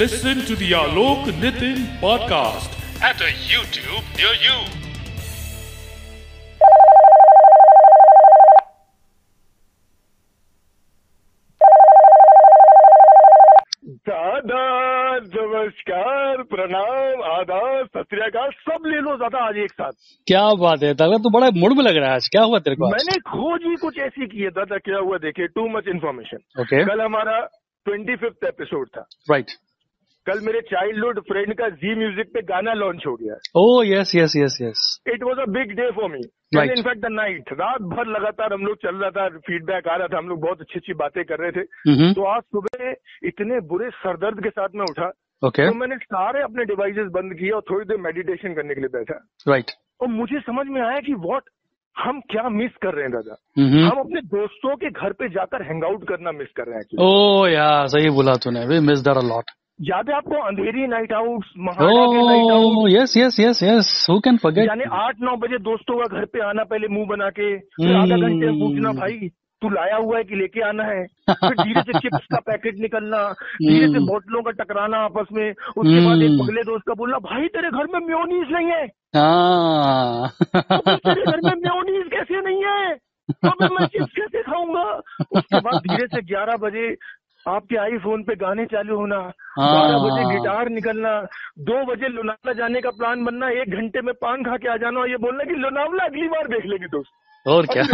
Listen 0.00 0.42
to 0.46 0.54
the 0.54 0.66
Alok 0.78 1.24
Nitin 1.42 1.78
podcast. 2.00 2.74
At 3.02 3.20
a 3.20 3.30
YouTube 3.50 4.04
near 4.18 4.34
you. 4.42 4.58
दादा 14.10 14.62
नमस्कार 15.26 16.42
प्रणाम 16.54 17.22
आदाब 17.32 17.86
सत 17.86 18.14
श्री 18.14 18.48
सब 18.70 18.86
ले 18.86 19.00
लो 19.00 19.16
दादा 19.16 19.46
आज 19.48 19.62
एक 19.64 19.72
साथ। 19.72 19.92
क्या 20.26 20.48
बात 20.64 20.82
है 20.82 20.94
दादा 20.94 21.22
तू 21.24 21.38
बड़ा 21.38 21.50
मूड 21.60 21.76
में 21.78 21.84
लग 21.84 21.96
रहा 21.96 22.08
है 22.08 22.14
आज। 22.14 22.28
क्या 22.32 22.42
हुआ 22.42 22.58
तेरे 22.66 22.76
को 22.76 22.90
मैंने 22.90 23.20
खोज 23.36 23.70
ही 23.70 23.74
कुछ 23.86 23.98
ऐसी 24.08 24.26
की 24.26 24.42
है 24.42 24.50
दादा 24.60 24.78
क्या 24.90 24.98
हुआ 24.98 25.18
देखिए 25.30 25.46
टू 25.58 25.68
मच 25.76 25.88
इन्फॉर्मेशन 25.94 26.62
ओके 26.62 26.84
कल 26.90 27.00
हमारा 27.00 27.40
ट्वेंटी 27.86 28.16
फिफ्थ 28.26 28.46
एपिसोड 28.48 28.88
था। 28.96 29.08
राइट 29.30 29.58
कल 30.28 30.40
मेरे 30.46 30.60
चाइल्डहुड 30.70 31.20
फ्रेंड 31.28 31.52
का 31.58 31.68
जी 31.82 31.94
म्यूज़िक 31.98 32.32
पे 32.34 32.40
गाना 32.46 32.72
लॉन्च 32.74 33.04
हो 33.06 33.14
गया। 33.16 33.36
ओ 33.56 33.66
yes 33.86 34.12
yes 34.16 34.32
yes 34.36 34.58
yes 34.62 34.80
it 35.14 35.22
was 35.22 35.38
a 35.40 35.46
big 35.52 35.76
day 35.76 35.90
for 35.92 36.10
me. 36.12 36.20
In fact 36.56 37.00
the 37.02 37.08
night 37.12 37.52
रात 37.54 37.82
भर 37.92 38.06
लगातार 38.08 38.52
हम 38.52 38.66
लोग 38.66 38.76
चल 38.82 38.96
रहा 38.96 39.10
था 39.10 39.28
फीडबैक 39.46 39.88
आ 39.88 39.96
रहा 39.96 40.06
था 40.06 40.18
हम 40.18 40.28
लोग 40.28 40.40
बहुत 40.42 40.60
अच्छी 40.60 40.78
अच्छी 40.78 40.94
बातें 41.00 41.22
कर 41.24 41.38
रहे 41.38 41.52
थे। 41.52 41.64
हम्म 41.90 42.12
तो 42.14 42.24
आज 42.26 42.42
सुबह 42.42 43.28
इतने 43.28 43.60
बुरे 43.68 43.90
सरदर्द 43.96 44.42
के 44.44 44.50
साथ 44.50 44.74
में 44.74 44.84
उठा। 44.84 45.10
ओके 45.42 45.66
तो 45.68 45.74
मैंने 45.74 45.96
सारे 46.06 46.42
अपने 46.42 46.64
डिवाइसेस 46.64 47.10
बंद 47.12 47.34
किए 47.34 47.50
और 47.50 47.62
थोड़ी 47.70 47.84
देर 47.86 48.00
मेडिटेशन 48.02 48.54
करने 48.54 48.74
के 48.74 48.80
लिए 48.80 48.92
बैठा। 48.94 49.14
Right 49.48 49.64
right. 49.64 49.76
और 50.02 50.08
मुझे 50.08 50.40
समझ 50.40 50.66
में 50.66 50.80
आया 50.82 51.00
कि 51.00 51.14
वॉट 51.26 51.44
हम 51.96 52.20
क्या 52.30 52.48
मिस 52.48 52.74
कर 52.82 52.94
रहे 52.94 53.04
हैं 53.04 53.12
दादा? 53.12 53.36
हम्म 53.58 53.84
हम 53.84 54.00
अपने 54.00 54.20
दोस्तों 54.32 54.74
के 54.76 54.90
घर 54.90 55.12
पे 55.12 55.28
जाकर 55.28 55.62
हैंग 55.68 55.84
आउट 55.84 56.08
करना 56.08 56.32
मिस 56.32 56.50
कर 56.56 56.66
रहे 56.66 56.78
हैं। 56.78 56.84
ओ 57.04 57.46
यार 57.48 57.86
सही 57.94 58.10
बोला 58.16 58.34
तूने। 58.44 58.66
We 58.66 58.78
miss 58.88 59.00
that 59.08 59.16
a 59.16 59.26
lot 59.28 59.50
याद 59.80 60.08
है 60.10 60.14
आपको 60.16 60.36
Andheri 60.42 60.86
night 60.86 61.12
out 61.12 61.44
yes 62.90 63.16
yes 63.16 63.36
yes 63.40 63.62
yes 63.62 64.06
who 64.10 64.18
can 64.20 64.36
forget 64.36 64.68
यानी 64.68 64.84
आठ 65.00 65.20
नौ 65.22 65.36
बजे 65.36 65.58
दोस्तों 65.64 65.98
का 65.98 66.06
घर 66.18 66.24
पे 66.32 66.40
आना 66.48 66.64
पहले 66.64 66.88
मुँह 66.88 67.06
बना 67.08 67.28
के 67.30 67.48
फिर। 67.58 67.94
आधा 67.96 68.16
घंटे 68.18 68.50
पूछना 68.60 68.92
भाई 69.00 69.28
तू 69.62 69.68
लाया 69.68 69.96
हुआ 69.96 70.16
है 70.18 70.24
कि 70.24 70.34
लेके 70.36 70.60
आना 70.62 70.84
है? 70.84 71.04
फिर 71.30 71.54
धीरे 71.62 71.80
से 71.82 71.98
चिप्स 71.98 72.26
का 72.32 72.38
पैकेट 72.46 72.74
निकलना 72.80 73.22
धीरे 73.62 73.86
से। 73.88 73.98
बोतलों 74.06 74.42
का 74.42 74.50
टकराना 74.58 74.98
आपस 75.04 75.26
में 75.32 75.48
उसके 75.50 75.98
बाद 76.06 76.22
एक। 76.22 76.34
पगले 76.42 76.62
दोस्त 76.62 76.84
का 76.88 76.94
बोलना 76.94 77.18
भाई 77.24 77.48
तेरे 77.56 77.70
घर 77.70 77.86
में 77.94 78.00
म्योनीस 78.06 78.48
नहीं 78.52 78.68
है. 78.68 78.84
हाँ 79.16 80.28
तेरे 80.38 81.22
घर 81.22 81.40
में 81.46 81.54
म्योनीस 81.62 82.06
कैसे 82.12 82.40
नहीं 82.40 82.62
है? 82.64 82.94
तो 83.28 83.74
मैं 83.74 83.86
चिप्स 83.86 84.12
कैसे 84.16 84.42
खाऊँगा? 84.42 84.84
उसके 85.36 85.58
बाद 85.60 85.80
धीरे 85.88 86.06
से 86.06 86.20
ग्यारह 86.26 86.56
बजे 86.62 86.84
आपके 87.46 87.78
आईफोन 87.78 88.22
पे 88.22 88.36
गाने 88.36 88.66
चालू 88.66 88.96
होना 88.96 89.32
हाँ। 89.50 89.72
बारह 89.72 89.98
बजे 89.98 90.30
गिटार 90.30 90.70
निकलना 90.70 91.26
दो 91.62 91.84
बजे 91.84 92.08
लोनावला 92.08 92.54
जाने 92.54 92.80
का 92.80 92.92
प्लान 92.92 93.24
बनना 93.24 93.60
एक 93.60 93.72
घंटे 93.72 94.00
में 94.00 94.16
पान 94.16 94.44
खा 94.44 94.56
के 94.56 94.68
आ 94.68 94.76
जाना 94.76 95.00
और 95.00 95.10
ये 95.10 95.18
बोलना 95.18 95.44
कि 95.44 95.56
लोनावला 95.56 96.04
अगली 96.04 96.28
बार 96.28 96.48
देख 96.48 96.66
लेगी 96.66 96.88
दोस्त 96.88 97.10
और 97.46 97.66
क्या 97.66 97.82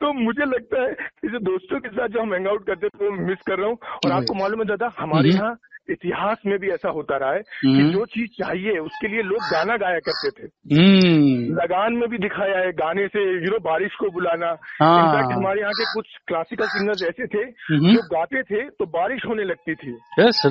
तो 0.00 0.14
मुझे 0.14 0.44
लगता 0.44 0.82
है 0.82 0.92
कि 0.92 1.28
जो 1.28 1.40
दोस्तों 1.40 1.80
के 1.80 1.90
साथ 1.90 2.08
जो 2.08 2.20
हम 2.20 2.34
हैंग 2.34 2.48
आउट 2.48 2.66
करते 2.66 2.88
थे 2.88 2.98
वो 3.00 3.10
मिस 3.26 3.38
कर 3.46 3.58
रहा 3.58 3.68
हूँ 3.68 3.78
और 3.98 4.12
आपको 4.12 4.34
मालूम 4.34 4.60
है 4.60 4.66
दादा 4.66 4.92
हमारे 4.98 5.30
हम्म। 5.30 5.38
यहाँ 5.38 5.58
इतिहास 5.90 6.42
में 6.46 6.58
भी 6.58 6.68
ऐसा 6.70 6.90
होता 6.90 7.16
रहा 7.16 7.32
है 7.32 7.40
कि 7.40 7.68
हम्म। 7.68 7.92
जो 7.92 8.04
चीज़ 8.06 8.30
चाहिए 8.38 8.78
उसके 8.78 9.08
लिए 9.08 9.22
लोग 9.22 9.46
गाना 9.52 9.76
गाया 9.76 9.98
करते 10.08 10.30
थे। 10.38 10.46
हम्म। 10.74 11.54
लगान 11.54 11.94
में 11.94 12.08
भी 12.10 12.18
दिखाया 12.18 12.58
है 12.58 12.72
गाने 12.80 13.06
से 13.08 13.24
यू 13.44 13.50
नो 13.50 13.58
बारिश 13.64 13.94
को 13.94 14.10
बुलाना। 14.10 14.50
हाँ। 14.82 14.98
इनफैक्ट 14.98 15.32
हमारे 15.32 15.60
यहाँ 15.60 15.72
के 15.72 15.84
कुछ 15.94 16.16
क्लासिकल 16.26 16.66
सिंगर्स 16.68 17.02
ऐसे 17.04 17.26
थे 17.26 17.44
हम्म। 17.70 17.94
जो 17.94 18.02
गाते 18.08 18.42
थे 18.42 18.68
तो 18.70 18.86
बारिश 18.98 19.26
होने 19.28 19.44
लगती 19.44 19.74
थी। 19.74 19.96
यस 20.20 20.42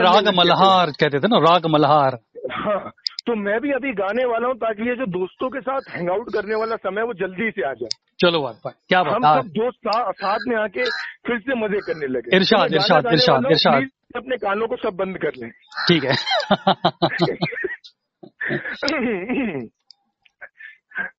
राग 0.00 0.34
मल्हार 0.38 0.90
कहते 1.00 1.18
थे 1.18 1.28
ना 1.28 1.38
राग 1.50 1.66
मल्हार। 1.70 2.18
हाँ 2.52 2.80
तो 3.26 3.34
मैं 3.36 3.58
भी 3.60 3.70
अभी 3.70 3.92
गाने 3.92 4.24
वाला 4.24 4.48
हूँ 4.48 4.56
ताकि 4.56 4.88
ये 4.88 4.94
जो 4.96 5.06
दोस्तों 5.06 5.48
के 5.48 5.60
साथ 5.60 5.90
हैंग 5.90 6.10
आउट 6.10 6.32
करने 6.32 6.54
वाला 6.54 6.76
समय 6.76 7.02
वो 7.02 7.14
जल्दी 7.14 7.50
से 7.50 7.62
आ 7.62 7.72
जाए। 7.72 7.92
चलो 8.20 8.40
बात 8.42 8.60
बात 8.64 8.74
क्या 8.88 9.00
हम 9.00 9.26
सब 9.26 9.48
दोस्त 9.58 9.88
साथ 10.20 10.48
में 10.48 10.56
आके 10.56 10.84
फिर 11.26 11.38
से 11.38 11.54
मज़े 11.54 11.78
करने 11.86 12.06
लगे। 12.06 12.36
इरशाद, 12.36 12.68
तो 12.68 12.74
इरशाद, 12.74 13.06
इरशाद, 13.12 13.44
इरशाद। 13.50 13.88
अपने 14.16 14.36
कानों 14.36 14.66
को 14.68 14.76
सब 14.76 14.96
बंद 14.96 15.18
कर 15.18 15.32
लें। 15.36 15.50
ठीक 15.88 16.04
है। 16.04 16.14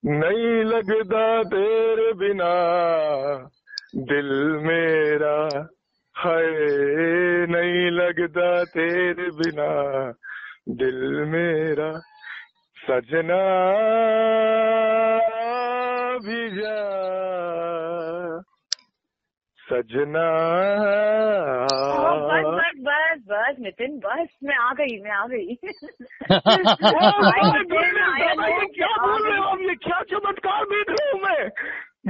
नहीं 0.05 0.63
लगता 0.63 1.43
तेरे 1.43 2.13
बिना 2.13 2.51
दिल 3.95 4.29
मेरा 4.61 5.37
है 6.15 6.41
नहीं 7.47 7.91
लगता 7.91 8.63
तेरे 8.63 9.29
बिना 9.31 9.69
दिल 10.69 10.99
मेरा 11.25 11.91
सजना 12.77 13.41
भी 16.17 16.49
जा। 16.49 16.75
सजना। 19.71 20.25
बस 22.31 22.45
बस 22.45 22.73
बस 22.87 23.19
बस 23.27 23.55
नितिन 23.59 23.97
बस 24.05 24.27
मैं 24.43 24.55
आ 24.55 24.73
गई 24.73 25.01
मैं 25.03 25.11
आ 25.11 25.25
गई। 25.27 25.55
क्या 28.77 28.95
बोल 29.01 29.27
रहे 29.27 29.37
हो 29.37 29.43
आप 29.43 29.61
ये 29.61 29.75
क्या 29.75 30.01
चमत्कार 30.11 30.63
देख 30.63 30.89
रहे 30.89 31.11
हो 31.11 31.17
मैं? 31.23 31.49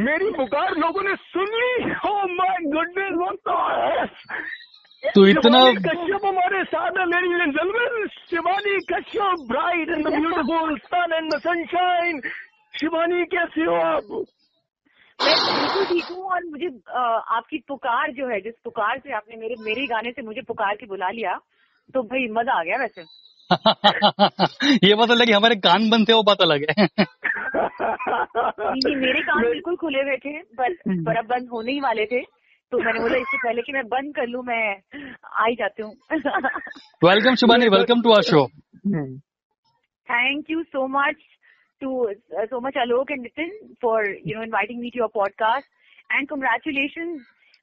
मेरी 0.06 0.32
पुकार 0.32 0.76
लोगों 0.76 1.02
ने 1.02 1.16
सुन? 1.16 1.46
ली 1.46 1.92
ओ 2.10 2.14
माय 2.36 2.58
गुडनेस 2.74 3.14
व्हाट 3.14 4.10
तू 5.16 5.26
इतना 5.26 5.60
कश्यप 5.88 6.26
हमारे 6.26 6.64
साथ 6.64 6.98
है 6.98 7.04
and 7.04 7.42
gentleman 7.42 8.08
Shivani 8.30 8.78
Kashyap 8.94 9.46
bright 9.52 9.90
and 9.90 10.08
the 10.08 10.12
beautiful 10.12 10.78
sun 10.78 11.14
and 11.14 11.34
the 11.34 11.40
sunshine 11.40 12.22
Shivani 12.80 13.26
कैसी 13.26 13.62
हो 13.62 13.76
आप? 13.76 14.24
मैं 15.26 15.34
बिल्कुल 15.62 15.86
ठीक 15.86 16.06
हूँ 16.12 16.24
और 16.34 16.44
मुझे 16.46 16.68
अ, 16.68 17.00
आपकी 17.38 17.58
पुकार 17.68 18.12
जो 18.20 18.28
है 18.28 18.40
जिस 18.42 18.54
पुकार 18.64 19.00
से 19.00 19.14
आपने 19.16 19.36
मेरे 19.42 19.56
मेरे 19.64 19.86
गाने 19.88 20.12
से 20.12 20.22
मुझे 20.22 20.42
पुकार 20.48 20.76
के 20.76 20.86
बुला 20.86 21.10
लिया 21.10 21.38
तो 21.94 22.04
भाई 22.04 22.28
मज़ा 22.32 22.60
आ 22.60 22.64
गया 22.64 22.78
वैसे। 22.78 23.02
ये 24.88 24.96
पता 24.96 25.14
लगी 25.14 25.32
हमारे 25.32 25.56
कान 25.66 25.90
बंद 25.90 26.08
थे 26.10 26.14
वो 26.14 26.24
पता 26.24 26.46
लगे 26.46 26.66
नहीं, 28.74 28.96
मेरे 28.96 29.22
कान 29.22 29.42
बिल्कुल 29.50 29.76
खुले 29.76 30.02
हुए 30.02 30.18
थे 30.18 30.38
पर 30.60 30.74
पर 31.08 31.18
अब 31.18 31.26
बंद 31.26 31.50
होने 31.54 31.72
ही 31.72 31.80
वाले 31.80 32.06
थे 32.06 32.22
तो 32.72 32.80
मैंने 32.84 33.00
बोला 33.00 33.18
इससे 33.18 33.38
पहले 33.38 33.62
कि 33.62 33.74
मैं 33.74 33.84
बंद 33.88 34.16
कर 34.16 34.28
लूँ 34.28 34.44
मैं 34.44 34.64
आ 35.40 35.46
ही 35.46 35.56
जाती 35.56 35.84
हूँ। 35.84 35.92
Welcome 37.04 37.36
Shubhani 37.36 37.68
welcome 37.68 38.02
to 38.02 38.14
our 38.14 38.22
show 38.32 38.46
thank 40.08 40.50
you 40.52 40.64
so 40.64 40.88
much. 40.88 41.20
To 41.84 41.92
uh, 42.08 42.46
so 42.54 42.60
much 42.66 42.80
Alok 42.86 43.14
and 43.16 43.28
Nitin 43.28 43.52
for 43.86 44.00
you 44.30 44.36
know 44.36 44.46
inviting 44.48 44.82
me 44.82 44.92
to 44.96 45.00
your 45.04 45.12
podcast. 45.20 45.70
And 46.10 46.30
congratulations. 46.34 47.22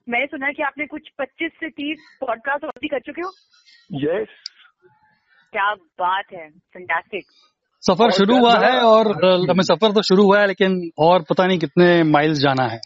मैंने 0.09 0.27
सुना 0.27 0.51
कि 0.53 0.62
आपने 0.62 0.87
कुछ 0.87 1.09
25 1.21 1.56
से 1.62 1.69
30 1.79 2.05
पॉडकास्ट 2.21 2.65
ऑलरेडी 2.65 2.89
कर 2.89 3.01
चुके 3.07 3.23
हो। 3.23 3.31
यस 4.05 4.28
क्या 5.53 5.75
बात 5.75 6.25
है। 6.33 6.49
फैंटास्टिक 6.51 7.25
सफ़र 7.89 8.11
शुरू 8.11 8.39
हुआ? 8.39 8.53
है 8.67 8.78
और 8.81 9.11
हमें 9.51 9.62
सफ़र 9.62 9.93
तो 9.93 10.03
शुरू 10.03 10.25
हुआ 10.25 10.41
है 10.41 10.47
लेकिन 10.47 10.78
और 10.99 11.25
पता 11.31 11.47
नहीं 11.47 11.59
कितने 11.59 12.03
माइल्स 12.03 12.39
जाना 12.39 12.69
है। 12.69 12.78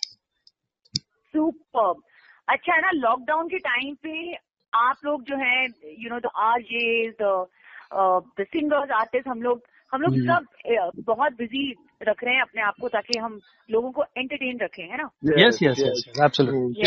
सुपर 1.34 1.92
अच्छा 2.48 2.75
है 2.75 2.81
ना 2.81 2.91
लॉकडाउन 2.94 3.48
के 3.48 3.59
टाइम 3.59 3.94
पे 3.94 4.34
आप 4.75 4.97
लोग 5.04 5.22
जो 5.22 5.37
है 5.37 5.65
you 5.98 6.10
know 6.12 6.19
the 6.19 6.31
RJ 6.37 7.10
the 7.10 7.47
singers 8.41 8.91
artist 8.91 9.28
हम 9.28 9.42
लोग 9.42 9.62
हम 9.94 10.03
लोग 10.03 10.14
हम्म। 10.14 10.34
सब 10.34 11.03
बहुत 11.06 11.32
बिज़ी 11.32 11.75
रख 12.08 12.25
रहे 12.25 12.34
हैं 12.34 12.42
अपने 12.42 12.62
आप 12.62 12.75
को 12.80 12.88
ताकि 12.88 13.19
हम 13.19 13.38
लोगों 13.70 13.91
को 13.92 14.03
एंटरटेन 14.19 14.58
रखें 14.62 14.82
है 14.82 14.97
ना? 14.97 15.08
यस 15.38 15.58
यस 15.62 15.78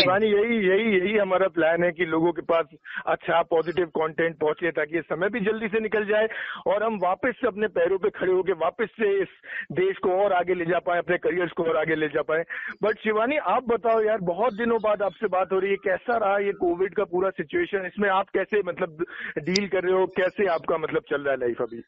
शिवानी 0.00 0.26
यही 0.26 0.56
यही 0.68 0.98
यही 0.98 1.16
हमारा 1.18 1.48
प्लान 1.48 1.84
है 1.84 1.92
कि 1.92 2.04
लोगों 2.04 2.32
के 2.32 2.42
पास 2.42 2.66
अच्छा 3.06 3.42
पॉजिटिव 3.42 3.86
कंटेंट 3.86 4.36
पहुँचे 4.38 4.70
ताकि 4.70 4.96
ये 4.96 5.02
समय 5.02 5.28
भी 5.28 5.40
जल्दी 5.40 5.68
से 5.68 5.80
निकल 5.80 6.04
जाए 6.04 6.28
और 6.66 6.82
हम 6.82 6.98
वापस 7.02 7.34
से 7.40 7.46
अपने 7.46 7.66
पैरों 7.68 7.98
पे 7.98 8.10
खड़े 8.10 8.32
होकर 8.32 8.52
वापस 8.52 8.88
से 9.00 9.22
इस 9.22 9.28
देश 9.72 9.98
को 9.98 10.10
और 10.10 10.32
आगे 10.32 10.54
ले 10.54 10.64
जा 10.64 10.78
पाए 10.78 10.98
अपने 10.98 11.18
करियर्स 11.18 11.52
को 11.52 11.62
और 11.62 11.76
आगे 11.76 11.94
ले 11.94 12.08
जा 12.08 12.22
पाए। 12.22 12.44
बट 12.82 12.98
शिवानी 12.98 13.36
आप 13.36 13.64
बताओ 13.64 14.02
यार 14.02 14.18
बहुत 14.18 14.54
दिनों 14.54 14.78
बाद 14.82 15.02
आपसे 15.02 15.26
बात 15.26 15.52
हो 15.52 15.58
रही 15.58 15.70
है 15.70 15.76
कैसा 15.76 16.16
रहा 16.16 16.38
ये 16.38 16.52
कोविड 16.52 16.94
का 16.94 17.04
पूरा 17.04 17.30
सिचुएशन 17.30 17.86
इसमें 17.86 18.08
आप 18.10 18.28
कैसे 18.28 18.62
मतलब 18.62 19.04
डील 19.38 19.68
कर 19.68 19.84
रहे 19.84 20.00
हो? 20.00 20.06
कैसे 20.06 20.46
आपका 20.46 20.78
मतलब 20.78 21.02
चल 21.10 21.22
रहा 21.22 21.32
है 21.32 21.40
लाइफ 21.40 21.62
अभी? 21.62 21.82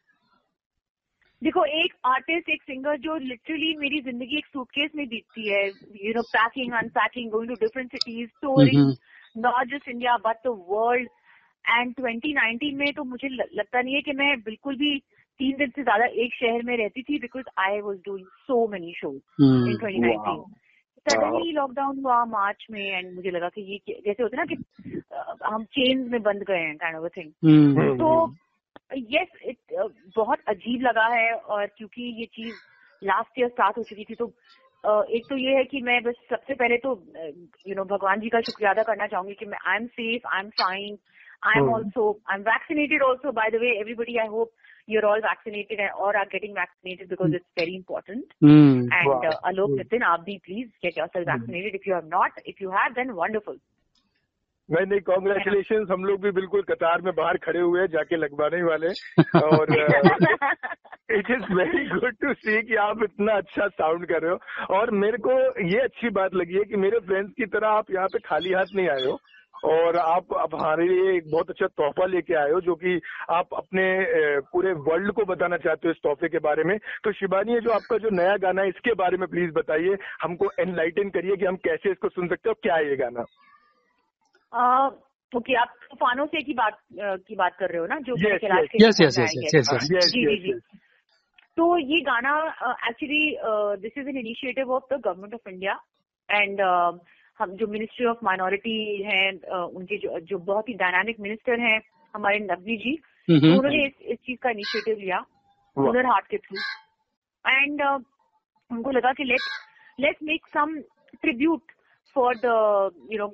देखो 1.41 1.63
एक 1.81 1.93
आर्टिस्ट 2.05 2.49
एक 2.49 2.63
सिंगर 2.63 2.97
जो 2.99 3.15
लिटरली 3.17 3.75
मेरी 3.77 4.01
ज़िंदगी 4.01 4.37
एक 4.37 4.45
सूटकेस 4.45 4.91
में 4.95 5.07
बीतती 5.07 5.47
है 5.49 5.65
you 6.05 6.13
know 6.15 6.21
packing 6.29 6.73
unpacking 6.73 7.29
going 7.31 7.49
to 7.49 7.55
different 7.55 7.91
cities 7.91 8.29
touring 8.41 8.93
not 9.37 9.67
just 9.67 9.87
India 9.89 10.17
but 10.25 10.47
the 10.47 10.55
world 10.69 11.09
and 11.65 11.93
2019 11.95 12.73
में 12.73 12.91
तो 12.93 13.03
मुझे 13.03 13.29
लगता 13.29 13.81
नहीं 13.81 13.95
है 13.95 14.01
कि 14.01 14.13
मैं 14.13 14.35
बिल्कुल 14.41 14.75
भी 14.75 14.97
तीन 15.39 15.57
दिन 15.57 15.69
से 15.69 15.83
ज़्यादा 15.83 16.05
एक 16.23 16.33
शहर 16.35 16.63
में 16.63 16.75
रहती 16.77 17.01
थी 17.01 17.19
because 17.19 17.45
I 17.59 17.79
was 17.81 17.97
doing 18.05 18.25
so 18.47 18.67
many 18.67 18.93
shows 18.93 19.43
in 19.43 19.77
2019 19.83 20.43
suddenly 21.05 21.51
lockdown 21.51 21.99
हुआ 21.99 22.23
मार्च 22.27 22.65
में 22.71 22.81
एंड 22.81 23.13
मुझे 23.15 23.31
लगा 23.31 23.49
कि 23.49 23.61
ये 23.63 23.99
जैसे 24.05 24.23
होता 24.23 24.41
है 24.41 24.45
ना 24.45 24.45
कि 24.45 25.01
हम 25.45 25.63
चेन्स 25.71 26.11
में 26.11 26.21
बंद 26.21 26.43
गए 26.43 26.59
हैं 26.59 26.75
काइंड 26.77 26.97
ऑफ़ 26.97 27.17
थिंग 27.17 27.31
तो 27.99 28.11
यस 28.91 29.41
इट 29.43 29.57
uh, 29.75 29.89
बहुत 30.15 30.39
अजीब 30.47 30.81
लगा 30.81 31.07
है 31.07 31.33
और 31.33 31.65
क्योंकि 31.77 32.13
ये 32.19 32.25
चीज़ 32.35 32.55
लास्ट 33.01 33.39
ईयर 33.39 33.49
स्टार्ट 33.49 33.77
हो 33.77 33.83
चुकी 33.83 34.03
थी 34.03 34.15
तो 34.15 34.25
uh, 34.25 35.03
एक 35.09 35.25
तो 35.29 35.37
ये 35.37 35.55
है 35.55 35.63
कि 35.65 35.81
मैं 35.81 36.01
बस 36.03 36.15
सबसे 36.29 36.53
पहले 36.53 36.77
तो 36.77 36.95
uh, 36.95 37.67
यू 37.67 37.75
नो 37.75 37.83
भगवान 37.87 38.19
जी 38.19 38.29
का 38.29 38.41
शुक्रिया 38.41 38.71
अदा 38.71 38.83
करना 38.83 39.07
चाहूँगी 39.07 39.33
कि 39.33 39.45
मैं 39.45 39.57
I 39.67 39.77
am 39.77 39.87
safe 39.89 40.27
I 40.27 40.41
am 40.41 40.49
fine 40.61 40.97
I 41.45 41.59
am 41.59 41.69
also 41.73 42.11
I 42.29 42.37
am 42.37 42.41
vaccinated 42.43 43.01
also 43.03 43.31
by 43.31 43.49
the 43.49 43.61
way 43.61 43.71
everybody 43.79 44.17
I 44.17 44.27
hope 44.27 44.51
you're 44.89 45.05
all 45.05 45.19
vaccinated 45.21 45.79
and 45.79 45.91
और 45.91 46.15
are 46.15 46.27
getting 46.27 46.57
vaccinated 46.57 47.09
because 47.09 47.35
it's 47.35 47.45
very 47.59 47.75
important 47.75 48.23
and 48.43 49.25
Alok 49.25 49.77
Nitin 49.77 50.03
आप 50.03 50.21
भी 50.21 50.37
please 50.45 50.69
get 50.83 50.97
yourself 51.07 51.27
vaccinated 51.27 51.75
if 51.75 51.89
you 51.89 51.95
have 51.95 52.09
not 52.13 52.39
if 52.45 52.63
you 52.63 52.69
have 52.71 52.93
then 52.93 53.11
wonderful 53.21 53.59
नहीं 54.69 54.85
नहीं 54.85 54.99
congratulation 55.01 55.85
हम 55.91 56.03
लोग 56.05 56.21
भी 56.21 56.31
बिल्कुल 56.31 56.61
कतार 56.61 57.01
में 57.01 57.13
बाहर 57.15 57.37
खड़े 57.43 57.59
हुए 57.59 57.79
हैं 57.81 57.87
जाके 57.93 58.15
लगवाने 58.15 58.57
ही 58.57 58.63
वाले 58.63 58.89
और 59.39 59.73
it 61.11 61.31
is 61.31 61.53
very 61.53 61.85
good 61.89 62.15
to 62.21 62.33
see 62.33 62.61
कि 62.63 62.75
आप 62.83 63.03
इतना 63.03 63.37
अच्छा 63.37 63.67
साउंड 63.67 64.05
कर 64.05 64.21
रहे 64.21 64.31
हो। 64.31 64.75
और 64.75 64.91
मेरे 65.03 65.17
को 65.17 65.39
ये 65.67 65.79
अच्छी 65.81 66.09
बात 66.19 66.35
लगी 66.35 66.57
है 66.57 66.63
कि 66.63 66.75
मेरे 66.77 66.99
फ्रेंड्स 67.07 67.33
की 67.37 67.45
तरह 67.45 67.67
आप 67.69 67.91
यहाँ 67.91 68.07
पे 68.07 68.19
खाली 68.27 68.53
हाथ 68.53 68.75
नहीं 68.75 68.87
आए 68.89 69.05
हो। 69.05 69.17
और 69.65 69.97
आप 69.97 70.33
अब 70.39 70.53
हमारे 70.55 70.87
लिए 70.87 71.15
एक 71.15 71.23
बहुत 71.31 71.49
अच्छा 71.49 71.67
तोहफा 71.67 72.05
लेके 72.05 72.33
आए 72.41 72.51
हो 72.51 72.59
जो 72.61 72.75
कि 72.75 72.99
आप 73.31 73.47
अपने 73.53 73.83
पूरे 74.51 74.73
वर्ल्ड 74.87 75.11
को 75.13 75.25
बताना 75.25 75.57
चाहते 75.57 75.87
हो 75.87 75.91
इस 75.91 75.97
तोहफे 76.03 76.27
के 76.29 76.39
बारे 76.45 76.63
में। 76.63 76.77
तो 77.03 77.11
शिवानी 77.11 77.53
ये 77.53 77.59
जो 77.59 77.71
आपका 77.71 77.97
जो 77.97 78.09
नया 78.13 78.37
गाना 78.45 78.61
है 78.61 78.69
इसके 78.69 78.93
बारे 79.03 79.17
में 79.17 79.27
प्लीज़ 79.27 79.51
बताइए। 79.53 79.97
हमको 80.21 80.51
एनलाइटन 80.59 81.09
करिए 81.09 81.35
कि 81.35 81.45
हम 81.45 81.55
कैसे 81.67 81.91
इसको 81.91 82.09
सुन 82.09 82.27
सकते 82.27 82.49
हो 82.49 82.55
क्या 82.63 82.75
है 82.75 82.89
ये 82.89 82.95
गाना। 82.97 83.25
ओके 85.37 85.55
आप 85.55 85.73
तूफानों 85.91 86.25
से 86.25 86.41
की 86.41 86.53
बात 86.53 86.79
की 86.99 87.35
बात 87.35 87.55
कर 87.59 87.69
रहे 87.69 87.77
हो 87.77 87.85
ना 87.85 87.99
जो 87.99 88.15
जी 90.09 90.37
जी 90.37 90.53
तो 91.57 91.77
ये 91.77 92.01
गाना 92.01 92.31
actually 92.89 93.37
this 93.81 93.97
is 93.97 94.09
an 94.09 94.17
initiative 94.17 94.71
of 94.71 94.93
the 94.93 95.01
government 95.05 95.33
of 95.33 95.49
India 95.49 95.79
and 96.29 96.61
हम 97.39 97.51
जो 97.51 97.67
मिनिस्ट्री 97.67 98.05
ऑफ़ 98.05 98.17
माइनॉरिटी 98.23 99.03
हैं 99.03 99.39
उनके 99.51 99.97
जो 99.97 100.19
जो 100.19 100.37
बहुत 100.37 100.69
ही 100.69 100.73
डायनामिक 100.73 101.19
मिनिस्टर 101.19 101.59
हैं 101.59 101.79
हमारे 102.15 102.39
नकवी 102.39 102.77
जी 102.77 102.95
तो 102.95 103.33
हम्म 103.33 103.57
उन्होंने 103.57 103.85
इस, 103.85 103.93
इस 104.01 104.17
चीज़ 104.17 104.37
का 104.41 104.49
इनिशिएटिव 104.49 104.97
लिया। 104.97 105.25
हुनर 105.77 106.05
हाट 106.05 106.27
के 106.27 106.37
थ्रू। 106.37 106.57
एंड 107.49 107.81
उनको 108.71 108.91
लगा 108.91 109.13
कि 109.13 109.23
let 109.23 109.41
let's 109.99 110.19
make 110.23 110.47
some 110.47 110.79
tribute 111.21 111.61
for 112.15 112.35
the 112.35 112.91
you 113.11 113.17
know 113.17 113.27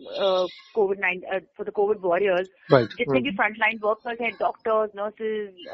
covid 0.76 1.00
nine 1.00 1.22
for 1.58 1.66
the 1.66 1.72
covid 1.72 1.98
warriors 2.02 2.50
right 2.72 2.98
जितने 2.98 3.20
भी 3.20 3.32
लाइन 3.58 3.80
वर्कर्स 3.84 4.22
हैं 4.22 4.32
डॉक्टर्स 4.40 4.92
नर्सेज 4.96 5.68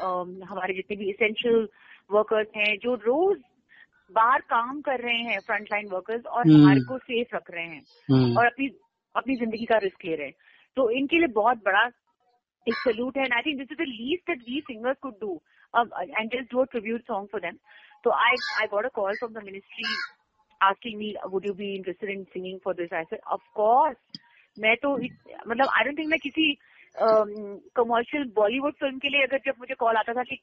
हमारे 0.50 0.74
जितने 0.74 0.96
भी 0.96 1.10
इसेंशियल 1.10 1.68
वर्कर्स 2.12 2.48
हैं 2.56 2.76
जो 2.78 2.94
रोज 3.06 3.38
बाहर 4.10 4.40
काम 4.48 4.80
कर 4.80 5.00
रहे 5.00 5.18
हैं 5.22 5.38
फ्रंट 5.40 5.68
लाइन 5.72 5.88
वर्कर्स 5.88 6.24
और 6.26 6.42
हम्म। 6.42 6.62
हमारे 6.62 6.80
को 6.80 6.98
सेफ़ 6.98 7.34
रख 7.36 7.50
रहे 7.50 7.64
हैं 7.64 7.82
हम्म। 8.08 8.38
और 8.38 8.46
अपनी 8.46 8.66
अपनी 9.14 9.36
ज़िंदगी 9.36 9.64
का 9.64 9.78
रिस्क 9.78 10.04
ले 10.04 10.14
रहे 10.16 10.26
हैं। 10.26 10.34
तो 10.76 10.88
इनके 10.90 11.18
लिए 11.18 11.28
बहुत 11.34 11.62
बड़ा 11.64 11.84
एक 12.66 12.74
सल्यूट 12.78 13.16
है 13.18 13.24
and 13.24 13.32
I 13.32 13.42
think 13.42 13.58
this 13.58 13.72
is 13.72 13.78
the 13.78 13.88
least 13.88 14.30
that 14.30 14.42
we 14.48 14.60
singers 14.60 14.96
could 15.02 15.14
do 15.20 15.40
and 15.74 16.30
just 16.30 16.52
do 16.52 16.60
a 16.60 16.64
tribute 16.64 17.00
song 17.02 17.28
for 17.32 17.40
them 17.40 17.58
तो 18.04 18.10
I 18.18 18.36
I 18.60 18.66
got 18.66 18.84
a 18.84 18.88
call 18.94 19.16
from 19.16 19.32
the 19.32 19.44
ministry 19.44 19.96
asking 20.68 20.98
me 20.98 21.14
would 21.32 21.46
you 21.48 21.54
be 21.54 21.70
interested 21.76 22.10
in 22.16 22.26
singing 22.34 22.58
for 22.66 22.74
this? 22.74 22.92
I 22.92 23.04
said 23.10 23.24
of 23.36 23.42
course. 23.60 23.98
मैं 24.56 24.74
तो 24.76 24.96
मतलब 24.96 25.68
I 25.76 25.84
don't 25.84 25.98
think 25.98 26.08
मैं 26.10 26.18
किसी 26.22 26.54
commercial 27.76 28.24
Bollywood 28.36 28.72
film 28.80 28.98
के 28.98 29.08
लिए 29.08 29.22
अगर 29.26 29.38
जब 29.46 29.54
मुझे 29.60 29.74
कॉल 29.78 29.96
आता 29.96 30.12
था 30.14 30.22
कि 30.30 30.36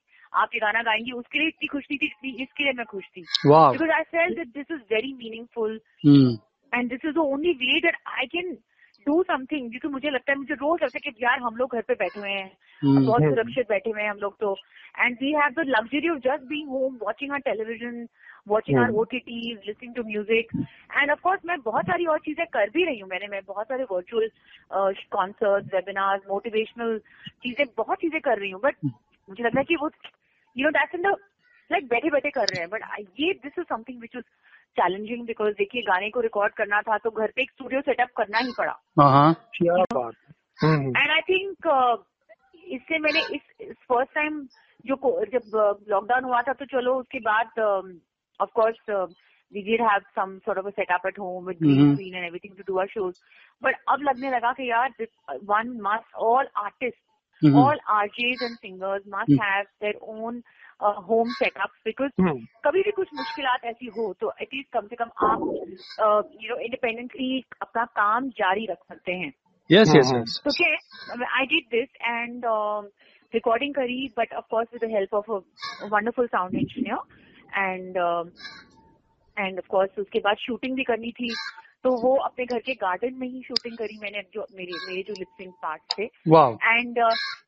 आप 0.43 0.55
ये 0.55 0.59
गाना 0.59 0.81
गाएँगी 0.83 1.11
उसके 1.17 1.39
लिए 1.39 1.47
इतनी 1.47 1.67
खुश 1.73 1.83
नहीं 1.91 1.97
थी 1.99 2.07
जितनी 2.07 2.31
इसके 2.43 2.63
लिए 2.63 2.73
मैं 2.77 2.85
खुश 2.91 3.03
थी। 3.17 3.21
Because 3.21 3.91
I 3.97 4.03
felt 4.15 4.33
this 4.43 4.71
is 4.71 4.81
very 4.93 5.13
meaningful 5.19 5.79
and 6.73 6.89
this 6.89 7.05
is 7.05 7.13
the 7.13 7.17
only 7.33 7.53
way 7.61 7.79
that 7.81 7.97
I 8.17 8.25
can 8.33 8.57
do 9.05 9.21
something 9.23 9.69
क्योंकि 9.69 9.87
मुझे 9.87 10.09
लगता 10.09 10.31
है 10.31 10.37
मुझे 10.37 10.53
रोज 10.53 10.83
लगता 10.83 10.97
है 10.97 11.11
कि 11.11 11.23
यार 11.23 11.39
हम 11.39 11.55
लोग 11.55 11.73
घर 11.75 11.81
पे 11.81 11.93
बैठे 11.95 12.19
हुए 12.19 12.29
हैं। 12.29 12.51
हम्म 12.81 13.05
बहुत 13.05 13.21
सुरक्षित 13.23 13.69
बैठे 13.69 13.89
हुए 13.89 14.01
हैं 14.01 14.09
हम 14.09 14.17
लोग 14.17 14.35
तो। 14.39 14.55
And 14.99 15.17
we 15.21 15.31
have 15.33 15.53
the 15.53 15.65
luxury 15.67 16.09
of 16.09 16.19
just 16.19 16.43
being 16.49 16.69
home 16.69 16.97
watching 17.03 17.31
or 17.31 17.39
television 17.47 18.07
watching 18.47 18.79
or 18.79 18.91
OTTs 19.01 19.67
listening 19.67 19.93
to 19.95 20.03
music 20.03 20.55
and 20.91 21.11
of course 21.11 21.45
मैं 21.45 21.59
बहुत 21.61 21.85
सारी 21.85 22.05
और 22.05 22.19
चीज़ें 22.25 22.45
कर 22.53 22.69
भी 22.69 22.85
रही 22.85 22.99
हूँ 22.99 23.09
मैंने। 23.09 23.27
मैं 23.27 23.41
बहुत 23.47 23.67
सारे 23.67 23.83
वर्चुअल 23.91 24.29
कॉन्सर्ट 25.11 25.73
वेबिनार 25.73 26.21
मोटिवेशनल 26.29 26.97
चीज़ें 27.43 27.65
बहुत 27.77 27.97
चीज़ें 27.97 28.19
कर 28.21 28.37
रही 28.39 28.51
हूँ। 28.51 28.61
बट 28.63 28.75
मुझे 28.85 29.43
लगता 29.43 29.59
है 29.59 29.65
कि 29.65 29.75
वो 29.75 29.89
you 30.55 30.65
know 30.65 30.71
that's 30.71 30.95
in 30.95 31.01
the 31.01 31.15
like 31.69 31.87
बैठे 31.87 32.09
बैठे 32.09 32.29
कर 32.31 32.47
रहे 32.47 32.59
हैं। 32.59 32.69
बट 32.69 32.83
ये 33.19 33.33
this 33.43 33.59
is 33.59 33.65
something 33.65 34.01
which 34.01 34.15
is 34.15 34.23
challenging 34.77 35.25
because 35.27 35.53
देखिए 35.57 35.81
गाने 35.81 36.09
को 36.09 36.19
रिकॉर्ड 36.21 36.53
करना 36.53 36.81
था 36.81 36.97
तो 36.97 37.09
घर 37.11 37.31
पे 37.35 37.41
एक 37.41 37.51
स्टूडियो 37.51 37.81
सेटअप 37.81 38.09
करना 38.17 38.37
ही 38.37 38.51
पड़ा। 38.57 38.75
क्या 39.55 39.83
बात 39.93 40.13
एंड 40.63 41.11
आई 41.11 41.21
थिंक 41.29 41.67
इससे 42.77 42.99
मैंने 42.99 43.21
इस 43.35 43.73
फ़र्स्ट 43.89 44.13
टाइम 44.15 44.41
जो 44.85 44.95
जब 45.33 45.85
लॉकडाउन 45.89 46.23
हुआ 46.23 46.41
था 46.41 46.53
तो 46.53 46.65
चलो 46.65 46.95
उसके 46.99 47.19
बाद 47.27 47.59
of 48.39 48.49
course 48.55 48.79
we 49.53 49.61
did 49.61 49.81
have 49.81 49.99
some 50.15 50.37
sort 50.45 50.59
of 50.59 50.67
a 50.67 50.69
setup 50.69 51.07
at 51.07 51.19
home 51.19 51.45
with 51.45 51.57
green. 51.57 51.93
Screen 51.93 52.15
and 52.15 52.25
everything 52.25 52.57
to 52.57 52.63
do 52.67 52.77
our 52.77 52.87
shows 52.87 53.21
but 53.63 53.83
अब 53.89 54.01
लगने 54.09 54.31
लगा 54.31 54.51
कि 54.51 54.69
यार 54.71 54.93
one 55.53 55.77
must 55.83 56.15
all 56.31 56.49
artist 56.65 56.97
all 57.41 57.77
RJs 57.95 58.41
and 58.45 58.57
singers 58.63 59.03
must 59.11 59.29
Hmm. 59.31 59.37
have 59.41 59.67
their 59.83 59.99
own 60.13 60.39
uh, 60.81 60.95
home 61.09 61.31
because 61.85 62.11
कभी 62.65 62.81
भी 62.81 62.91
कुछ 62.91 63.07
मुश्किल 63.13 63.45
ऐसी 63.65 63.85
हो 63.85 64.13
तो 64.13 64.31
एटलीस्ट 64.41 64.71
कम 64.73 64.87
से 64.87 64.95
कम 64.95 65.09
आप 65.25 65.39
यू 66.43 66.49
नो 66.49 66.59
इंडिपेंडेंटली 66.59 67.43
अपना 67.61 67.85
काम 67.85 68.29
जारी 68.29 68.65
रख 68.65 68.77
सकते 68.89 69.11
हैं। 69.11 69.33
यस 69.71 69.93
यस 69.95 70.41
क्या 70.47 71.25
I 71.37 71.45
did 71.45 71.65
this 71.71 71.89
and 72.01 72.45
recording 73.33 73.73
करी 73.73 74.07
but 74.19 74.33
of 74.33 74.45
course 74.51 74.67
with 74.73 74.89
the 74.89 74.93
help 74.93 75.13
of 75.13 75.31
a 75.31 75.39
wonderful 75.85 76.27
sound 76.27 76.55
engineer 76.55 76.97
and 77.57 77.97
and 79.37 79.57
of 79.57 79.67
course 79.67 79.99
उसके 79.99 80.19
बाद 80.19 80.37
शूटिंग 80.37 80.75
भी 80.75 80.83
करनी 80.83 81.11
थी। 81.11 81.35
तो 81.83 81.89
वो 82.01 82.15
अपने 82.19 82.45
घर 82.45 82.59
के 82.59 82.73
गार्डन 82.75 83.13
में 83.15 83.27
ही 83.27 83.41
शूटिंग 83.41 83.77
करी 83.77 83.97
मैंने 84.01 84.21
जो 84.33 84.45
मेरे 84.55 84.73
मेरे 84.87 85.03
जो 85.07 85.13
लिपसिंग 85.13 85.51
पार्ट 85.63 85.81
थे। 85.97 86.03
एंड 86.03 86.99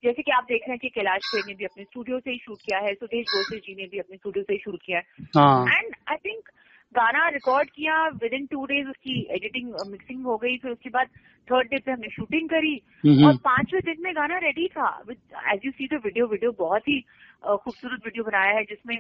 जैसे 0.03 0.21
कि 0.21 0.31
आप 0.31 0.43
देख 0.43 0.61
रहे 0.61 0.71
हैं 0.71 0.79
कि 0.79 0.89
कैलाश 0.89 1.21
खेर 1.25 1.43
ने 1.47 1.53
भी 1.53 1.65
अपने 1.65 1.83
स्टूडियो 1.83 2.19
से 2.19 2.31
ही 2.31 2.37
शूट 2.37 2.57
किया 2.59 2.79
है 2.79 2.93
सुदेश 2.95 3.25
गोसे 3.35 3.57
जी 3.59 3.75
ने 3.75 3.87
भी 3.87 3.99
अपने 3.99 4.17
स्टूडियो 4.17 4.43
से 4.43 4.53
ही 4.53 4.59
शूट 4.59 4.79
किया 4.85 4.97
है। 4.97 5.25
हाँ। 5.35 5.65
एंड 5.67 5.95
आई 6.09 6.15
थिंक 6.25 6.49
गाना 6.95 7.27
रिकॉर्ड 7.29 7.69
किया 7.69 8.07
विद 8.21 8.33
इन 8.33 8.45
टू 8.45 8.65
डेज़ 8.65 8.87
उसकी 8.89 9.19
एडिटिंग 9.31 9.73
मिक्सिंग 9.87 10.23
हो 10.25 10.37
गई 10.37 10.57
फिर 10.57 10.71
उसके 10.71 10.89
बाद 10.89 11.07
थर्ड 11.47 11.67
डे 11.67 11.77
पे 11.79 11.91
हमने 11.91 12.09
शूटिंग 12.09 12.49
करी। 12.49 12.75
और 13.25 13.37
पाँचवें 13.45 13.81
दिन 13.85 14.03
में 14.03 14.13
गाना 14.15 14.37
रेडी 14.37 14.67
था 14.67 14.87
as 15.53 15.65
you 15.65 15.71
see 15.71 15.87
the 15.87 16.01
video 16.05 16.27
video 16.27 16.51
बहुत 16.59 16.87
ही 16.87 16.99
खूबसूरत 17.43 18.05
वीडियो 18.05 18.23
बनाया 18.23 18.55
है 18.57 18.63
जिसमें 18.63 18.97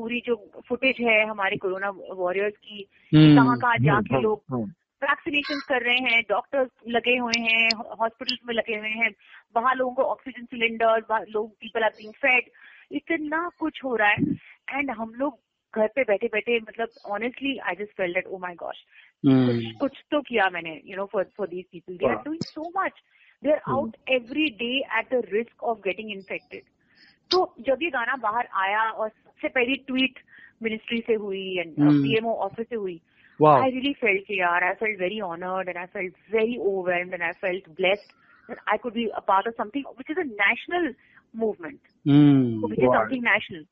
पूरी 0.00 0.20
जो 0.26 0.34
फुटेज 0.68 1.00
है 1.00 1.16
हमारे 1.26 1.56
कोरोना 1.56 1.88
वॉरियर्स 2.16 2.56
की 2.56 2.86
हम्म। 3.12 3.34
कहाँ 3.36 3.56
कहाँ 3.58 3.76
जाके 3.78 4.14
हम्म, 4.14 4.22
लोग 4.22 4.42
हम्म, 4.52 4.64
वैक्सीनेशन 5.02 5.60
कर 5.68 5.82
रहे 5.82 5.96
हैं 6.06 6.22
डॉक्टर्स 6.28 6.70
लगे 6.88 7.16
हुए 7.16 7.40
हैं 7.40 7.68
हॉस्पिटल्स 8.00 8.38
में 8.46 8.54
लगे 8.54 8.76
हुए 8.76 8.88
हैं 8.94 9.10
बाहर 9.54 9.76
लोगों 9.76 9.92
को 9.94 10.02
ऑक्सीजन 10.04 10.44
सिलेंडर 10.44 11.22
लोग 11.28 11.50
पीपल 11.50 11.84
आर 11.84 11.90
बीइंग 11.90 12.12
फेड 12.24 12.50
इतना 12.92 13.48
कुछ 13.58 13.84
हो 13.84 13.94
रहा 13.96 14.08
है। 14.08 14.34
एंड 14.70 14.90
हम 14.90 15.12
लोग 15.14 15.38
घर 15.74 15.86
पे 15.86 16.04
बैठे 16.04 16.26
बैठे 16.26 16.58
मतलब 16.60 17.12
honestly 17.12 17.56
I 17.58 17.74
just 17.74 17.96
felt 17.96 18.12
that 18.14 18.26
oh 18.26 18.38
my 18.38 18.54
gosh 18.54 18.84
hmm. 19.24 19.46
कुछ 19.46 19.76
कुछ 19.80 20.02
तो 20.10 20.20
किया 20.22 20.48
मैंने 20.50 20.80
you 20.84 20.96
know 20.96 21.06
for 21.06 21.30
for 21.36 21.48
these 21.48 21.64
people 21.72 21.96
they 21.96 22.08
are 22.08 22.16
doing 22.24 22.42
so 22.46 22.72
much 22.76 23.00
they 23.42 23.52
are 23.52 23.60
out 23.68 23.96
every 24.08 24.48
day 24.58 24.72
at 24.98 25.14
the 25.14 25.22
risk 25.32 25.64
of 25.64 25.78
getting 25.78 26.10
infected 26.10 26.62
तो 27.30 27.54
जब 27.60 27.82
ये 27.82 27.90
गाना 27.90 28.16
बाहर 28.22 28.48
आया 28.56 28.82
और 28.90 29.08
सबसे 29.08 29.48
पहली 29.48 29.76
ट्वीट 29.86 30.18
मिनिस्ट्री 30.62 31.00
से 31.06 31.14
हुई 31.14 31.58
एंड 31.58 31.74
पीएमओ 31.78 32.34
ऑफ़िस 32.46 32.66
से 32.68 32.76
हुई 32.76 33.00
आई 33.40 33.70
रियली 33.70 33.92
फेल्ट 33.92 34.30
यार 34.30 34.64
I 34.64 34.72
felt 34.74 35.00
very 35.00 35.20
honoured 35.20 35.68
and 35.68 35.76
I 35.76 35.86
felt 35.86 36.14
very 36.32 36.56
over 36.70 36.94
and 36.94 37.22
I 37.22 37.32
felt 37.40 37.68
blessed 37.76 38.56
I 38.72 38.78
could 38.78 38.92
be 38.92 39.06
a 39.06 39.20
part 39.28 39.48
of 39.48 39.54
something 39.54 39.84
which 39.98 40.10
is 40.10 40.20
a 40.20 40.22
national 40.22 40.94
movement 41.36 41.78
which 42.70 42.78
is 42.78 42.90
something 42.90 43.24
national 43.24 43.64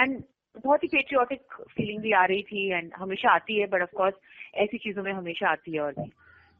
and 0.00 0.22
बहुत 0.64 0.82
ही 0.82 0.88
patriotic 0.88 1.40
feeling 1.70 2.02
भी 2.02 2.12
आ 2.12 2.24
रही 2.24 2.42
थी 2.42 2.68
and 2.70 2.90
हमेशा 2.96 3.30
आती 3.30 3.60
है 3.60 3.66
but 3.66 3.82
of course 3.82 4.14
ऐसी 4.54 4.78
चीज़ों 4.78 5.02
में 5.02 5.12
हमेशा 5.12 5.50
आती 5.50 5.72
है 5.72 5.80
और 5.80 5.92
भी। 5.92 6.10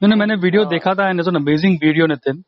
नहीं, 0.03 0.19
मैंने 0.19 0.35
वीडियो 0.35 0.63
uh, 0.63 0.71
देखा 0.71 0.95
था 0.95 1.09
and 1.09 1.21
it's 1.21 1.29
an 1.29 1.35
amazing 1.35 1.79
video 1.83 2.07
Nitin 2.07 2.43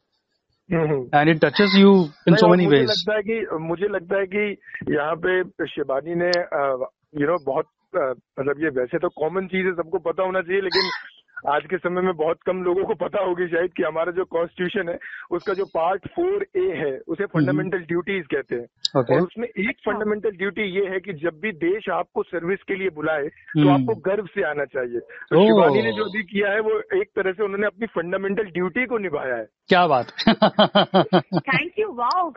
and 0.72 1.28
it 1.28 1.44
touches 1.44 1.74
you 1.76 1.92
in 2.28 2.34
so 2.34 2.48
many 2.48 2.66
ways 2.66 2.88
लगता 2.88 3.14
है 3.14 3.22
कि 3.22 3.56
मुझे 3.58 3.88
लगता 3.88 4.18
है 4.18 4.26
कि 4.26 4.46
यहाँ 4.94 5.14
पे 5.16 5.66
शिवानी 5.66 6.14
ने 6.14 6.30
यू 7.20 7.26
नो 7.26 7.38
बहुत 7.46 7.66
मतलब 7.94 8.62
ये 8.62 8.68
वैसे 8.70 8.98
तो 8.98 9.08
कॉमन 9.08 9.46
चीज़ 9.46 9.66
है 9.66 9.72
सबको 9.72 9.98
पता 9.98 10.22
होना 10.22 10.40
चाहिए 10.40 10.60
लेकिन 10.60 10.90
आज 11.49 11.62
के 11.70 11.78
समय 11.78 12.02
में 12.02 12.16
बहुत 12.16 12.38
कम 12.47 12.62
लोगों 12.62 12.85
को 12.85 12.94
पता 12.94 13.23
होगी 13.23 13.47
शायद 13.49 13.70
कि 13.76 13.82
हमारा 13.82 14.12
जो 14.12 14.25
कॉन्स्टिट्यूशन 14.25 14.88
है 14.88 14.99
उसका 15.30 15.54
जो 15.54 15.64
पार्ट 15.64 16.09
फोर 16.09 16.47
ए 16.56 16.73
है 16.76 17.00
उसे 17.09 17.25
फंडामेंटल 17.25 17.78
ड्यूटीज़ 17.78 18.25
कहते 18.25 18.54
हैं। 18.54 18.66
Okay. 19.00 19.14
और 19.14 19.20
उसमें 19.20 19.49
एक 19.49 19.76
फंडामेंटल 19.87 20.30
ड्यूटी 20.30 20.62
ये 20.62 20.87
है 20.87 21.00
कि 21.00 21.12
जब 21.12 21.40
भी 21.40 21.52
देश 21.52 21.88
आपको 21.88 22.23
सर्विस 22.23 22.62
के 22.62 22.75
लिए 22.75 22.88
बुलाए 22.88 23.28
तो 23.28 23.61
हम्म। 23.61 23.70
आपको 23.70 23.94
गर्व 23.94 24.26
से 24.26 24.42
आना 24.42 24.64
चाहिए। 24.64 25.00
तो। 25.00 25.44
शिवानी 25.44 25.82
ने 25.82 25.92
जो 25.92 26.04
भी 26.04 26.23
किया 26.23 26.50
है 26.50 26.61
वो 26.61 27.00
एक 27.00 27.09
तरह 27.16 27.32
से 27.32 27.44
उन्होंने 27.44 27.66
अपनी 27.66 27.87
फंडामेंटल 27.87 28.42
ड्यूटी 28.42 28.87
को 28.87 28.99
निभाया 28.99 29.35
है। 29.35 29.47
क्या 29.68 29.87
बात 29.87 30.06
थैंक 31.38 31.73
यू 31.78 31.92
वाओ 31.92 32.32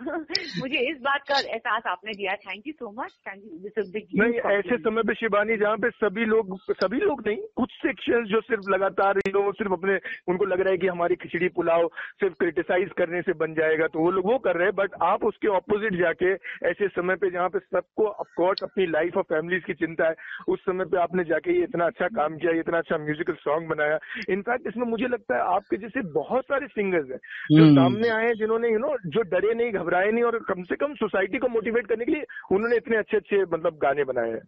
मुझे 0.59 0.91
इस 0.91 0.97
बात 1.01 1.21
का 1.29 1.39
एहसास 1.39 1.83
आपने 1.87 2.11
दिया। 2.11 2.33
Thank 2.33 2.63
you 2.67 2.73
so 2.73 3.03
much 3.03 3.11
thank 3.27 3.41
you 3.45 4.51
ऐसे 4.51 4.77
समय 4.77 5.01
पे 5.01 5.13
शिवानी 5.13 5.57
जहाँ 5.57 5.77
पे 5.77 5.89
सभी 5.89 6.25
लोग 6.25 6.57
सभी 6.71 6.97
लोग 6.97 7.27
नहीं 7.27 7.37
कुछ 7.55 7.71
सेक्शन 7.71 8.23
जो 8.23 8.41
सिर्फ़ 8.41 8.92
लगातार 8.93 9.19
you 9.19 9.33
know, 9.33 9.53
सिर्फ़ 9.53 9.73
अपने 9.73 9.99
उनको 10.27 10.45
लग 10.45 10.61
रहा 10.61 10.71
है 10.71 10.77
कि 10.77 10.87
हमारी 10.87 11.15
खिचड़ी 11.17 11.47
पुलाव 11.51 11.87
सिर्फ़ 12.19 12.35
क्रिटिसाइज 12.35 12.89
करने 12.97 13.21
से 13.21 13.33
बन 13.35 13.53
जाएगा 13.53 13.87
तो 13.87 13.99
वो 13.99 14.11
लोग 14.11 14.25
वो 14.25 14.37
कर 14.39 14.55
रहे 14.55 14.67
हैं 14.67 14.75
बट 14.75 14.95
आप 15.03 15.23
उसके 15.23 15.47
ऑपोजिट 15.49 15.95
जाके 15.95 16.33
ऐसे 16.69 16.87
समय 16.89 17.15
पे 17.15 17.29
जहाँ 17.29 17.49
पे 17.49 17.59
सबको 17.59 18.07
ऑफकोर्स 18.07 18.63
अपनी 18.63 18.85
लाइफ 18.87 19.17
और 19.17 19.23
फैमिलीज़ 19.25 19.63
की 19.63 19.73
चिंता 19.75 20.07
है 20.07 20.15
उस 20.47 20.59
समय 20.61 20.85
पे 20.85 20.97
आपने 20.97 21.23
जाके 21.25 21.57
ये 21.57 21.63
इतना 21.63 21.85
अच्छा 21.85 22.07
काम 22.13 22.37
किया 22.37 22.53
इतना 22.59 22.77
अच्छा 22.77 22.97
म्यूजिकल 22.99 23.33
सॉन्ग 23.41 23.69
बनाया 23.69 23.97
इनफैक्ट 24.29 24.67
इसमें 24.67 24.85
मुझे 24.87 25.07
लगता 25.07 25.35
है 25.35 25.55
आपके 25.55 25.77
जैसे 25.77 26.01
बहुत 26.13 26.45
सारे 26.45 26.67
सिंगर्स 26.69 27.09
हैं 27.09 27.19
जो 27.51 27.63
हम्म। 27.63 27.75
सामने 27.75 28.09
आए 28.09 28.25
हैं 28.25 28.33
जिन्होंने 28.35 28.71
यू 28.71 28.79
नो 28.79 28.95
जो 29.07 29.21
डरे 29.29 29.53
नहीं 29.53 29.71
घबराए 29.73 30.11
नहीं 30.11 30.23
और 30.23 30.39
कम 30.47 30.63
से 30.63 30.75
कम 30.77 30.93
सोसाइटी 30.95 31.37
को 31.37 31.47
मोटिवेट 31.49 31.87
करने 31.87 32.05
के 32.05 32.11
लिए 32.11 32.25
उन्होंने 32.51 32.75
इतने 32.77 32.97
अच्छे 32.97 33.17
अच्छे 33.17 33.41
मतलब 33.47 33.79
गाने 33.81 34.03
बनाए 34.03 34.31
हैं 34.31 34.41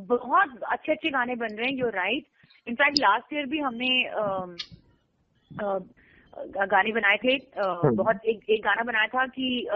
बहुत 0.00 0.62
अच्छे 0.62 0.92
अच्छे 0.92 1.10
गाने 1.10 1.34
बन 1.34 1.46
रहे 1.46 1.66
हैं 1.66 1.78
you 1.78 1.88
right 1.88 2.24
in fact 2.68 2.98
last 2.98 3.34
year 3.34 3.46
भी 3.46 3.58
हमने 3.58 4.04
अम, 4.04 4.56
अ, 5.60 5.78
गाने 6.66 6.92
बनाए 6.92 7.16
थे. 7.16 7.60
हम्म। 7.60 7.96
बहुत 7.96 8.16
एक 8.26 8.40
एक 8.50 8.62
गाना 8.64 8.82
बनाया 8.82 9.06
था 9.06 9.26
कि 9.26 9.68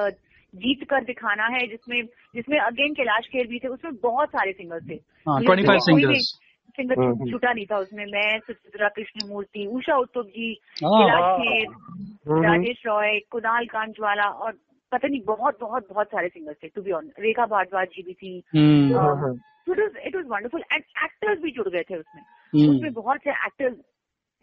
जीत 0.55 0.91
कर 0.91 1.05
दिखाना 1.05 1.47
है 1.47 1.67
जिसमें 1.67 2.03
जिसमें 2.35 2.59
अगेन 2.59 2.95
कैलाश 2.95 3.27
खेर 3.27 3.47
भी 3.47 3.59
थे 3.59 3.69
उसमें 3.69 3.95
बहुत 3.95 4.29
सारे 4.29 4.53
सिंगर्स 4.53 4.91
थे. 4.91 4.95
हाँ, 4.95 5.41
मुझे 5.41 5.63
25 5.63 5.81
कोई 5.81 6.05
भी 6.05 6.21
सिंगर 6.21 6.95
हम्म, 6.99 7.15
हम्म। 7.15 7.31
छूटा 7.31 7.53
नहीं 7.53 7.67
था 7.67 7.77
उसमें. 7.77 8.07
मैं 8.07 8.39
सुचित्रा 8.39 8.89
कृष्णमूर्ति 8.89 9.67
उषा 9.67 9.97
उत्तुप 9.97 10.27
जी 10.27 10.61
हाँ। 10.85 11.07
कैलाश 11.07 11.41
खेर 11.41 11.67
हम्म। 12.33 12.43
राजेश 12.43 12.83
रॉय 12.87 13.19
कुणाल 13.19 13.67
कांजवाला 13.67 14.25
और 14.25 14.53
पता 14.93 15.09
नहीं 15.09 15.21
बहुत 15.25 15.59
बहुत 15.61 15.89
बहुत 15.91 16.07
सारे 16.07 16.29
सिंगर्स 16.29 16.57
थे 16.63 16.69
to 16.69 16.83
be 16.83 16.93
on 16.93 17.11
Rekha 17.19 17.47
Bhardwaj 17.47 17.87
ji 17.87 18.03
भी 18.03 18.13
थी. 18.13 18.41
हम्म, 19.69 19.81
हाँ, 19.81 19.89
it 19.89 19.95
was 19.95 20.07
it 20.07 20.17
was 20.17 20.25
wonderful 20.29 20.65
and 20.73 20.83
actors 21.05 21.41
भी 21.41 21.51
जुड़ 21.51 21.69
गए 21.69 21.83
थे 21.83 21.97
उसमें। 21.97 22.23
हम्म। 22.23 22.77
उसमें 22.77 22.93
बहुत 22.93 23.21
से 23.25 23.31
एक्टर्स 23.31 23.77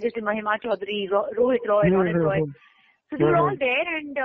जैसे 0.01 0.22
Mahima 0.22 0.56
Chaudhry 0.56 1.06
Rohit 1.08 1.62
Roy 1.68 1.89
Rohit 1.89 2.15
Roy. 2.15 2.39
Hmm, 2.39 2.51
so 2.51 3.18
they 3.18 3.24
hmm, 3.24 3.36
all 3.36 3.56
there 3.56 3.88
and 3.88 4.20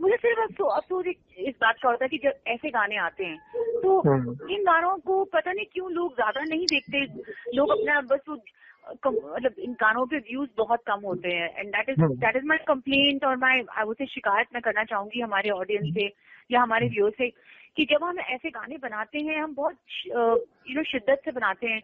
मुझे 0.00 0.16
सिर्फ़ 0.16 0.40
अफसोस 0.40 0.72
अफसोस 0.76 1.06
एक- 1.06 1.34
इस 1.38 1.54
बात 1.60 1.74
का 1.82 1.88
होता 1.88 2.04
है 2.04 2.08
कि 2.08 2.18
जब 2.18 2.32
ऐसे 2.46 2.70
गाने 2.70 2.96
आते 2.96 3.24
हैं 3.24 3.38
तो 3.56 4.00
हम्म। 4.00 4.48
इन 4.50 4.62
गानों 4.62 4.96
को 4.96 5.24
पता 5.24 5.52
नहीं 5.52 5.66
क्यों 5.72 5.90
लोग 5.92 6.14
ज़्यादा 6.14 6.40
नहीं 6.40 6.66
देखते। 6.66 7.04
लोग 7.56 7.70
अपना 7.70 8.00
बस 8.00 8.20
वो 8.28 8.36
मतलब 8.86 9.54
इन 9.58 9.72
गानों 9.72 10.04
पे 10.06 10.18
व्यूज़ 10.18 10.48
बहुत 10.56 10.82
कम 10.86 11.00
होते 11.04 11.28
हैं 11.28 11.48
and 11.56 11.68
that 11.68 11.88
is 11.88 12.00
hmm. 12.00 12.14
That 12.16 12.36
is 12.36 12.44
my 12.44 12.58
complaint 12.68 13.24
और 13.24 13.36
माई 13.36 13.62
आई 13.70 13.84
वो 13.84 13.94
से 13.94 14.06
शिकायत 14.06 14.48
मैं 14.54 14.62
करना 14.62 14.84
चाहूँगी 14.84 15.20
हमारे 15.20 15.50
ऑडियंस 15.50 15.94
से 15.94 16.10
या 16.50 16.62
हमारे 16.62 16.88
व्यूअर 16.88 17.12
से 17.18 17.28
कि 17.76 17.84
जब 17.84 18.04
हम 18.04 18.18
ऐसे 18.20 18.50
गाने 18.50 18.76
बनाते 18.78 19.18
हैं 19.18 19.40
हम 19.42 19.54
बहुत 19.54 19.76
यू 20.06 20.74
नो 20.74 20.82
शिद्दत 20.82 21.22
से 21.24 21.32
बनाते 21.32 21.66
हैं 21.66 21.80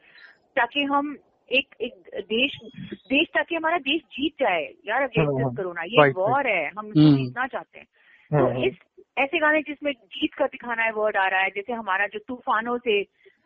ताकि 0.57 0.83
हम 0.85 1.17
एक 1.49 1.75
एक 1.81 2.25
देश 2.29 2.59
देश 3.07 3.29
ताकि 3.35 3.55
हमारा 3.55 3.79
देश 3.81 4.03
जीत 4.12 4.35
जाए 4.41 4.62
यार 4.88 5.00
हाँ, 5.00 5.09
अगेंस्ट 5.09 5.31
हाँ। 5.33 5.37
दिस 5.38 5.57
कोरोना 5.57 5.83
ये 5.85 6.09
वॉर 6.12 6.47
है 6.47 6.67
हम 6.69 6.87
हम्म। 6.87 7.17
जीतना 7.17 7.47
चाहते 7.47 7.79
हैं 7.79 7.87
हाँ, 8.31 8.41
तो 8.41 8.47
हाँ। 8.49 8.67
इस 8.67 8.75
ऐसे 9.19 9.38
गाने 9.38 9.61
जिसमें 9.62 9.93
जीत 9.93 10.35
कर 10.35 10.47
दिखाना 10.47 10.83
है 10.83 10.93
वर्ड 10.93 11.17
आ 11.17 11.26
रहा 11.29 11.41
है 11.41 11.50
जैसे 11.50 11.73
हमारा 11.73 12.07
जो 12.07 12.19
तूफानों 12.29 12.76
से 12.79 13.03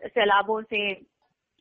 सैलाबों 0.06 0.60
से 0.62 0.92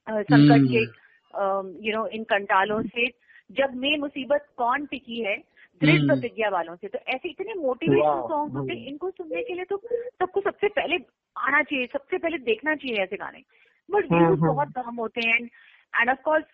संकट 0.08 0.52
हम्म। 0.52 0.68
के 0.68 0.86
यू 1.34 1.94
नो 1.94 2.06
इन 2.10 2.24
कंटालों 2.26 2.82
से 2.86 3.08
जब 3.52 3.76
मैं 3.76 3.98
मुसीबत 3.98 4.48
कौन 4.58 4.86
टिकी 4.86 5.22
है 5.22 5.38
दृढ़ 5.82 5.90
हम्म। 5.92 6.08
प्रतिज्ञा 6.10 6.50
वालों 6.50 6.76
से 6.76 6.88
तो 6.88 7.00
ऐसे 7.08 7.30
इतने 7.30 7.54
मोटिवेशनल 7.56 8.22
सॉन्ग 8.30 8.58
होते 8.58 8.72
हैं 8.72 8.80
हम्म। 8.80 8.90
इनको 8.90 9.10
सुनने 9.12 9.44
के 9.44 9.54
लिए 9.54 9.66
तो 9.66 9.78
सबको 10.20 10.42
सबसे 10.42 10.68
पहले 10.70 10.96
आना 11.36 11.62
चाहिए 11.64 11.86
सबसे 11.88 12.18
पहले 12.18 12.38
देखना 12.46 12.76
चाहिए 12.76 13.04
ऐसे 13.04 13.18
गाने 13.18 13.44
बट 13.90 14.12
व्यूज़ 14.12 14.24
हम्म। 14.24 14.48
बहुत 14.48 14.74
कम 14.76 14.96
होते 14.96 15.28
हैं 15.28 15.40
and 15.40 16.10
of 16.10 16.22
course 16.22 16.46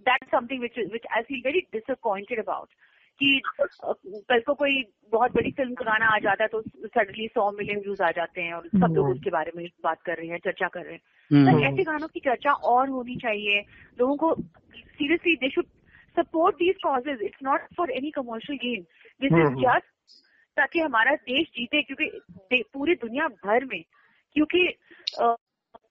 that 0.00 0.24
something 0.30 0.60
which 0.60 0.78
which 0.92 1.06
I 1.12 1.22
feel 1.22 1.42
very 1.44 1.60
disappointed 1.72 2.38
about 2.38 2.68
कि 3.20 3.40
कल 3.82 4.40
को 4.40 4.54
कोई 4.54 4.82
बहुत 5.12 5.32
बड़ी 5.32 5.50
फ़िल्म 5.50 5.74
का 5.74 5.84
गाना 5.84 6.06
आ 6.06 6.18
जाता 6.18 6.44
है 6.44 6.48
तो 6.48 6.60
सडनली 6.62 7.26
सौ 7.28 7.50
मिलियन 7.50 7.80
व्यूज़ 7.80 8.02
आ 8.02 8.10
जाते 8.10 8.42
हैं 8.42 8.52
और 8.52 8.68
सब 8.68 8.94
लोग 8.94 9.04
हम्म। 9.04 9.14
उसके 9.14 9.30
बारे 9.30 9.52
में 9.56 9.66
बात 9.84 10.02
कर 10.02 10.16
रहे 10.16 10.28
हैं 10.28 10.38
चर्चा 10.38 10.68
कर 10.68 10.84
रहे 10.84 10.94
हैं 10.94 11.00
हम्म। 11.30 11.52
पर 11.52 11.64
ऐसे 11.66 11.84
गानों 11.84 12.08
की 12.08 12.20
चर्चा 12.20 12.52
और 12.72 12.88
होनी 12.88 13.16
चाहिए 13.16 13.60
लोगों 13.98 14.16
को 14.16 14.34
seriously 14.78 15.34
they 15.34 15.50
should 15.50 15.66
support 16.16 16.56
these 16.56 16.76
causes 16.82 17.22
it's 17.22 17.38
not 17.42 17.60
for 17.76 17.90
any 17.90 18.10
commercial 18.10 18.58
gain 18.58 18.82
this 19.20 19.32
is. 19.32 19.60
Just 19.62 20.18
ताकि 20.56 20.80
हमारा 20.80 21.14
देश 21.14 21.48
जीते 21.48 21.82
क्योंकि 21.82 22.62
पूरी 22.72 22.94
दुनिया 22.94 23.28
भर 23.44 23.64
में 23.64 23.82
क्योंकि 24.36 24.66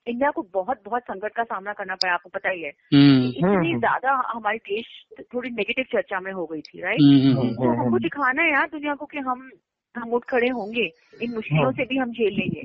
इंडिया 0.08 0.30
को 0.30 0.42
बहुत 0.52 0.82
बहुत 0.84 1.02
संकट 1.02 1.32
का 1.34 1.44
सामना 1.44 1.72
करना 1.72 1.94
पड़ा 1.94 2.12
आपको 2.12 2.28
पता 2.34 2.50
ही 2.50 2.62
है 2.62 2.70
हम्म, 2.94 3.28
इतनी। 3.28 3.78
ज़्यादा 3.78 4.12
हमारे 4.26 4.58
देश 4.58 4.86
थोड़ी 5.34 5.50
नेगेटिव 5.50 5.84
चर्चा 5.92 6.20
में 6.20 6.32
हो 6.32 6.46
गई 6.46 6.60
थी 6.60 6.80
राइट 6.82 7.00
हम्म, 7.00 7.38
हम्म, 7.38 7.54
तो 7.54 7.70
हमको 7.82 7.98
दिखाना 7.98 8.42
है 8.42 8.52
यार 8.52 8.68
दुनिया 8.72 8.94
को 8.94 9.06
कि 9.06 9.18
हम 9.18 9.50
हम 9.94 10.12
उठ 10.12 10.24
खड़े 10.24 10.48
होंगे 10.48 10.90
इन 11.22 11.34
मुश्किलों 11.34 11.72
से 11.72 11.84
भी 11.84 11.96
हम 11.96 12.12
झेल 12.12 12.34
लेंगे 12.34 12.62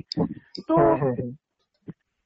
तो। 0.60 0.76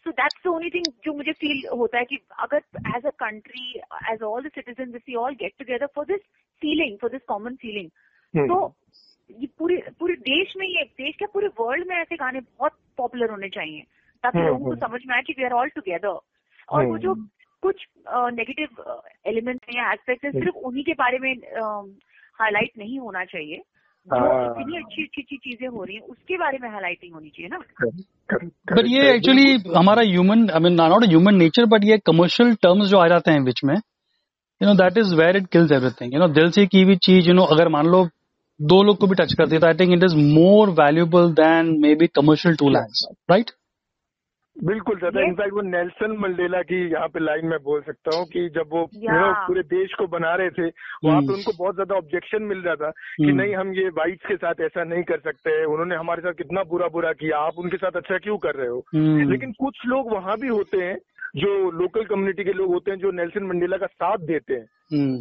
So 0.07 0.11
that's 0.11 0.41
the 0.45 0.47
only 0.47 0.71
thing 0.71 0.85
जो 1.05 1.13
मुझे 1.13 1.33
फील 1.33 1.63
होता 1.79 1.99
है 1.99 2.05
कि 2.05 2.19
अगर 2.39 2.63
as 2.97 3.07
a 3.07 3.11
country 3.11 3.81
as 4.13 4.23
all 4.23 4.43
the 4.43 4.51
citizen 4.55 4.91
we 4.91 5.15
all 5.15 5.35
get 5.35 5.53
together 5.59 5.87
for 5.87 6.05
this 6.05 6.21
feeling 6.63 6.97
for 6.99 7.11
this 7.11 7.23
common 7.29 7.55
feeling. 7.55 7.89
तो 8.49 8.75
ये 9.31 9.47
पूरे 9.59 9.77
पूरे 10.01 10.15
देश 10.15 10.55
में 10.57 10.67
ये 10.67 10.83
देश 10.99 11.15
के 11.17 11.27
पूरे 11.27 11.49
वर्ल्ड 11.61 11.87
में 11.89 11.97
ऐसे 11.97 12.17
गाने 12.17 12.41
बहुत 12.41 12.73
पॉपुलर 12.97 13.31
होने 13.31 13.49
चाहिए 13.49 13.83
ताकि 14.25 14.39
हम्म, 14.39 14.49
लोगों 14.49 14.65
को 14.65 14.71
हम्म। 14.71 14.87
समझ 14.87 15.01
में 15.07 15.15
आए 15.17 15.23
कि 15.23 15.35
वी 15.39 15.45
आर 15.45 15.53
ऑल 15.53 15.69
टुगेदर 15.75 16.09
और 16.69 16.87
वो 16.87 16.99
जो 16.99 17.15
कुछ 17.63 17.87
नेगेटिव 18.35 19.01
एलिमेंट्स 19.27 19.67
हैं 19.69 19.77
या 19.77 19.93
एस्पेक्ट 19.93 20.25
है 20.25 20.31
सिर्फ़ 20.33 20.57
उन्हीं 20.69 20.85
के 20.85 20.93
बारे 20.95 21.19
में 21.19 21.33
हाईलाइट 22.39 22.71
नहीं 22.79 22.99
होना 22.99 23.25
चाहिए। 23.25 23.63
जो 24.09 24.19
हाँ। 24.19 24.45
इतनी 24.51 24.77
अच्छी 24.77 25.03
अच्छी 25.03 25.23
अच्छी 25.23 25.37
चीज़ें 25.37 25.69
हो 25.69 25.83
रही 25.85 25.95
हैं 25.97 26.03
उसके 26.03 26.37
बारे 26.37 26.59
में 26.63 26.69
हाईलाइटिंग 26.71 27.15
होनी 27.15 27.29
चाहिए 27.29 27.49
ना। 27.49 27.59
बट 28.75 28.87
ये 28.87 29.11
एक्चुअली 29.15 29.73
हमारा 29.77 30.03
human 30.03 30.49
I 30.51 30.61
mean 30.61 30.75
not 30.75 31.05
human 31.05 31.35
nature 31.35 31.67
but 31.67 31.85
ये 31.85 31.99
कमर्शियल 32.07 32.55
टर्म्स 32.63 32.89
जो 32.89 32.99
आ 32.99 33.07
जाते 33.09 33.31
हैं 33.31 33.43
बीच 33.45 33.61
में 33.65 33.75
you 33.75 34.69
know 34.69 34.75
that 34.75 34.99
is 34.99 35.15
where 35.15 35.37
it 35.37 35.47
kills 35.53 35.73
everything 35.73 36.15
you 36.15 36.21
know 36.21 36.29
दिल 36.35 36.51
से 36.51 36.67
की 36.67 36.83
हुई 36.83 36.97
चीज़ 37.07 37.29
यू 37.29 37.35
नो 37.35 37.45
अगर 37.57 37.69
मान 37.69 37.87
लो 37.87 38.05
दो 38.61 38.83
लोग 38.83 38.97
को 38.99 39.07
भी 39.07 39.15
टच 39.15 39.35
करती 39.35 39.55
है 39.55 39.61
तो 39.61 39.67
I 39.67 39.75
think 39.75 39.93
it 39.95 40.05
is 40.05 40.17
more 40.35 40.71
valuable 40.81 41.33
than 41.35 41.77
maybe 41.95 42.07
commercial 42.15 42.57
to 42.57 42.69
lands 42.71 43.07
right 43.31 43.51
बिल्कुल 44.59 44.97
दादा. 44.99 45.21
इनफैक्ट 45.21 45.53
वो 45.55 45.61
नेल्सन 45.63 46.17
मंडेला 46.19 46.61
की 46.63 46.79
यहाँ 46.93 47.09
पे 47.09 47.21
लाइन 47.21 47.47
में 47.47 47.59
बोल 47.63 47.81
सकता 47.83 48.17
हूँ 48.17 48.25
कि 48.27 48.49
जब 48.49 48.71
वो 48.73 48.85
पूरे 49.47 49.63
देश 49.65 49.95
को 49.95 50.07
बना 50.07 50.35
रहे 50.35 50.51
थे 50.51 50.67
वहाँ 50.67 51.21
पे 51.21 51.27
हम्म। 51.27 51.35
उनको 51.35 51.53
बहुत 51.59 51.75
ज़्यादा 51.75 51.95
ऑब्जेक्शन 51.95 52.43
मिल 52.43 52.59
रहा 52.59 52.75
था 52.75 52.91
कि 52.91 53.25
हम्म। 53.25 53.41
नहीं 53.41 53.55
हम 53.55 53.73
ये 53.75 53.89
वाइट्स 53.99 54.27
के 54.27 54.37
साथ 54.37 54.61
ऐसा 54.61 54.85
नहीं 54.85 55.03
कर 55.03 55.19
सकते 55.21 55.65
उन्होंने 55.65 55.97
हमारे 55.97 56.23
साथ 56.23 56.33
कितना 56.33 56.63
बुरा 56.63 56.89
बुरा 56.89 57.13
किया 57.13 57.39
आप 57.39 57.59
उनके 57.59 57.77
साथ 57.77 57.97
अच्छा 57.97 58.19
क्यों 58.19 58.39
कर 58.39 58.55
रहे 58.55 58.69
हो 58.69 58.85
हम्म। 58.95 59.31
लेकिन 59.31 59.53
कुछ 59.61 59.87
लोग 59.87 60.13
वहाँ 60.13 60.37
भी 60.39 60.49
होते 60.49 60.83
हैं 60.85 60.99
जो 61.37 61.71
लोकल 61.71 62.05
कम्युनिटी 62.05 62.45
के 62.45 62.53
लोग 62.53 62.73
होते 62.73 62.91
हैं 62.91 62.99
जो 62.99 63.11
नेल्सन 63.13 63.45
मंडेला 63.45 63.77
का 63.77 63.87
साथ 63.87 64.27
देते 64.27 64.55
हैं 64.55 64.67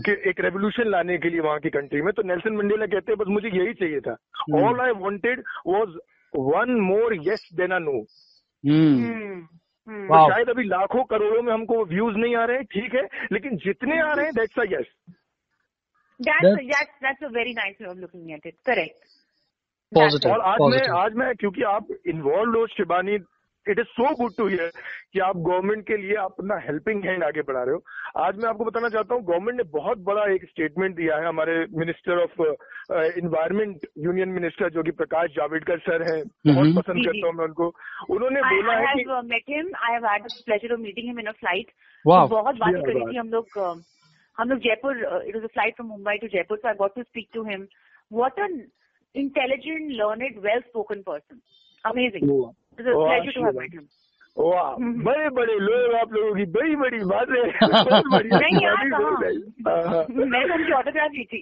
कि 0.01 0.12
एक 0.29 0.39
रेवोल्यूशन 0.39 0.89
लाने 0.89 1.17
के 1.17 1.29
लिए 1.29 1.39
वहाँ 1.39 1.60
की 1.60 1.70
कंट्री 1.70 2.01
में 2.01 2.13
तो 2.13 2.24
नेल्सन 2.24 2.56
मंडेला 2.56 2.86
कहते 2.86 3.12
हैं 3.12 3.17
बस 3.20 3.27
मुझे 3.27 3.50
यही 3.50 3.74
चाहिए 3.74 4.00
था। 4.00 4.15
All 4.60 4.79
I 4.82 4.91
wanted 5.00 5.44
was 5.67 5.98
one 6.34 6.79
more 6.82 7.13
yes 7.24 7.50
than 7.56 7.72
a 7.72 7.79
no 7.79 8.00
hmm, 8.64 9.04
hmm, 9.04 9.48
hmm. 9.88 10.08
Wow. 10.08 10.30
शायद 10.32 10.50
अभी 10.50 10.64
लाखों 10.64 11.04
करोड़ों 11.04 11.42
में 11.42 11.54
हमको 11.54 11.84
व्यूज़ 11.86 12.16
नहीं 12.18 12.36
आ 12.36 12.46
रहे 12.46 12.58
हैं 12.58 12.66
ठीक 12.74 12.96
है 12.96 13.04
लेकिन 13.32 13.58
जितने 13.66 14.00
आ 14.02 14.12
रहे 14.14 14.26
हैं 14.26 14.34
that's 14.34 14.60
a 14.60 14.64
yes 14.72 14.86
that's 16.20 16.46
That's- 16.46 16.68
that's 16.70 16.94
that's 17.06 17.26
a 17.28 17.30
very 17.30 17.54
nice 17.54 17.80
way 17.82 17.90
of 17.92 17.98
looking 18.04 18.32
at 18.36 18.46
it. 18.46 18.56
Correct. 18.66 18.98
Positive. 19.92 20.32
और 20.32 20.42
आज 20.42 20.58
Positive. 20.62 20.90
मैं 20.90 21.00
आज 21.00 21.14
मैं 21.14 21.36
क्योंकि 21.36 21.64
आप 21.72 21.92
इन्वॉल्व 22.08 22.60
हो 22.60 22.66
Shibani 22.68 23.18
it 23.70 23.80
is 23.80 23.88
so 23.88 24.16
good 24.16 24.32
to 24.38 24.48
hear 24.48 24.72
कि 25.14 25.20
आप 25.20 25.38
गवर्नमेंट 25.38 25.88
के 25.88 25.98
लिए 25.98 26.16
अपना 26.16 26.58
हेल्पिंग 26.58 27.06
हैंड 27.06 27.24
आगे 27.24 27.42
बढ़ा 27.42 27.64
रहे 27.64 27.76
हो 27.76 27.84
आज 28.18 28.38
मैं 28.38 28.50
आपको 28.50 28.66
बताना 28.66 28.90
चाहता 28.90 29.16
हूँ 29.16 29.24
गवर्नमेंट 29.24 29.58
ने 29.58 29.64
बहुत 29.64 29.98
बड़ा 29.98 30.34
एक 30.34 30.44
स्टेटमेंट 30.44 30.96
दिया 30.96 31.18
है 31.18 31.28
हमारे 31.28 31.66
minister 31.78 32.24
of 32.24 32.56
environment 33.20 33.80
union 33.98 34.30
minister 34.30 34.70
जो 34.70 34.84
कि 34.84 34.92
प्रकाश 34.92 35.30
जावड़ेकर 35.30 35.80
सर 35.80 36.02
हैं 36.02 36.24
बहुत। 36.24 36.78
पसंद। 36.78 37.06
करता 37.06 37.28
हूँ 37.28 37.36
मैं 37.36 37.46
उनको 37.46 37.76
उन्होंने 38.10 38.40
I, 38.40 38.44
बोला 38.44 38.74
I 38.74 38.78
है 38.78 38.94
कि 38.94 39.04
uh. 39.04 39.10
Wow. 42.06 42.30
बहुत 42.30 42.56
बातें 42.56 42.82
करी 42.82 43.14
थी 43.14 43.18
हम 43.18 43.30
लोग 43.30 43.48
uh, 43.58 43.82
हम 44.38 44.50
लोग 44.50 44.60
Jaipur 44.60 45.24
it 45.28 45.36
was 45.36 45.44
a 45.44 45.48
flight 45.48 45.76
from 45.76 45.90
Mumbai 45.90 46.18
to 46.18 46.28
Jaipur 46.28 46.58
so 46.58 46.68
I 46.68 46.74
got 46.74 46.96
to 46.96 47.04
speak 47.04 47.30
to 47.34 47.44
him 47.44 47.68
what 48.14 48.40
an 48.40 48.68
intelligent 49.16 49.92
learned 49.92 50.40
well 50.40 50.60
spoken 50.60 51.02
person 51.02 51.40
amazing 51.86 52.30
it 52.80 52.88
वाह, 52.88 53.08
pleasure 53.08 53.32
to 53.32 53.44
have 53.44 53.52
Shiva. 53.52 53.62
Met 53.62 53.74
him 53.74 53.88
वाह 54.38 54.68
hmm. 54.72 55.04
बड़े 55.04 55.30
बड़े 55.30 55.54
लोग 55.60 55.94
आप 55.96 56.12
लोगों 56.14 56.34
की 56.36 56.44
बड़ी 56.46 56.76
बड़ी 56.76 56.98
बातें 56.98 57.34
नहीं. 58.34 58.60
हाँ, 58.66 58.76
हाँ। 58.76 59.24
कहाँ 59.68 60.04
मैंने 60.10 60.54
उनकी 60.56 60.72
ऑटोग्राफ 60.72 61.12
थी 61.12 61.40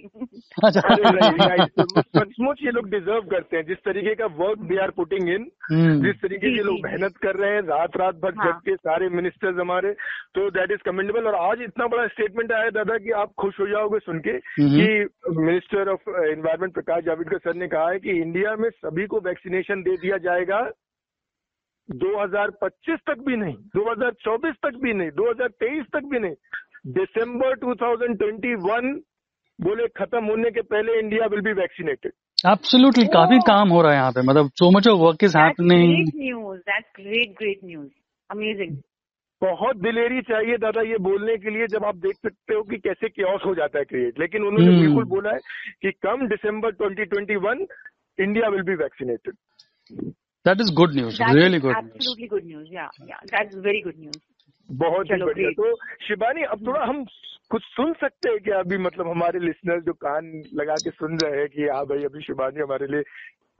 अच्छा 0.64 0.80
सचमुच 2.20 2.62
ये 2.62 2.70
लोग 2.70 2.88
डिजर्व 2.90 3.26
करते 3.30 3.56
हैं 3.56 3.64
जिस 3.64 3.78
तरीके 3.78 4.14
का 4.14 4.26
work 4.38 4.58
they 4.58 4.78
are 4.82 4.90
putting 4.90 5.28
in 5.28 5.44
hmm. 5.72 6.00
जिस 6.04 6.16
तरीके 6.22 6.54
से 6.56 6.62
लोग 6.62 6.78
मेहनत 6.84 7.16
कर 7.16 7.36
रहे 7.36 7.50
हैं 7.50 7.62
रात 7.62 7.96
रात 7.96 8.14
भर 8.14 8.32
हाँ। 8.38 8.46
जग 8.46 8.60
के 8.60 8.76
सारे 8.76 9.08
मिनिस्टर्स 9.08 9.60
हमारे 9.60 9.92
तो 10.34 10.48
दैट 10.50 10.72
इज़ 10.72 10.82
कमेंडेबल 10.84 11.26
और 11.26 11.34
आज 11.42 11.62
इतना 11.62 11.86
बड़ा 11.86 12.06
स्टेटमेंट 12.06 12.52
आया 12.52 12.70
दादा 12.70 12.98
कि 12.98 13.10
आप 13.10 13.32
खुश 13.40 13.60
हो 13.60 13.66
जाओगे 13.66 13.98
सुन 13.98 14.18
के 14.18 14.30
हम्म। 14.30 14.70
कि 14.76 15.40
minister 15.42 15.88
of 15.88 16.10
environment 16.24 16.74
Prakash 16.74 17.04
Javadekar 17.04 17.38
sir 17.38 17.54
ने 17.54 17.68
कहा 17.68 17.90
है 17.90 17.98
कि 17.98 18.18
इंडिया 18.22 18.56
में 18.56 18.68
सभी 18.70 19.06
को 19.06 19.20
वैक्सीनेशन 19.20 19.82
दे 19.82 19.96
दिया 19.96 20.16
जाएगा 20.16 20.60
2025 21.88 23.02
तक 23.06 23.18
भी 23.26 23.36
नहीं 23.36 23.54
2024 23.76 24.54
तक 24.62 24.78
भी 24.82 24.92
नहीं 24.92 25.10
2023 25.18 25.84
तक 25.92 26.08
भी 26.10 26.18
नहीं 26.18 26.34
दिसंबर 26.94 27.54
2021 27.58 28.88
बोले 29.58 29.86
खत्म 29.96 30.24
होने 30.24 30.50
के 30.50 30.62
पहले 30.64 30.98
India 31.00 31.26
will 31.26 31.40
be 31.40 31.52
vaccinated 31.52 32.12
absolutely 32.46 33.06
काफ़ी 33.12 33.38
काम 33.46 33.68
हो 33.68 33.82
रहा 33.82 33.92
है 33.92 33.98
यहाँ 33.98 34.12
पे 34.12 34.22
मतलब 34.22 34.50
so 34.54 34.70
much 34.70 34.88
of 34.88 35.00
work 35.00 35.24
is 35.24 35.36
That's 35.36 35.44
happening 35.44 35.94
great 35.94 36.20
news. 36.24 36.58
That's 36.66 36.90
great, 36.96 37.32
great 37.36 37.64
news. 37.64 37.88
Amazing. 38.30 38.76
बहुत 39.42 39.76
दिलेरी 39.76 40.20
चाहिए 40.24 40.56
दादा 40.58 40.82
ये 40.82 40.98
बोलने 41.00 41.36
के 41.36 41.50
लिए 41.50 41.66
जब 41.68 41.84
आप 41.84 41.96
देख 42.02 42.16
सकते 42.16 42.54
हो 42.54 42.62
कि 42.62 42.76
कैसे 42.78 43.08
क्योस 43.10 43.42
हो 43.46 43.54
जाता 43.54 43.78
है 43.78 43.84
क्रिएट 43.84 44.20
लेकिन 44.20 44.44
उन्होंने 44.44 44.66
हम्म। 44.66 44.80
बिल्कुल 44.80 45.04
बोला 45.06 45.32
है 45.32 45.38
कि 45.82 45.90
come 46.02 46.26
December 46.28 46.72
2021 46.76 47.66
India 48.18 48.48
will 48.48 48.62
be 48.62 48.74
vaccinated 48.74 50.14
that 50.46 50.60
is 50.60 50.72
good 50.74 50.94
news 50.94 51.18
That 51.18 51.34
really 51.34 51.56
is 51.56 51.62
good 51.62 51.76
news 51.76 51.92
absolutely 51.92 52.28
good 52.28 52.44
news. 52.46 52.66
Yeah, 52.70 52.90
yeah. 53.04 53.22
That's 53.26 53.62
very 53.68 53.82
good 53.82 53.98
news. 53.98 54.18
बहुत 54.68 55.10
ही 55.10 55.22
बढ़िया 55.22 55.50
तो 55.58 55.74
शिबानी 56.04 56.42
अब 56.44 56.66
थोड़ा 56.66 56.84
हम 56.84 57.04
कुछ 57.50 57.62
सुन 57.64 57.92
सकते 57.94 58.30
हैं 58.30 58.38
क्या 58.40 58.58
अभी 58.58 58.78
मतलब 58.78 59.08
हमारे 59.08 59.38
लिसनर्स 59.40 59.84
जो 59.84 59.92
कान 59.96 60.30
लगा 60.54 60.74
के 60.84 60.90
सुन 60.92 61.18
रहे 61.18 61.40
हैं 61.40 61.48
कि 61.48 61.68
हाँ 61.68 61.84
भाई 61.86 62.04
अभी 62.04 62.22
शिबानी 62.22 62.60
हमारे 62.60 62.86
लिए 62.86 63.02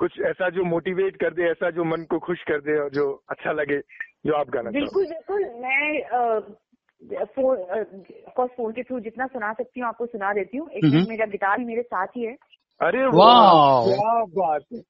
कुछ 0.00 0.18
ऐसा 0.26 0.48
जो 0.50 0.64
मोटिवेट 0.64 1.16
कर 1.16 1.34
दे 1.34 1.42
ऐसा 1.50 1.70
जो 1.70 1.84
मन 1.84 2.02
को 2.10 2.18
खुश 2.18 2.42
कर 2.48 2.60
दे 2.60 2.78
और 2.78 2.90
जो 2.90 3.04
अच्छा 3.30 3.52
लगे 3.52 3.78
जो 4.26 4.34
आप 4.34 4.50
गाना 4.50 4.70
बिल्कुल 4.70 5.06
बिल्कुल 5.06 5.44
मैं 5.62 7.24
फ़ोन 7.36 7.58
ऑफकोर्स 7.58 8.50
फ़ोन 8.56 8.72
के 8.72 8.82
थ्रू 8.82 9.00
जितना 9.00 9.26
सुना 9.26 9.52
सकती 9.52 9.80
हूँ 9.80 9.88
आपको 9.88 10.06
सुना 10.06 10.32
देती 10.32 10.56
हूँ 10.56 10.68
एक 10.70 10.84
हम्म। 10.84 11.04
मेरा 11.08 11.26
गिटार 11.28 11.64
मेरे 11.64 11.82
साथ 11.84 12.16
ही 12.16 12.24
है 12.24 12.36
अरे 12.80 13.06
वाह 13.12 13.86
क्या 13.86 14.24
बात 14.36 14.62
है. 14.72 14.80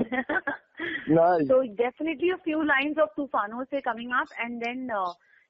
तो 1.46 1.60
definitely 1.76 2.30
a 2.30 2.36
few 2.44 2.62
lines 2.64 2.98
of 2.98 3.10
तूफानों 3.16 3.64
से 3.64 3.80
कमिंग 3.80 4.12
अप 4.14 4.40
एंड 4.40 4.58
देन 4.60 4.88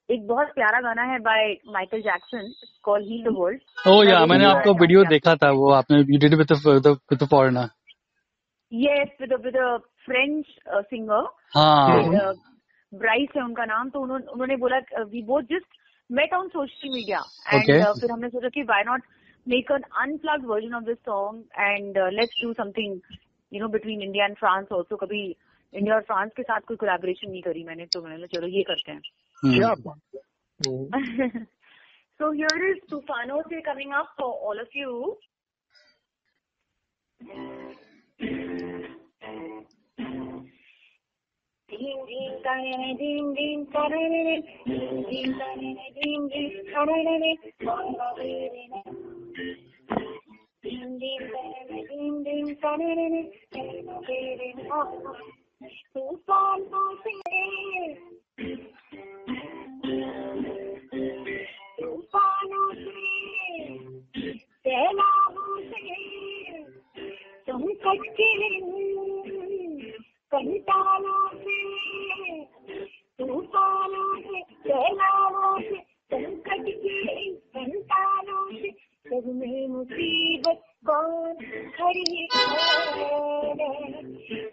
एक 0.09 0.26
बहुत 0.26 0.49
प्यारा 0.54 0.80
गाना 0.80 1.02
है 1.04 1.19
by 1.21 1.52
Michael 1.73 2.00
Jackson 2.02 2.52
call 2.85 3.02
he 3.02 3.23
the 3.25 3.35
world 3.35 3.88
oh 3.88 4.02
yeah 4.04 4.25
मैंने 4.26 4.45
आपको 4.45 4.73
वीडियो 4.75 5.04
देखा 5.07 5.35
था 5.37 5.50
वो 5.54 5.71
आपने 5.73 5.99
you 6.00 6.19
did 6.19 6.35
with 6.35 6.52
with 7.12 7.26
foreigner 7.30 7.69
yes 8.73 9.16
with 9.21 9.33
with 9.45 9.59
French 10.07 10.47
singer 10.87 11.28
हाँ। 11.57 12.33
ब्राइस 12.92 13.37
है 13.37 13.42
उनका 13.45 13.64
नाम 13.66 13.90
तो 13.90 14.00
उन्होंने 14.00 14.26
उन्होंने 14.26 14.57
बोला 14.57 14.78
we 15.04 15.23
both 15.25 15.42
just 15.50 15.78
met 16.11 16.35
on 16.35 16.49
social 16.49 16.88
media 16.88 17.19
and 17.52 17.64
फिर 18.00 18.11
हमने 18.11 18.28
सोचा 18.28 18.49
कि 18.49 18.62
why 18.64 18.83
not 18.87 19.02
make 19.47 19.71
an 19.73 19.83
unplugged 20.00 20.47
version 20.47 20.75
of 20.75 20.85
this 20.85 20.99
song 21.07 21.45
and 21.61 21.99
let's 22.14 22.42
do 22.45 22.52
something 22.54 22.99
you 23.52 23.61
know 23.61 23.69
between 23.69 24.03
India 24.03 24.24
and 24.24 24.37
France 24.37 24.72
also 24.72 24.96
कभी 24.96 25.22
इंडिया 25.72 25.94
और 25.94 26.03
फ्रांस 26.03 26.31
के 26.37 26.42
साथ 26.42 26.61
कोई 26.68 26.77
कोलैबोरेशन 26.77 27.31
नहीं 27.31 27.42
करी 27.42 27.64
मैंने 27.64 27.87
तो 27.87 28.03
मैंने 28.03 28.27
चलो 28.27 28.46
ये 28.48 28.62
करते 28.62 28.92
हैं 28.92 29.01
हम्म। 29.42 29.55
है 29.55 30.20
हम्म। 30.61 31.46
so 32.20 32.31
here 32.33 32.57
is 32.64 32.81
तूफानों 32.90 33.40
से 33.42 33.61
coming 33.62 33.92
up 33.98 34.09
for 34.16 34.31
all 34.46 34.59
of 34.61 34.74
you 34.74 35.16
Ding 41.68 42.01
ding 42.09 42.35
ding 42.44 42.94
ding 42.98 43.35
ding 43.37 43.64
ding 45.07 45.33
ding 45.96 46.29
ding 46.29 46.51
ding 50.64 50.99
ding 50.99 51.25
tarare 51.33 51.87
ding 51.88 52.23
ding 52.25 52.49
tarare 52.61 53.25
तूफानों 56.20 56.88
से 56.94 57.12
तूफानों 61.81 62.68
से 62.75 64.33
सैलाबों 64.64 65.57
से 65.62 65.83
संकट 67.49 68.07
के 68.20 68.31
कंटालों 70.33 71.29
से 71.35 71.59
तूफानों 73.18 74.12
से 74.20 74.42
सैलाबों 74.68 75.61
से 75.61 75.79
संकट 76.12 76.68
के 76.85 77.31
कंटालों 77.33 78.44
से 78.53 78.70
सब 78.70 78.89
में 79.12 79.66
मुसीबत 79.68 80.61
कौन 80.87 81.35
खड़ी 81.77 82.05
है 82.16 82.29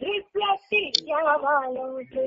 ये 0.04 0.20
प्रतीक्षा 0.34 1.36
वालों 1.36 2.02
से 2.04 2.26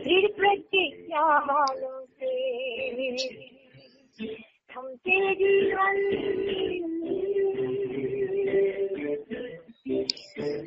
फिर 0.00 0.26
प्रतिज्ञा 0.38 1.22
वालों 1.46 2.00
से 2.04 2.34
थमते 4.70 5.34
जीवन 5.34 5.96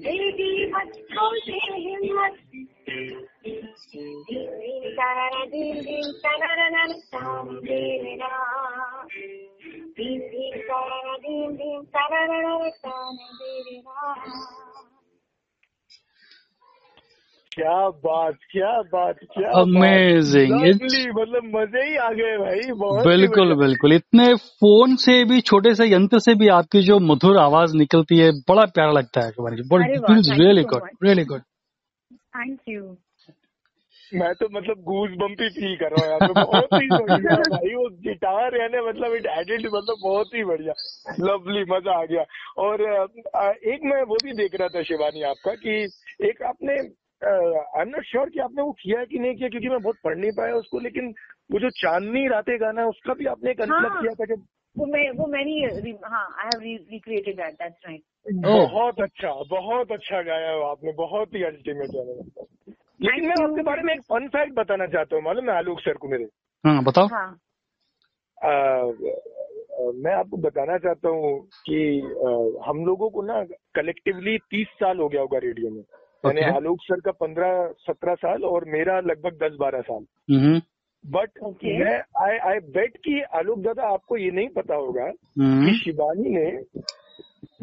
तेरी 0.03 0.71
मत 0.71 0.91
खोते 1.11 1.59
हिम्मत 1.65 2.39
दिन 3.45 4.47
दिन 4.59 4.89
तारा 4.91 5.45
दिन 5.45 5.81
दिन 5.81 6.11
तारा 6.17 6.69
ना 6.69 6.85
ताम 7.13 7.55
तेरा 7.59 8.12
क्या 17.57 17.89
बात 17.89 18.33
क्या 18.51 18.81
बात 18.81 19.15
क्या 19.23 19.51
Lovely, 20.49 21.21
मतलब 21.21 21.43
मज़े 21.43 21.89
ही 21.89 21.95
आ 21.95 22.09
गए 22.09 22.37
भाई 22.37 22.71
बहुत 22.71 23.07
बिल्कुल 23.07 23.53
बिल्कुल। 23.55 23.93
इतने 23.93 24.35
फ़ोन 24.35 24.95
से 24.95 25.25
भी 25.25 25.41
छोटे 25.41 25.75
से 25.75 25.85
यंत्र 25.85 26.19
से 26.19 26.35
भी 26.35 26.47
आपकी 26.47 26.81
जो 26.81 26.99
मधुर 26.99 27.37
आवाज़ 27.37 27.77
निकलती 27.77 28.17
है 28.17 28.31
बड़ा 28.31 28.65
प्यारा 28.65 28.91
लगता 28.91 29.21
है 29.21 29.31
really 30.39 30.63
good. 30.63 30.81
Really 31.03 31.25
good 31.25 31.41
thank 32.13 32.59
you 32.69 32.97
मैं 34.13 34.33
तो 34.35 34.47
मतलब 34.49 34.81
गूज 34.83 35.11
बम्पी 35.17 35.43
ही 35.43 35.49
फील 35.49 35.75
कर 35.75 35.91
रहा 35.91 36.15
हूँ 36.15 36.19
पे 36.19 36.33
बहुत 36.41 36.73
ही 36.73 36.87
बढ़िया 36.89 37.35
भाई 37.45 37.73
वो 37.75 37.89
गिटार 38.03 38.61
है 38.61 38.67
ना 38.67 38.81
मतलब 38.87 39.13
इट 39.13 39.25
एडेड 39.25 39.65
मतलब 39.65 39.97
बहुत 40.03 40.35
ही 40.35 40.43
बढ़िया 40.43 40.73
लवली 41.19 41.63
मज़ा 41.71 41.99
आ 42.01 42.05
गया 42.05 42.25
और 42.57 42.81
एक 43.67 43.83
मैं 43.83 44.01
वो 44.03 44.19
भी 44.19 44.33
देख 44.33 44.55
रहा 44.55 44.67
था 44.67 44.83
शिवानी 44.83 45.23
आपका 45.23 45.55
कि 45.55 45.77
एक 46.21 46.41
आपने 46.43 46.77
आई 47.21 47.81
एम 47.81 47.89
नॉट 47.89 48.05
श्योर 48.05 48.29
कि 48.29 48.39
आपने 48.39 48.61
वो 48.61 48.71
किया 48.71 49.03
कि 49.05 49.19
नहीं 49.19 49.35
किया 49.35 49.49
क्योंकि 49.49 49.69
मैं 49.69 49.81
बहुत 49.81 49.95
पढ़ 50.03 50.17
नहीं 50.17 50.31
पाया 50.31 50.55
उसको 50.55 50.79
लेकिन 50.79 51.13
वो 51.51 51.59
जो 51.59 51.69
चांदनी 51.69 52.27
रातें 52.27 52.61
गाना 52.61 52.81
है 52.81 52.87
उसका 52.87 53.13
भी 53.13 53.25
आपने 53.25 53.51
एक 53.51 53.61
हाँ। 53.61 54.01
किया 54.01 54.13
था 54.13 54.25
जब 54.25 54.45
वो 54.75 54.85
मैं 54.85 55.09
वो 55.11 55.27
मैंने 55.27 55.53
हाँ 56.05 56.25
I 56.39 56.45
have 56.45 56.87
recreated 56.91 57.35
that 57.35 57.53
that's 57.53 57.87
right. 57.87 58.01
बहुत 58.45 59.01
अच्छा 59.01 59.33
बहुत 59.49 59.91
अच्छा 59.91 60.21
गाया 60.21 60.51
हो 60.51 60.61
आपने 60.61 60.91
बहुत 60.91 61.35
ही 61.35 61.43
अल्टीमेट 61.43 61.89
गाना 61.89 62.45
लेकिन 63.03 63.25
मैं. 63.27 63.35
आपके 63.43 63.61
बारे 63.61 63.83
में 63.83 63.93
एक 63.93 64.01
फन 64.01 64.27
फैक्ट 64.27 64.53
बताना 64.53 64.87
चाहता 64.87 65.15
हूँ 65.15 65.23
मालूम 65.23 65.49
है 65.49 65.57
आलोक 65.57 65.79
सर 65.79 65.97
को 65.97 66.07
मेरे 66.07 66.27
हाँ 66.63 66.83
बताओ 66.83 67.07
हाँ 67.07 67.27
आ, 68.37 68.51
मैं 69.95 70.13
आपको 70.13 70.37
बताना 70.37 70.77
चाहता 70.77 71.09
हूँ 71.09 71.31
कि 71.69 71.77
आ, 72.01 72.29
हम 72.69 72.85
लोगों 72.85 73.09
को 73.09 73.21
ना 73.21 73.43
कलेक्टिवली 73.75 74.37
तीस 74.51 74.67
साल 74.79 74.99
हो 74.99 75.07
गया 75.09 75.21
होगा 75.21 75.37
रेडियो 75.37 75.71
में 75.71 75.79
यानी 75.79 76.41
Okay. 76.41 76.55
आलोक 76.55 76.79
सर 76.81 76.99
का 76.99 77.11
पंद्रह 77.11 77.71
सत्रह 77.79 78.15
साल 78.15 78.43
और 78.45 78.65
मेरा 78.65 78.99
लगभग 78.99 79.37
दस 79.43 79.57
बारह 79.59 79.81
साल 79.81 80.05
हम्म 80.31 80.61
बट 81.03 81.39
Okay. 81.43 81.73
मैं 81.79 81.97
आई 82.21 82.37
आई 82.49 82.59
बेट 82.71 82.97
कि 82.97 83.21
आलोक 83.35 83.59
दादा 83.59 83.83
आपको 83.83 84.17
ये 84.17 84.31
नहीं 84.31 84.49
पता 84.49 84.75
होगा 84.75 85.05
हम्म 85.39 85.65
कि 85.65 85.77
शिवानी 85.83 86.29
ने 86.29 86.51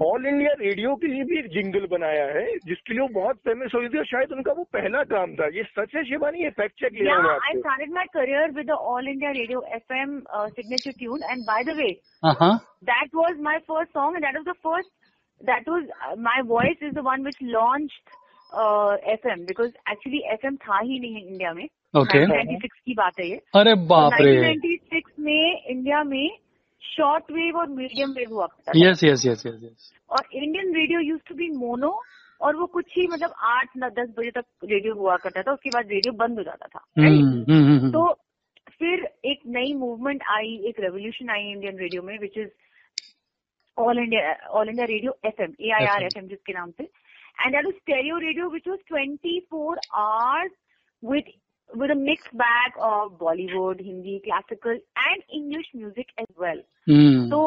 ऑल 0.03 0.27
इंडिया 0.27 0.51
रेडियो 0.61 0.95
के 0.97 1.07
लिए 1.07 1.25
भी 1.25 1.39
एक 1.39 1.47
जिंगल 1.53 1.87
बनाया 1.91 2.25
है 2.35 2.45
जिसके 2.67 2.93
लिए 2.93 3.01
वो 3.01 3.09
बहुत 3.15 3.37
फ़ेमस 3.47 3.75
हो 3.75 3.79
हुई 3.81 3.89
थी 3.89 3.99
और 3.99 4.05
शायद 4.07 4.33
उनका 4.33 4.53
वो 4.53 4.63
पहला 4.73 5.03
काम 5.11 5.35
था। 5.37 5.47
ये 5.57 5.63
सच 5.71 5.95
है 5.97 6.03
शिवानी? 6.05 6.43
ये 6.43 6.51
फैक्ट 6.51 6.75
चेक 6.81 6.93
लिया 6.93 7.17
yeah, 7.17 7.45
I 7.47 7.59
started 7.59 7.93
my 7.95 8.07
career 8.15 8.51
with 8.53 8.71
All 8.71 9.09
India 9.09 9.31
Radio 9.31 9.63
F 9.75 9.95
M 9.95 10.19
signature 10.51 10.93
tune 10.99 11.23
and 11.31 11.43
by 11.47 11.65
the 11.65 11.77
way 11.77 11.91
that 12.93 13.15
was 13.15 13.41
my 13.43 13.59
first 13.69 13.93
song 13.93 14.17
and 14.17 14.25
that 14.25 14.37
was 14.37 14.49
the 14.49 14.55
first 14.65 14.91
that 15.41 15.69
was 15.69 15.85
my 16.29 16.43
voice 16.49 16.83
is 16.83 16.95
the 16.95 17.07
one 17.07 17.25
which 17.25 17.39
launch 17.43 18.01
F 19.13 19.29
M 19.31 19.45
because 19.47 19.71
actually 19.93 20.23
F 20.33 20.47
M 20.47 20.57
था 20.65 20.79
ही 20.81 20.99
नहीं 21.01 21.27
India 21.27 21.53
में। 21.53 21.67
Ninety 21.95 22.57
six 22.57 22.79
की 22.87 22.95
बात 22.95 23.21
है 23.21 23.27
ये। 23.29 23.41
अरे 23.57 23.75
बाप 23.89 24.13
रे। 24.21 24.41
नाइनटी 24.41 24.77
सिक्स 24.77 25.13
में 25.21 25.67
इंडिया 25.67 26.03
में 26.05 26.31
शॉर्ट 26.83 27.31
वेव 27.33 27.59
और 27.59 27.69
मीडियम 27.71 28.11
वेव 28.13 28.33
हुआ 28.35 28.47
करता 28.47 28.73
था। 28.73 28.79
Yes 28.79 29.05
yes 29.05 29.27
yes 29.27 29.47
yes 29.47 29.59
yes 29.63 29.93
और 30.11 30.27
Indian 30.33 30.75
radio 30.77 31.01
used 31.01 31.21
to 31.29 31.35
be 31.35 31.49
mono 31.57 31.91
और 32.41 32.57
वो 32.57 32.67
कुछ 32.75 32.97
ही 32.97 33.07
मतलब 33.07 33.35
आठ 33.47 33.77
न 33.77 33.89
दस 33.99 34.09
बजे 34.19 34.31
तक 34.31 34.45
रेडियो 34.65 34.95
हुआ 34.95 35.17
करता 35.25 35.43
था 35.43 35.53
उसके 35.53 35.71
बाद 35.71 35.91
रेडियो 35.91 36.13
बंद 36.19 36.39
हो 36.39 36.45
जाता 36.45 36.67
था 36.67 36.85
right? 36.99 37.21
हम्म 37.21 37.53
हम्म 37.53 37.79
हम्म 37.79 37.91
तो 37.93 38.13
फिर 38.79 39.05
एक 39.31 39.41
नई 39.57 39.73
मूवमेंट 39.77 40.23
आई 40.31 40.55
एक 40.69 40.81
रेवोल्यूशन 40.81 41.31
आई 41.31 41.51
इंडियन 41.51 41.79
रेडियो 41.79 42.03
में 42.03 42.19
which 42.19 42.39
is 42.39 42.49
All 43.77 43.99
India 43.99 44.33
All 44.59 44.69
India 44.69 44.87
Radio 44.87 45.17
F 45.27 45.43
M 45.43 45.53
A 45.61 45.71
I 45.81 45.87
R 45.87 46.05
F 46.05 46.19
M 46.19 46.27
जिसके 46.29 46.53
नाम 46.53 46.71
से। 46.71 46.85
And 46.85 47.55
that 47.55 47.75
stereo 47.75 48.19
radio 48.19 48.49
which 48.51 48.69
was 48.69 48.81
twenty 48.89 49.39
four 49.51 49.81
hours 49.95 50.53
with 51.03 51.33
with 51.70 51.92
a 51.92 51.96
mixed 51.96 52.36
bag 52.38 52.74
of 52.80 53.14
Bollywood, 53.20 53.80
Hindi, 53.80 54.22
classical 54.24 54.72
and 54.72 55.24
English 55.34 55.68
music 55.74 56.08
as 56.18 56.28
well. 56.38 56.62
हम्म 56.88 57.30
तो 57.30 57.40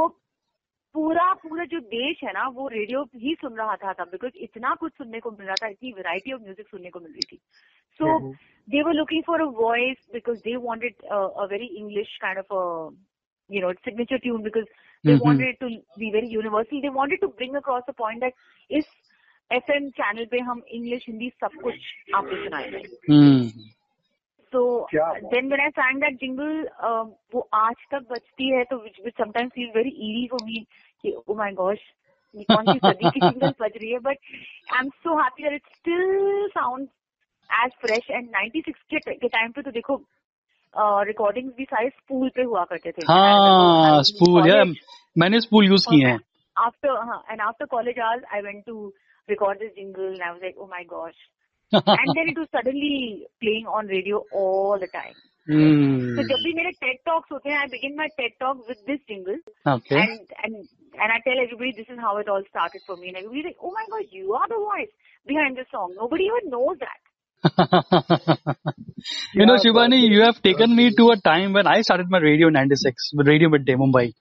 पूरा 0.94 1.32
पूरा 1.42 1.64
जो 1.72 1.80
देश 1.80 2.20
है 2.24 2.32
ना 2.32 2.46
वो 2.54 2.66
रेडियो 2.68 3.02
ही 3.16 3.34
सुन 3.40 3.56
रहा 3.56 3.74
था 3.76 3.92
तब 3.98 4.08
बिकॉज 4.12 4.32
इतना 4.42 4.74
कुछ 4.80 4.92
सुनने 4.98 5.20
को 5.20 5.30
मिल 5.30 5.46
रहा 5.46 5.56
था 5.62 5.68
इतनी 5.68 5.92
वैरायटी 5.92 6.32
ऑफ 6.32 6.40
म्यूजिक 6.42 6.68
सुनने 6.68 6.90
को 6.90 7.00
मिल 7.00 7.12
रही 7.12 7.24
थी 7.32 7.36
so 8.00 8.18
they 8.68 8.82
were 8.82 8.94
looking 8.94 9.22
for 9.26 9.40
a 9.40 9.48
voice 9.60 9.96
because 10.12 10.38
they 10.44 10.56
wanted 10.66 11.04
a 11.12 11.46
very 11.50 11.66
English 11.82 12.16
kind 12.22 12.38
of 12.38 12.94
you 13.50 13.60
know 13.62 13.68
signature 13.84 14.16
tune 14.24 14.42
because 14.44 14.66
they 15.04 15.12
Mhm. 15.12 15.22
wanted 15.26 15.46
it 15.52 15.58
to 15.60 15.68
be 16.00 16.08
very 16.14 16.26
universal 16.32 16.80
they 16.86 16.90
wanted 16.96 17.20
to 17.22 17.28
bring 17.38 17.54
across 17.60 17.86
the 17.86 17.94
point 18.00 18.24
that 18.24 18.42
इस 18.70 18.84
FM 19.50 19.88
channel 20.00 20.24
पे 20.32 20.38
हम 20.48 20.62
English 20.78 21.04
Hindi 21.08 21.30
सब 21.40 21.54
कुछ 21.62 22.14
आपको 22.14 22.44
सुनाएंगे 22.44 22.82
हम्म 23.10 23.48
So 23.48 23.71
क्या 24.93 25.09
uh, 25.11 25.29
then 25.33 25.51
when 25.53 25.63
I 25.65 25.69
sang 25.79 25.99
that 26.05 26.17
jingle, 26.23 26.55
uh, 26.89 27.03
वो 27.33 27.47
आज 27.59 27.75
तक 27.91 28.07
बजती 28.11 28.49
है 28.55 28.63
तो 28.71 28.79
which, 28.85 28.99
which 29.05 29.19
sometimes 29.23 29.53
feels 29.59 29.75
very 29.77 29.93
eerie 30.07 30.25
for 30.33 30.41
me 30.47 30.65
कि 31.03 31.13
oh 31.27 31.37
my 31.43 31.51
gosh 31.61 31.85
ये 32.35 32.43
कौन 32.51 32.73
सी 32.73 32.79
सदी 32.87 33.09
की 33.09 33.19
jingle 33.27 33.55
बज 33.61 33.77
रही 33.77 33.91
है 33.91 33.99
but 34.09 34.17
I'm 34.79 34.91
so 35.05 35.17
happy 35.21 35.47
that 35.47 35.57
it 35.59 35.71
still 35.79 36.49
sounds 36.57 36.89
as 37.49 37.79
fresh 37.85 38.11
and 38.17 38.31
96 38.31 38.83
के, 38.89 38.99
के 39.13 39.27
टाइम 39.27 39.51
पे 39.51 39.61
तो 39.61 39.71
देखो 39.71 40.01
रिकॉर्डिंग्स 41.07 41.53
भी 41.57 41.63
सारे 41.63 41.89
स्पूल 41.89 42.29
पे 42.35 42.43
हुआ 42.43 42.63
करते 42.69 42.91
थे 42.91 43.05
हाँ 43.07 44.03
स्पूल 44.11 44.49
यार 44.49 44.63
मैंने 45.15 45.39
स्पूल 45.39 45.65
यूज़ 45.65 45.85
किए 45.89 46.07
हैं 46.07 46.19
after 46.55 46.89
uh, 46.93 47.19
and 47.33 47.41
after 47.41 47.65
college 47.69 47.99
hours 48.05 48.25
I 48.31 48.41
went 48.47 48.65
to 48.67 48.93
record 49.29 49.61
this 49.61 49.71
jingle 49.75 50.09
and 50.09 50.25
I 50.25 50.31
was 50.33 50.41
like 50.43 50.57
oh 50.57 50.67
my 50.67 50.83
gosh 50.89 51.21
and 51.72 52.08
then 52.16 52.28
it 52.32 52.38
was 52.38 52.48
suddenly 52.52 53.26
playing 53.42 53.66
on 53.66 53.86
radio 53.86 54.22
all 54.32 54.78
the 54.84 54.88
time 54.92 55.16
hmm 55.50 56.16
So 56.16 56.22
जब 56.30 56.40
भी 56.44 56.52
मेरे 56.56 56.70
TED 56.84 56.98
talks 57.08 57.30
होते 57.32 57.50
हैं, 57.50 57.58
I 57.58 57.68
begin 57.74 57.94
my 57.96 58.08
TED 58.20 58.32
talk 58.40 58.58
with 58.70 58.80
this 58.88 58.98
jingle, 59.10 59.38
okay 59.74 60.00
and 60.00 60.34
and 60.44 60.54
and 61.04 61.14
I 61.14 61.20
tell 61.26 61.40
everybody 61.44 61.72
this 61.76 61.88
is 61.94 61.98
how 62.06 62.16
it 62.22 62.28
all 62.28 62.42
started 62.50 62.82
for 62.86 62.96
me, 62.96 63.08
and 63.08 63.16
everybody's 63.20 63.46
like, 63.50 63.56
oh 63.62 63.72
my 63.76 63.84
god, 63.94 64.04
you 64.18 64.34
are 64.40 64.48
the 64.48 64.60
voice 64.64 64.92
behind 65.32 65.56
the 65.56 65.64
song. 65.70 65.94
Nobody 66.00 66.28
even 66.30 66.50
knows 66.50 66.76
that. 66.84 67.00
you 69.32 69.46
know, 69.46 69.56
Shivani, 69.64 70.00
you 70.00 70.22
have 70.22 70.42
taken 70.42 70.74
me 70.74 70.90
to 71.00 71.10
a 71.10 71.16
time 71.16 71.52
when 71.52 71.66
I 71.66 71.80
started 71.82 72.10
my 72.10 72.18
radio 72.18 72.48
in 72.48 72.54
96 72.54 73.10
with 73.14 73.28
Radio 73.28 73.48
Midday, 73.48 73.76
Mumbai. 73.76 74.12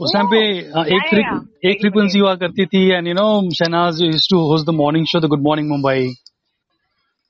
उस 0.00 0.12
time 0.14 0.26
पे 0.26 0.38
हाँ, 0.74 0.84
एक. 0.86 1.14
एक 1.70 1.80
frequency 1.80 2.18
हुआ 2.18 2.34
करती 2.42 2.66
थी 2.66 2.82
and 2.90 3.08
you 3.08 3.14
know 3.14 3.26
Shahnaz 3.54 4.00
used 4.02 4.26
to 4.30 4.38
host 4.50 4.66
the 4.66 4.74
morning 4.74 5.06
show 5.06 5.20
the 5.20 5.28
good 5.32 5.42
morning 5.42 5.68
Mumbai 5.70 6.12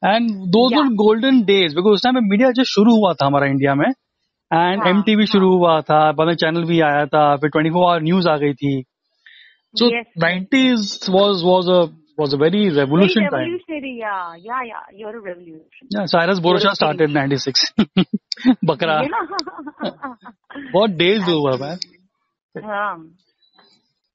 and 0.02 0.30
those 0.56 0.74
were 0.74 0.92
golden 1.02 1.42
days 1.50 1.74
because 1.76 1.94
उस 1.94 2.02
time 2.04 2.14
पे 2.14 2.20
मीडिया 2.28 2.50
जस्ट 2.58 2.74
शुरू 2.74 2.94
हुआ 2.96 3.12
था 3.12 3.26
हमारा 3.26 3.46
इंडिया 3.46 3.74
में 3.74 3.88
एंड 3.88 4.86
एम 4.86 5.02
टीवी 5.02 5.26
शुरू 5.26 5.50
हुआ 5.56 5.80
था 5.90 6.00
बाद 6.12 6.28
में 6.28 6.34
चैनल 6.44 6.64
भी 6.64 6.80
आया 6.90 7.04
था 7.16 7.24
फिर 7.36 7.50
ट्वेंटी 7.50 7.70
फोर 7.70 7.88
आवर 7.90 8.02
न्यूज़ 8.02 8.28
आ 8.28 8.36
गई 8.36 8.54
थी 8.62 8.74
so. 9.74 9.90
Nineties 10.26 10.96
was 11.10 11.44
was 11.44 11.70
a 11.70 11.82
was 12.18 12.34
a 12.34 12.38
very 12.40 12.58
Very 12.58 12.76
revolution 12.76 13.22
time. 13.24 13.34
revolutionary, 13.34 13.92
yeah, 13.98 14.34
yeah, 14.38 14.58
yeah. 14.70 14.82
You're 14.96 15.12
a 15.12 15.20
revolution. 15.20 15.88
Yeah, 15.90 16.04
Cyrus 16.06 16.40
Borosha 16.40 16.64
You're 16.64 16.72
a 16.72 16.74
started 16.74 17.10
96. 17.10 17.62
बकरा 18.64 18.98
Yeah. 19.06 19.24
बहुत 20.72 20.90
डेज़ 20.98 21.30
हुआ 21.30 21.56
मैन 21.62 21.78
हाँ. 22.54 22.94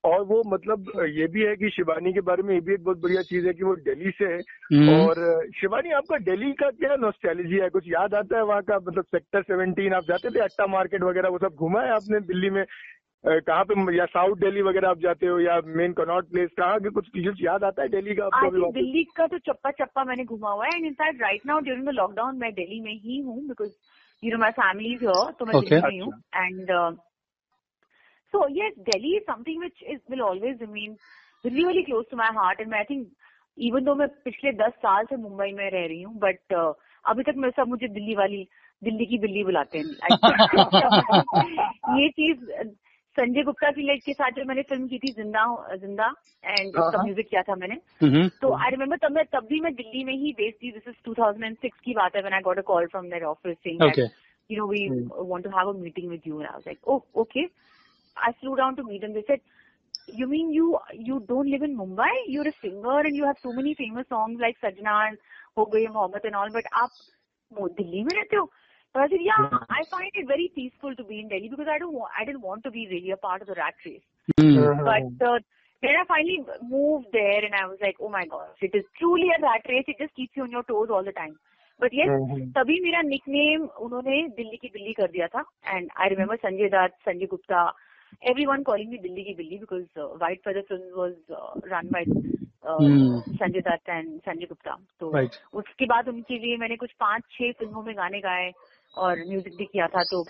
और 0.04 0.22
वो 0.24 0.42
मतलब 0.48 0.92
ये 1.10 1.26
भी 1.28 1.44
है 1.44 1.56
कि 1.56 1.70
शिवानी 1.70 2.12
के 2.14 2.22
बारे 2.22 2.44
में 2.44 2.54
ये 2.54 2.60
भी 2.62 2.74
एक 2.74 2.84
बहुत 2.84 2.98
बढ़िया 2.98 3.22
चीज़ 3.24 3.48
है 3.48 3.54
कि 3.54 3.64
वो 3.64 3.76
दिल्ली 3.78 4.12
से 4.12 4.26
है 4.26 4.40
हम्म। 4.74 4.98
और 4.98 5.50
शिवानी 5.56 5.92
आपका 5.92 6.18
दिल्ली 6.26 6.52
का 6.54 6.70
क्या 6.74 6.96
नॉस्टैल्जी 6.98 7.60
है 7.60 7.70
कुछ 7.70 7.88
याद 7.88 8.14
आता 8.16 8.38
है 8.38 8.44
वहाँ 8.44 8.62
का 8.62 8.78
मतलब 8.78 9.06
सेक्टर 9.08 9.44
17 9.46 9.94
आप 9.94 10.04
जाते 10.04 10.30
थे 10.30 10.44
अट्टा 10.44 10.68
मार्केट 10.68 11.04
वगैरह 11.04 11.30
वो 11.30 11.38
सब 11.40 11.56
घुमा 11.58 11.82
है 11.82 11.92
आपने 11.92 12.20
दिल्ली 12.28 12.50
में 12.50 12.64
कहाँ 13.24 13.64
पे 13.66 13.98
या 13.98 14.06
साउथ 14.08 14.36
दिल्ली 14.38 14.62
वगैरह 14.62 14.90
आप 14.90 15.00
जाते 15.00 15.28
हो 15.28 15.40
या 15.40 15.60
मेन 15.76 15.94
कनॉट 15.94 16.30
प्लेस 16.30 16.50
कहाँ 16.58 16.80
के 16.80 16.90
कुछ 16.90 17.08
चीज़ें 17.10 17.32
याद 17.42 17.64
आता 17.64 17.82
है 17.82 17.90
दिल्ली 17.90 18.16
का 18.16 18.26
आपको? 18.26 18.72
दिल्ली 18.72 19.04
का 19.18 19.28
तो 19.28 19.38
चप्पा 19.42 19.72
चप्पा 19.80 20.04
मैंने 20.04 20.26
घुमा 20.26 20.52
हुआ 20.52 20.66
है 20.66 20.76
and 20.76 20.86
in fact 20.86 21.22
right 21.22 21.46
now 21.46 21.60
during 21.62 21.88
the 21.88 21.94
lockdown 21.94 22.38
मैं 22.38 22.54
दिल्ली 22.54 22.80
में 22.82 22.94
ही 22.94 23.20
हूँ 23.20 23.42
because 23.48 23.72
you 24.24 24.32
know 24.32 24.38
my 24.38 24.52
family 24.54 24.94
is 24.94 25.06
तो 25.40 25.46
मैं 25.46 25.60
दिल्ली 25.60 25.82
में 25.90 26.02
हूँ 26.02 26.14
and 26.36 26.72
so 28.34 28.48
yes 28.52 28.74
Delhi 28.90 29.16
is 29.18 29.24
something 29.32 29.62
which 29.64 29.84
is 29.84 30.00
will 30.12 30.22
always 30.22 30.62
remain 30.62 30.98
really 31.46 31.84
close 31.84 32.06
to 32.12 32.18
my 32.18 32.36
heart 32.38 32.62
and 32.62 32.74
I 32.74 32.84
think 32.90 33.08
even 33.58 33.84
though 33.84 33.96
मैं 33.96 34.08
पिछले 34.26 34.52
दस 34.64 34.74
साल 34.86 35.06
से 35.06 35.16
मुंबई 35.18 35.52
में 35.52 35.70
रह 35.70 35.86
रही 35.86 36.02
हूँ 36.02 36.16
बट 36.20 36.54
अभी 36.54 37.24
तक 37.24 37.34
मैं 37.38 37.50
सब 37.58 37.68
मुझे 37.68 37.88
दिल्ली 37.88 38.16
वाली 38.16 38.48
दिल्ली 38.84 39.06
की 39.06 39.18
बिल्ली 39.20 39.44
बुलाते 39.44 39.78
हैं। 39.78 40.10
ये 42.00 42.10
चीज़ 42.10 42.40
संजय 43.18 43.44
गुप्ता 43.44 43.72
की 43.72 43.82
लेट 43.82 44.04
के 44.06 44.14
साथ 44.14 44.32
जो 44.32 44.44
मैंने 44.46 44.62
फ़िल्म 44.70 44.88
की 44.88 44.98
थी 45.00 45.12
ज़िंदा 45.14 45.76
ज़िंदा 45.76 46.14
एंड 46.44 46.68
उसका 46.68 46.98
हाँ। 46.98 47.04
म्यूज़िक 47.04 47.30
किया 47.30 47.42
था 47.42 47.56
मैंने। 47.56 47.78
हम्म 48.02 48.28
तो 48.42 48.54
आई 48.56 48.70
रिमेम्बर 48.72 48.98
तब 48.98 49.12
मैं 49.12 49.24
तब 49.34 49.48
भी 49.50 49.60
मैं 49.62 49.74
दिल्ली 49.76 50.04
में 50.04 50.14
ही 50.14 50.32
बेस्ड 50.38 50.64
थी। 50.64 50.72
दिस 50.72 50.88
इज़ 50.88 50.96
2006 51.10 51.70
की 51.86 51.94
बात 51.94 52.16
है 52.16 52.22
when 52.22 52.34
I 52.34 52.42
got 52.50 52.58
a 52.58 52.62
call 52.72 52.86
from 52.92 53.10
their 53.10 53.24
office 53.24 53.58
saying 53.58 53.82
Okay. 53.90 54.08
you 54.50 54.58
know 54.58 54.66
we 54.68 54.78
want 55.30 55.44
to 55.46 55.50
have 55.54 55.70
a 55.70 55.74
meeting 55.78 56.06
with 56.10 56.28
you. 56.28 56.36
And 56.42 56.50
I 56.50 56.52
was 56.58 56.68
like 56.68 56.78
oh 56.94 57.00
okay. 57.24 57.42
I 58.17 58.33
flew 58.41 58.57
down 58.57 58.77
to 58.77 58.85
meet 58.85 59.03
them 59.03 59.15
they 59.15 59.25
said 59.27 59.41
you 60.09 60.27
mean 60.27 60.53
you 60.53 60.79
you 61.11 61.21
don't 61.29 61.51
live 61.51 61.63
in 61.63 61.77
Mumbai 61.77 62.11
you're 62.29 62.49
a 62.49 62.55
singer 62.63 62.99
and 63.01 63.17
you 63.17 63.25
have 63.25 63.37
so 63.43 63.53
many 63.53 63.75
famous 63.75 64.07
songs 64.09 64.41
like 64.41 64.61
Sajna 64.65 64.97
and 65.09 65.19
Ho 65.57 65.67
Gaye 65.67 65.87
Mohammed 65.89 66.25
and 66.25 66.37
all 66.37 66.51
but 66.59 66.65
आप 66.83 66.91
वो 67.51 67.69
दिल्ली 67.79 68.05
में 68.05 68.15
रहते 68.15 68.37
हो 68.37 68.49
so 68.95 69.01
I 69.01 69.09
said 69.09 69.25
yeah 69.25 69.59
I 69.71 69.85
find 69.91 70.11
it 70.23 70.27
very 70.29 70.51
peaceful 70.55 70.95
to 70.97 71.05
be 71.05 71.21
in 71.21 71.29
Delhi 71.29 71.49
because 71.49 71.69
I 71.69 71.79
don't 71.79 71.95
wa- 71.95 72.13
I 72.19 72.25
didn't 72.25 72.43
want 72.43 72.65
to 72.65 72.71
be 72.71 72.87
really 72.93 73.11
a 73.11 73.17
part 73.17 73.43
of 73.43 73.49
the 73.49 73.59
rat 73.63 73.75
race 73.87 74.05
hmm 74.41 74.85
but 74.91 75.29
uh, 75.29 75.39
then 75.83 75.97
I 76.01 76.05
finally 76.09 76.45
moved 76.73 77.07
there 77.13 77.45
and 77.45 77.55
I 77.61 77.67
was 77.67 77.79
like, 77.83 77.97
oh 78.01 78.09
my 78.09 78.25
gosh, 78.33 78.61
it 78.63 78.75
is 78.81 78.85
truly 78.99 79.31
a 79.37 79.43
rat 79.43 79.63
race. 79.69 79.85
It 79.89 79.97
just 79.99 80.15
keeps 80.15 80.37
you 80.37 80.45
on 80.45 80.53
your 80.53 80.63
toes 80.63 80.91
all 80.91 81.03
the 81.03 81.15
time. 81.17 81.33
But 81.81 81.93
yes, 82.01 82.09
हम्म। 82.09 82.53
तभी 82.59 82.79
मेरा 82.83 83.01
nickname 83.09 83.65
उन्होंने 83.87 84.19
दिल्ली 84.37 84.57
की 84.63 84.69
बिल्ली 84.75 84.93
कर 85.01 85.11
दिया 85.17 85.27
था 85.35 85.45
and 85.67 85.89
I 86.01 86.09
remember 86.09 86.37
Sanjay 86.45 86.69
Dutt 86.75 86.95
Sanjay 87.09 87.27
Gupta 87.33 87.65
everyone 88.24 88.64
calling 88.64 88.90
me 88.90 88.98
Billy 88.98 89.24
ki 89.24 89.34
Billy 89.34 89.58
because 89.58 89.86
uh, 89.98 90.08
White 90.18 90.42
Feather 90.44 90.64
Films 90.68 90.92
was 90.96 91.14
uh, 91.32 91.70
run 91.70 91.90
by 91.92 92.04
uh, 92.70 92.78
Hmm. 92.82 93.20
Sanjay 93.40 93.62
Dutt 93.62 93.90
and 93.90 94.20
Sanjay 94.20 94.46
Gupta 94.46 94.78
तो 95.00 95.12
Right. 95.14 95.32
उसके 95.54 95.86
बाद 95.86 96.08
उनके 96.08 96.40
लिए 96.40 96.58
मैंने 96.58 96.76
कुछ 96.76 96.92
पाँच 97.00 97.24
छह 97.32 97.52
फ़िल्मों 97.52 97.84
में 97.84 97.98
गाने 97.98 98.20
गाए 98.20 98.52
और 98.98 99.26
म्यूज़िक 99.26 99.56
भी 99.56 99.66
किया 99.66 99.88
था 99.88 100.04
तो 100.04 100.26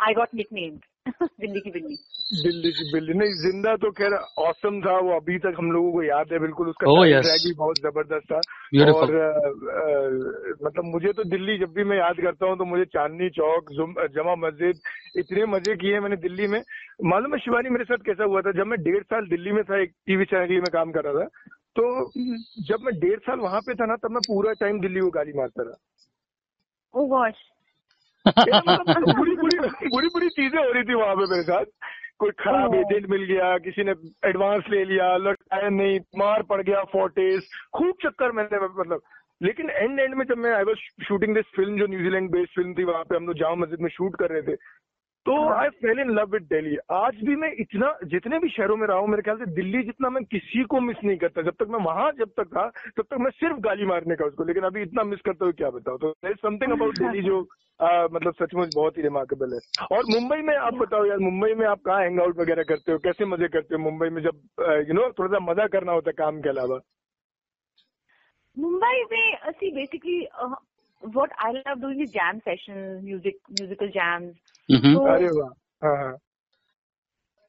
आई 0.00 0.14
गॉट 0.14 0.34
निकनेम 0.34 0.78
दिल्ली 1.40 1.60
की 1.60 1.70
बिल्ली। 1.70 1.96
दिल्ली 2.42 2.72
की 2.72 2.92
बिल्ली। 2.92 3.14
नहीं 3.14 3.34
ज़िंदा 3.34 3.76
तो 3.76 3.90
खैर 3.90 4.14
औसम 4.38 4.80
था 4.80 4.98
वो 4.98 5.16
अभी 5.16 5.38
तक 5.38 5.54
हम 5.58 5.72
लोगों 5.72 5.92
को 5.92 6.02
याद 6.02 6.32
है 6.32 6.38
बिल्कुल 6.38 6.68
उसका 6.68 6.86
Oh, 6.86 7.04
yes. 7.06 7.44
भी 7.44 7.54
बहुत 7.54 7.76
ज़बरदस्त 7.76 8.26
था। 8.32 8.40
Beautiful. 8.74 9.02
और 9.02 9.14
अ, 9.14 9.28
अ, 9.28 10.66
मतलब 10.66 10.84
मुझे 10.84 11.12
तो 11.12 11.24
दिल्ली 11.24 11.58
जब 11.58 11.72
भी 11.72 11.84
मैं 11.84 11.98
याद 11.98 12.16
करता 12.16 12.46
हूँ 12.46 12.58
तो 12.58 12.64
मुझे 12.64 12.84
चांदनी 12.84 13.30
चौक 13.30 13.72
जमा 14.14 14.34
मस्जिद 14.36 14.80
इतने 15.16 15.46
मज़े 15.46 15.76
किए 15.76 16.00
मैंने 16.00 16.16
दिल्ली 16.16 16.46
में। 16.46 16.62
मालूम 17.04 17.32
है 17.32 17.38
शिवानी 17.38 17.70
मेरे 17.70 17.84
साथ 17.84 17.96
कैसा 17.96 18.24
हुआ 18.24 18.40
था? 18.40 18.52
जब 18.52 18.66
मैं 18.66 18.82
डेढ़ 18.82 19.02
साल 19.02 19.26
दिल्ली 19.28 19.52
में 19.52 19.64
था 19.64 19.82
एक 19.82 19.90
टीवी 20.06 20.24
चैनल 20.24 20.46
के 20.46 20.52
लिए 20.52 20.60
मैं 20.60 20.70
काम 20.70 20.92
कर 20.92 21.04
रहा 21.04 21.24
था 21.24 21.28
तो 21.76 22.12
जब 22.62 22.80
मैं 22.80 22.98
डेढ़ 23.00 23.18
साल 23.18 23.38
वहाँ 23.38 23.60
पे 23.60 23.74
था 23.74 23.86
ना 23.86 23.96
तब 23.96 24.10
मैं 24.10 24.22
पूरा 24.22 24.52
टाइम 24.52 24.80
दिल्ली 24.80 25.00
को 25.00 25.10
गाली 25.10 25.32
मारता 25.32 25.64
था 25.64 25.76
ओ 26.94 27.06
गॉश 27.06 27.34
मतलब 27.34 27.55
बुरी 28.26 29.34
बुरी 29.36 29.58
बुरी 29.88 30.08
बुरी 30.08 30.28
चीज़ें 30.28 30.58
हो 30.58 30.70
रही 30.72 30.82
थी 30.82 30.94
वहाँ 30.94 31.14
पे 31.16 31.30
मेरे 31.30 31.42
साथ। 31.42 31.64
कोई 32.18 32.30
खराब 32.40 32.74
एजेंट 32.74 33.06
मिल 33.10 33.22
गया 33.24 33.56
किसी 33.58 33.84
ने 33.84 33.92
एडवांस 34.28 34.64
ले 34.70 34.84
लिया 34.84 35.16
लौटाया 35.16 35.68
नहीं 35.68 35.98
मार 36.18 36.42
पड़ 36.42 36.60
गया 36.62 36.82
फोर्टेज 36.92 37.48
खूब 37.74 37.92
चक्कर 38.02 38.32
मैंने 38.32 38.58
मतलब 38.78 39.00
लेकिन 39.42 39.70
एंड 39.70 40.00
एंड 40.00 40.14
में 40.14 40.24
जब 40.26 40.38
मैं 40.38 40.52
I 40.54 40.64
was 40.64 41.04
shooting 41.08 41.34
this 41.34 41.44
film 41.56 41.78
जो 41.78 41.86
न्यूजीलैंड 41.86 42.30
बेस्ड 42.30 42.54
फ़िल्म 42.54 42.74
थी 42.74 42.84
वहाँ 42.84 43.04
पे 43.04 43.16
हम 43.16 43.26
लोग 43.26 43.36
जामा 43.38 43.54
मस्जिद 43.54 43.80
में 43.80 43.88
शूट 43.90 44.16
कर 44.16 44.30
रहे 44.30 44.42
थे 44.42 44.54
तो 45.26 45.36
I 45.52 45.68
fell 45.82 46.00
in 46.00 46.10
love 46.16 46.30
with 46.32 46.42
Delhi 46.50 46.76
आज 46.94 47.14
भी 47.26 47.34
मैं 47.36 47.50
इतना 47.60 47.88
जितने 48.10 48.38
भी 48.38 48.48
शहरों 48.48 48.76
में 48.76 48.86
रहा 48.86 48.96
हूँ 48.98 49.08
मेरे 49.08 49.22
ख्याल 49.22 49.38
से 49.38 49.46
दिल्ली 49.54 49.82
जितना 49.82 50.10
मैं 50.10 50.22
किसी 50.24 50.64
को 50.64 50.80
मिस 50.80 50.96
नहीं 51.04 51.16
करता। 51.18 51.42
जब 51.42 51.54
तक 51.60 51.68
मैं 51.70 51.78
वहाँ 51.84 52.10
जब 52.18 52.30
तक 52.36 52.46
था 52.56 52.66
तब 52.96 53.02
तक 53.02 53.16
मैं 53.20 53.30
सिर्फ़ 53.30 53.58
गाली 53.60 53.86
मारने 53.86 54.16
का 54.16 54.24
उसको 54.24 54.44
लेकिन 54.44 54.64
अभी 54.64 54.82
इतना 54.82 55.02
मिस 55.04 55.20
करता 55.26 55.44
हूँ 55.44 55.52
क्या 55.52 55.70
बताओ 55.70 55.96
तो 55.98 56.12
समथिंग 56.34 56.72
अबाउट 56.72 56.98
दिल्ली 56.98 57.22
जो 57.22 57.40
आ, 57.80 57.88
मतलब 58.12 58.34
सचमुच 58.34 58.74
बहुत 58.74 58.98
ही 58.98 59.02
रिमार्केबल 59.02 59.52
है। 59.54 59.58
और 59.96 60.04
मुंबई 60.10 60.40
में 60.42 60.54
आप 60.56 60.74
बताओ 60.74 61.04
यार 61.06 61.18
मुंबई 61.18 61.54
में 61.54 61.66
आप 61.66 61.80
कहाँ 61.86 62.02
हैंग 62.02 62.20
आउट 62.20 62.38
वगैरह 62.38 62.62
करते 62.68 62.92
हो? 62.92 62.98
कैसे 62.98 63.24
मज़े 63.24 63.48
करते 63.48 63.74
हो 63.74 63.80
मुंबई 63.82 64.08
में 64.08 64.22
जब 64.22 64.40
यू 64.88 64.94
नो 64.94 65.10
थोड़ा 65.18 65.28
सा 65.34 65.44
मज़ा 65.50 65.66
करना 65.74 65.92
होता 65.92 66.10
है 66.10 66.14
काम 66.18 66.40
के 66.40 66.48
अलावा? 66.48 66.78
मुंबई 68.56 69.02
में 69.12 69.26
basically 69.76 70.20
uh, 70.42 70.54
what 71.00 71.30
I 71.38 71.52
love 71.52 71.80
doing 71.80 72.00
is 72.00 72.10
jam 72.12 72.40
sessions, 72.44 73.02
music 73.04 73.36
musical 73.50 73.88
jams. 73.92 74.34
Mhm. 74.70 74.94
So 74.94 75.06
अरे 75.14 75.28
वाह 75.38 75.52
हाँ 75.84 75.96
हाँ 76.02 76.16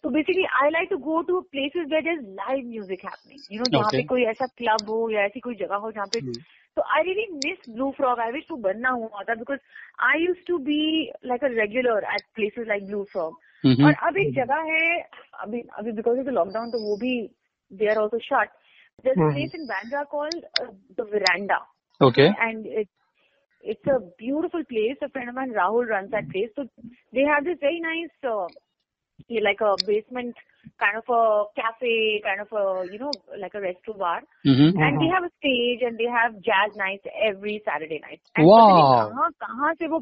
so 0.04 0.12
basically 0.12 0.46
I 0.62 0.70
like 0.70 0.90
to 0.90 0.98
go 1.00 1.24
to 1.24 1.42
places 1.52 1.90
where 1.90 2.04
there's 2.04 2.24
live 2.24 2.66
music 2.66 3.02
happening. 3.02 3.42
You 3.50 3.60
know 3.60 3.70
जहाँ 3.70 3.92
पे 3.92 3.98
Okay. 3.98 4.08
कोई 4.08 4.24
ऐसा 4.34 4.46
क्लब 4.58 4.90
हो 4.90 5.10
या 5.10 5.26
ऐसी 5.26 5.40
कोई 5.40 5.56
जगह 5.56 5.76
हो 5.86 5.92
जहाँ 5.92 6.08
पे 6.14 6.22
तो 6.78 6.82
I 6.82 7.02
really 7.08 7.28
miss 7.42 7.58
Blue 7.76 7.92
Frog. 7.98 8.20
I 8.20 8.32
wish 8.32 8.50
वो 8.52 8.58
बनना 8.68 8.90
हुआ 8.90 9.18
होता 9.20 9.40
because 9.40 9.60
I 10.00 10.16
used 10.18 10.46
to 10.48 10.60
be 10.60 11.12
like 11.24 11.44
a 11.44 11.54
regular 11.56 11.98
at 12.16 12.28
places 12.36 12.68
like 12.68 12.88
Blue 12.88 13.06
Frog. 13.12 13.34
Mhm. 13.66 13.86
और 13.86 13.94
अब 14.08 14.18
एक 14.18 14.34
जगह 14.36 14.72
है 14.74 15.02
अभी 15.44 15.62
अभी 15.80 15.92
बिकॉज़ 15.92 16.20
ऑफ़ 16.20 16.26
द 16.26 16.34
लॉकडाउन 16.40 16.72
तो 16.72 16.80
वो 16.80 16.96
भी 16.98 17.16
they 17.72 17.90
are 17.90 17.98
also 17.98 18.20
shut 18.30 18.50
there's 19.04 19.18
a 19.18 19.22
Mhm. 19.22 19.34
place 19.34 19.54
in 19.54 19.68
Bandra 19.68 20.00
called 20.10 20.46
uh, 20.60 20.72
the 20.98 21.04
Veranda. 21.06 21.60
Okay. 22.02 22.30
and 22.40 22.66
it, 22.66 22.88
it's 23.67 23.87
a 23.87 24.01
beautiful 24.19 24.65
place. 24.65 24.97
A 25.03 25.09
friend 25.09 25.29
of 25.29 25.35
mine, 25.35 25.53
Rahul, 25.53 25.87
runs 25.87 26.11
that 26.11 26.31
place. 26.31 26.51
So 26.57 26.67
they 27.13 27.23
have 27.23 27.45
this 27.45 27.59
very 27.61 27.81
nice, 27.81 28.11
uh, 28.25 28.49
yeah, 29.29 29.41
like 29.43 29.61
a 29.61 29.77
basement 29.87 30.35
kind 30.79 30.97
of 30.97 31.05
a 31.09 31.45
cafe, 31.57 32.23
kind 32.25 32.41
of 32.41 32.51
a, 32.53 32.87
you 32.93 32.99
know, 32.99 33.21
like 33.39 33.55
a 33.55 33.61
restaurant 33.61 33.99
bar. 33.99 34.23
Mhm. 34.47 34.75
And 34.79 35.01
they 35.01 35.09
have 35.15 35.25
a 35.25 35.31
stage 35.39 35.83
and 35.83 35.99
they 35.99 36.11
have 36.17 36.41
jazz 36.41 36.75
nights 36.77 37.07
every 37.31 37.61
Saturday 37.69 38.01
night. 38.01 38.21
And 38.37 38.47
Wow. 38.47 38.59
पता 38.59 38.73
नहीं 38.73 39.11
कहाँ 39.13 39.31
कहाँ 39.47 39.75
से 39.75 39.87
वो 39.95 40.01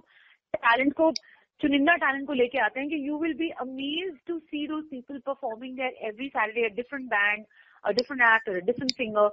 talent 0.56 0.92
को 1.00 1.12
चुनिंदा 1.60 1.94
talent 2.02 2.26
को 2.26 2.32
लेके 2.32 2.58
आते 2.58 2.80
हैं 2.80 2.88
कि 2.88 3.08
you 3.08 3.18
will 3.22 3.34
be 3.38 3.48
amaze 3.64 4.14
to 4.26 4.38
see 4.38 4.66
those 4.68 4.84
people 4.90 5.18
performing 5.26 5.76
there 5.76 5.96
every 6.08 6.28
Saturday 6.28 6.64
a 6.64 6.74
different 6.76 7.06
band 7.10 7.44
a 7.84 7.92
different 8.00 8.22
actor 8.34 8.56
a 8.56 8.64
different 8.70 8.92
singer 8.92 9.28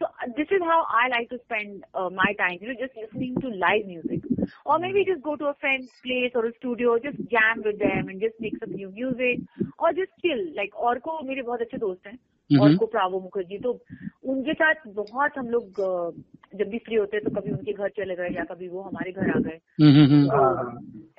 So 0.00 0.06
uh, 0.06 0.28
this 0.36 0.50
is 0.50 0.62
how 0.62 0.84
I 0.90 1.08
like 1.08 1.30
to 1.30 1.38
spend 1.44 1.84
uh, 1.94 2.10
my 2.10 2.32
time, 2.38 2.58
you 2.60 2.68
know, 2.68 2.80
just 2.80 2.96
listening 2.96 3.34
to 3.40 3.48
live 3.48 3.86
music. 3.86 4.20
Or 4.66 4.78
maybe 4.78 5.04
just 5.04 5.22
go 5.22 5.36
to 5.36 5.46
a 5.46 5.54
friend's 5.54 5.90
place 6.04 6.32
or 6.34 6.46
a 6.46 6.52
studio, 6.52 6.98
just 6.98 7.16
jam 7.34 7.62
with 7.64 7.78
them 7.78 8.08
and 8.08 8.20
just 8.20 8.36
make 8.40 8.58
some 8.58 8.74
new 8.74 8.90
music. 8.90 9.40
Or 9.78 9.92
just 9.92 10.12
chill. 10.24 10.42
Like 10.58 10.76
Orko 10.84 11.24
मेरे 11.24 11.42
बहुत 11.42 11.60
अच्छे 11.60 11.78
दोस्त 11.78 12.06
हैं. 12.06 12.18
Mhm. 12.52 12.60
Orko 12.60 12.90
प्रावो 12.90 13.20
Mukherjee. 13.20 13.58
तो 13.58 13.80
उनके 14.24 14.54
साथ 14.54 14.74
बहुत 14.86 15.32
हम 15.38 15.48
लोग 15.48 15.64
uh, 15.64 16.24
जब 16.54 16.68
भी 16.68 16.78
फ्री 16.78 16.94
होते 16.94 17.16
हैं 17.16 17.24
तो 17.24 17.40
कभी 17.40 17.50
उनके 17.50 17.72
घर 17.72 17.88
चले 17.88 18.14
गए 18.14 18.28
या 18.28 18.44
कभी 18.44 18.68
वो 18.68 18.82
हमारे 18.82 19.12
घर 19.12 19.30
आ 19.30 19.40
गए. 19.40 19.58
Mhm. 19.80 20.26
तो 20.26 20.70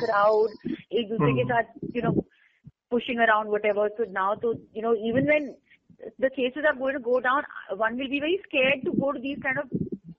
क्राउड 0.00 0.50
एक 0.70 1.08
दूसरे 1.08 1.32
के 1.32 1.42
hmm. 1.42 1.50
साथ 1.50 1.96
you 1.96 2.02
know 2.04 2.12
pushing 2.90 3.20
around 3.20 3.50
whatever 3.66 3.88
so 3.90 4.10
now 4.12 4.34
तो 4.44 4.52
you 4.76 4.82
know 4.82 4.94
even 5.08 5.30
when 5.30 5.48
the 6.20 6.30
cases 6.36 6.66
are 6.66 6.76
going 6.76 7.00
go 7.02 7.18
down 7.20 7.42
one 7.78 7.96
will 7.96 8.10
be 8.10 8.20
very 8.20 8.36
scare 8.36 8.80
to 8.84 8.92
go 9.00 9.10
to 9.10 9.20
these 9.20 9.42
kind 9.42 9.58
of 9.58 9.76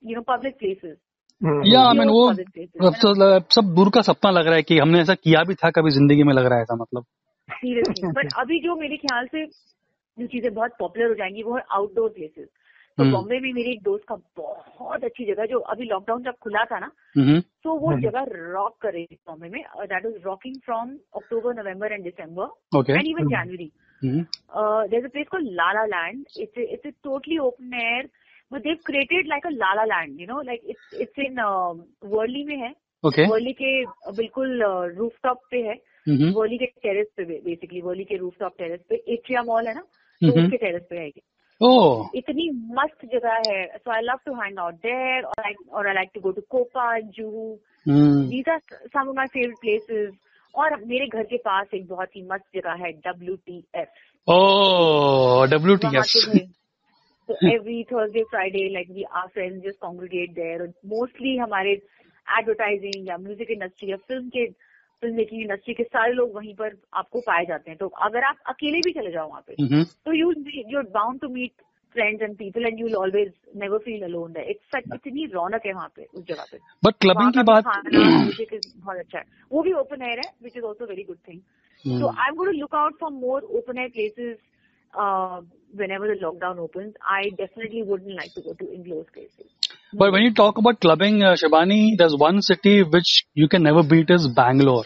you 0.10 0.16
know 0.16 0.22
public 0.28 0.58
places 0.60 0.98
या 1.42 1.82
I 1.82 1.98
mean 1.98 2.10
वो 2.10 2.92
सब 3.52 3.74
दूर 3.76 3.90
का 3.90 4.02
सपना 4.02 4.32
लग 4.32 4.48
रहा 4.48 4.56
है 4.56 4.64
कि 4.64 4.78
हमने 4.78 5.00
ऐसा 5.02 5.14
किया 5.16 5.44
भी 5.44 5.56
था 5.56 5.70
कभी 5.72 5.92
ज़िंदगी 5.92 6.24
में 6.24 6.34
लग 6.34 6.46
रहा 6.46 6.58
है 6.58 6.62
ऐसा 6.62 6.76
मतलब। 6.76 7.06
सीरियसली 7.50 8.12
बट 8.12 8.34
अभी 8.40 8.60
जो 8.60 8.76
मेरे 8.76 8.98
ख्याल 8.98 9.28
से 9.28 9.46
जो 9.46 10.28
चीज़ें 10.28 10.54
बहुत 10.54 10.72
पॉपुलर 10.80 11.08
हो 11.08 11.14
जाएँगी 11.14 11.44
वो 11.44 11.56
है 11.56 11.64
आउटडोर 11.72 12.10
प्लेसेस 12.10 12.48
तो 12.98 13.04
हम्म। 13.04 13.14
बॉम्बे 13.14 13.40
में 13.40 13.52
मेरी 13.54 13.72
एक 13.72 13.82
दोस्त 13.84 14.04
का 14.08 14.16
बहुत 14.38 15.04
अच्छी 15.04 15.26
जगह 15.26 15.46
जो 15.46 15.60
अभी 15.74 15.86
लॉकडाउन 15.90 16.24
जब 16.24 16.36
खुला 16.44 16.64
था 16.72 16.80
ना. 16.80 16.90
तो 17.64 17.76
वो 17.80 17.92
जगह 18.02 18.26
रॉक 18.54 18.76
कर 18.82 18.94
रही 18.94 19.06
थी 19.06 19.16
बॉम्बे 19.28 19.50
में 19.50 19.62
that 19.92 20.06
is 20.06 20.18
rocking 20.26 20.56
from 20.66 20.90
October 21.16 21.54
November 21.62 21.94
and 21.94 22.04
December 22.04 22.44
and 22.98 23.08
even 23.08 23.30
January 23.36 23.72
there's 24.92 25.06
a 25.06 25.10
place 25.10 25.28
called 25.32 25.48
Lala 25.58 25.82
Land. 25.90 26.26
It's 26.36 26.58
a, 26.58 26.64
it's 26.74 26.86
a 26.86 26.92
totally 27.04 27.38
open 27.40 27.74
air, 27.74 28.04
but 28.52 28.64
they've 28.64 28.84
created 28.84 29.28
like 29.28 29.44
a 29.46 29.52
Lala 29.56 29.86
Land. 29.88 30.20
You 30.20 30.28
know, 30.28 30.40
like 30.48 30.64
it's 30.66 30.96
it's 31.06 31.22
in 31.26 31.38
uh, 31.40 31.74
Worli 32.14 32.46
में 32.46 32.58
है. 32.58 32.74
Okay. 33.04 33.28
Worli 33.30 33.52
के 33.54 33.74
बिल्कुल 34.16 34.64
roof 34.98 35.14
top 35.24 35.42
पे 35.52 35.62
है. 35.68 35.76
वर्ली 36.34 36.58
के 36.58 36.66
terrace 36.66 37.08
पे 37.18 37.24
basically 37.26 37.82
Worli 37.82 38.04
के 38.04 38.18
roof 38.18 38.34
top 38.40 38.54
terrace 38.58 38.80
पे 38.90 38.96
एट्रिया 39.14 39.44
मॉल 39.44 39.68
है 39.68 39.74
ना 39.76 39.82
तो. 39.82 40.28
उसके 40.44 40.58
टेरेस 40.58 40.82
पे 40.90 40.98
है 40.98 41.06
ये. 41.08 41.22
Oh. 41.62 42.10
इतनी 42.16 42.50
मस्त 42.76 43.06
जगह 43.14 43.42
है 43.48 43.66
so 43.78 43.92
I 43.92 44.02
love 44.04 44.20
to 44.26 44.34
hang 44.42 44.60
out 44.60 44.76
there 44.86 45.24
और 45.32 45.44
आई 45.46 45.54
और 45.72 45.88
I 45.88 45.94
like 45.94 46.10
to 46.16 46.22
go 46.22 46.32
to 46.32 46.42
Copa 46.50 46.86
Juhu. 47.18 47.48
These 47.88 48.50
are 48.50 48.60
some 48.88 49.08
of 49.10 49.16
my 49.16 49.28
favourite 49.34 49.58
places 49.62 50.14
और 50.56 50.76
मेरे 50.86 51.08
घर 51.08 51.24
के 51.34 51.38
पास 51.46 51.74
एक 51.74 51.88
बहुत 51.88 52.16
ही 52.16 52.22
मस्त 52.32 52.46
जगह 52.56 52.84
है 52.86 52.92
W 53.08 53.36
T 53.46 53.64
F 53.82 54.10
Oh, 54.28 55.46
WTF. 55.52 55.84
वहाँ 55.84 56.04
के 56.08 56.32
भी 56.32 56.40
so 57.30 57.36
every 57.50 57.78
Thursday, 57.90 58.24
Friday, 58.32 58.64
like 58.76 58.90
we 58.96 59.06
our 59.20 59.30
friends 59.36 59.64
just 59.68 59.80
congregate 59.86 60.36
there. 60.36 60.58
और 60.62 60.68
mostly 60.94 61.38
हमारे 61.40 61.72
एडवर्टाइजिंग 62.28 63.08
या 63.10 63.18
म्यूज़िक 63.18 63.52
इंडस्ट्री 63.52 63.92
या 63.92 63.98
फ़िल्म 64.10 64.30
के 64.36 64.46
पिंजरे 65.02 65.24
की 65.26 65.42
इंडस्ट्री 65.42 65.74
के 65.74 65.84
सारे 65.86 66.14
लोग 66.14 66.36
वहीं 66.36 66.54
पर 66.56 66.78
आपको 67.02 67.20
पाए 67.28 67.46
जाते 67.46 67.72
हैं। 67.72 67.78
तो 67.80 67.88
अगर 68.08 68.24
आप 68.30 68.38
अकेले 68.50 68.80
भी 68.86 68.92
चले 68.94 69.12
जाओ 69.12 69.28
वहाँ 69.30 69.44
पे 69.48 69.84
तो 69.84 70.14
you 70.14 70.32
your 70.32 70.80
are 70.80 70.90
bound 70.94 71.20
to 71.22 71.28
meet 71.34 71.52
friends 71.96 72.22
and 72.22 72.36
people 72.38 72.66
and 72.66 72.80
you 72.80 72.88
always 72.98 73.32
never 73.62 73.78
feel 73.86 74.04
alone 74.04 74.34
इतनी 74.38 75.26
रौनक 75.34 75.66
है 75.66 75.74
वहाँ 75.74 75.92
पे 75.96 76.04
उस 76.04 76.24
जगह 76.28 76.46
पे। 76.52 76.58
बट 76.84 76.94
क्लबिंग 77.02 77.34
की 77.34 77.44
बात 77.50 77.64
बहुत 77.64 78.98
अच्छा 78.98 79.18
है। 79.18 79.24
वो 79.52 79.62
भी 79.64 79.74
ओपन 79.82 80.02
एयर 80.02 80.22
है 80.26 80.30
which 80.44 80.58
is 80.58 80.64
also 80.64 80.86
very 80.86 81.04
good 81.04 81.18
thing 81.28 81.40
so 82.00 82.08
I 82.08 82.28
am 82.28 82.44
look 82.60 82.76
out 82.76 82.94
for 83.02 83.12
more 83.12 83.50
open 83.60 83.80
air 83.80 83.90
places 83.90 84.38
lockdown 86.22 86.60
open 86.60 86.92
I 87.12 87.30
definitely 87.36 87.82
would 87.90 88.08
like 88.08 88.32
to 88.36 88.42
go 88.42 88.54
to 88.60 88.72
in 88.74 88.84
close 88.84 89.06
but 89.96 90.14
when 90.14 90.24
you 90.24 90.32
talk 90.38 90.60
about 90.60 90.80
clubbing 90.82 91.22
Shivani 91.40 91.80
one 92.22 92.40
city 92.48 92.82
which 92.96 93.14
you 93.38 93.48
can 93.52 93.64
never 93.64 93.88
beat 93.94 94.12
is 94.12 94.28
Bangalore 94.40 94.86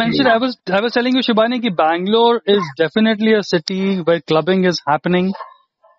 Mentioned 0.00 0.28
I 0.28 0.36
was 0.36 0.56
I 0.78 0.80
was 0.84 0.94
telling 0.94 1.14
you 1.16 1.22
Shivani 1.26 1.58
कि 1.60 1.70
Bangalore 1.76 2.40
is 2.54 2.64
definitely 2.80 3.34
a 3.34 3.42
city 3.42 4.00
where 4.08 4.20
clubbing 4.30 4.64
is 4.70 4.80
happening. 4.88 5.30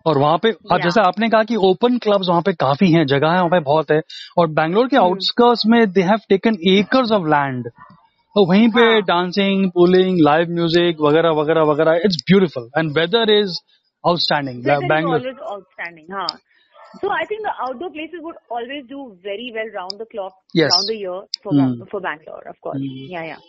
और 0.06 0.18
वहाँ 0.18 0.38
पे 0.42 0.50
अब 0.50 0.68
Yeah. 0.72 0.82
जैसे 0.82 1.00
आपने 1.00 1.28
कहा 1.28 1.42
कि 1.44 1.56
open 1.68 1.96
clubs 2.04 2.28
वहाँ 2.28 2.42
पे 2.42 2.52
काफ़ी 2.60 2.90
हैं 2.92 3.04
जगह 3.06 3.30
है 3.30 3.38
वहाँ 3.38 3.50
पे 3.50 3.60
बहुत 3.60 3.90
है 3.90 4.00
और 4.38 4.46
बैंगलोर 4.58 4.88
के 4.88 4.96
आउटस्कर्ट्स 4.96 5.62
में 5.66 5.80
they 5.92 6.02
have 6.10 6.20
taken 6.28 6.56
acres 6.72 7.12
of 7.12 7.26
land 7.34 7.68
तो 7.68 8.44
वहीं 8.50 8.68
पे. 8.76 9.00
डांसिंग 9.08 9.70
पुलिंग 9.74 10.18
लाइव 10.24 10.50
म्यूज़िक 10.50 11.00
वगैरह 11.00 11.30
वगैरह 11.40 11.62
वगैरह 11.72 12.00
it's 12.04 12.22
beautiful 12.30 12.70
and 12.78 12.98
weather 12.98 13.30
is 13.30 13.58
outstanding 14.04 14.64
Bangalore. 14.88 15.34
Huh? 16.14 16.28
So 17.01 17.09
I 17.09 17.25
think 17.29 17.41
the 17.41 17.53
outdoor 17.65 17.89
places 17.93 18.19
would 18.21 18.35
always 18.55 18.83
do 18.89 19.17
very 19.23 19.51
well 19.53 19.69
round 19.75 19.99
the 20.01 20.05
clock, 20.05 20.33
Yes. 20.53 20.73
round 20.73 20.89
the 20.89 20.97
year 21.03 21.21
for 21.45 21.53
Hmm. 21.53 21.71
for 21.91 22.01
Bangalore, 22.05 22.43
of 22.51 22.59
course. 22.65 22.83
Hmm. 22.83 22.99
Yeah, 23.13 23.29
yeah. 23.29 23.39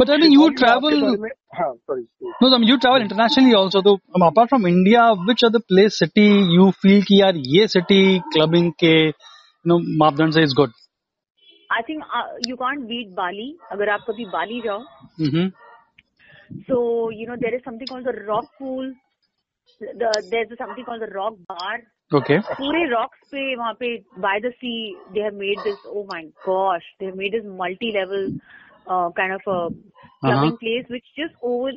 But 0.00 0.10
I 0.10 0.16
mean 0.22 0.32
you 0.32 0.42
आपके 0.42 0.56
travel 0.58 1.00
बारे 1.02 1.16
में 1.22 1.30
हाँ 1.60 1.72
sorry 1.74 2.04
No, 2.42 2.48
I 2.48 2.58
mean, 2.58 2.68
you 2.72 2.76
travel 2.84 3.06
internationally 3.06 3.54
also. 3.60 3.82
तो 3.86 3.94
um, 4.18 4.24
apart 4.26 4.52
from 4.52 4.68
India, 4.70 5.06
which 5.30 5.44
other 5.48 5.62
place, 5.72 5.98
city 6.02 6.26
you 6.58 6.68
feel 6.82 7.02
कि 7.08 7.20
यार 7.22 7.40
ये 7.54 7.66
city 7.76 8.02
clubbing 8.36 8.70
के 8.84 8.92
you 9.08 9.72
know 9.72 9.78
मापदंड 10.04 10.38
से 10.38 10.44
is 10.48 10.54
good. 10.60 10.76
I 11.78 11.82
think 11.88 12.04
uh, 12.20 12.26
you 12.50 12.56
can't 12.64 12.86
beat 12.92 13.14
Bali. 13.22 13.48
अगर 13.72 13.88
आप 13.96 14.04
कभी 14.10 14.24
बाली 14.36 14.60
जाओ, 14.68 14.80
Mm-hmm. 15.26 15.48
So, 16.68 17.10
you 17.10 17.26
know, 17.26 17.36
there 17.40 17.54
is 17.54 17.62
something 17.64 17.86
called 17.86 18.04
the 18.04 18.14
rock 18.26 18.46
pool. 18.58 18.92
The, 19.80 20.10
there's 20.30 20.58
something 20.58 20.84
called 20.84 21.02
the 21.02 21.12
rock 21.14 21.34
bar. 21.48 21.76
Okay. 22.13 22.39
पूरे 22.59 22.81
rocks 22.91 23.21
पे 23.31 23.55
वहाँ 23.55 23.73
पे 23.81 23.87
by 24.25 24.39
the 24.45 24.51
sea 24.61 25.01
they 25.13 25.21
have 25.21 25.33
made 25.33 25.63
this 25.63 25.79
oh 25.87 26.05
my 26.11 26.23
gosh 26.45 26.85
they 26.99 27.07
have 27.07 27.15
made 27.21 27.33
this 27.33 27.45
multi 27.61 27.91
level 27.97 28.27
uh, 28.87 29.09
kind 29.19 29.33
of 29.33 29.41
a 29.47 29.59
clubbing 30.25 30.57
Uh-huh. 30.57 30.57
place 30.57 30.85
which 30.89 31.05
just 31.17 31.35
over 31.41 31.71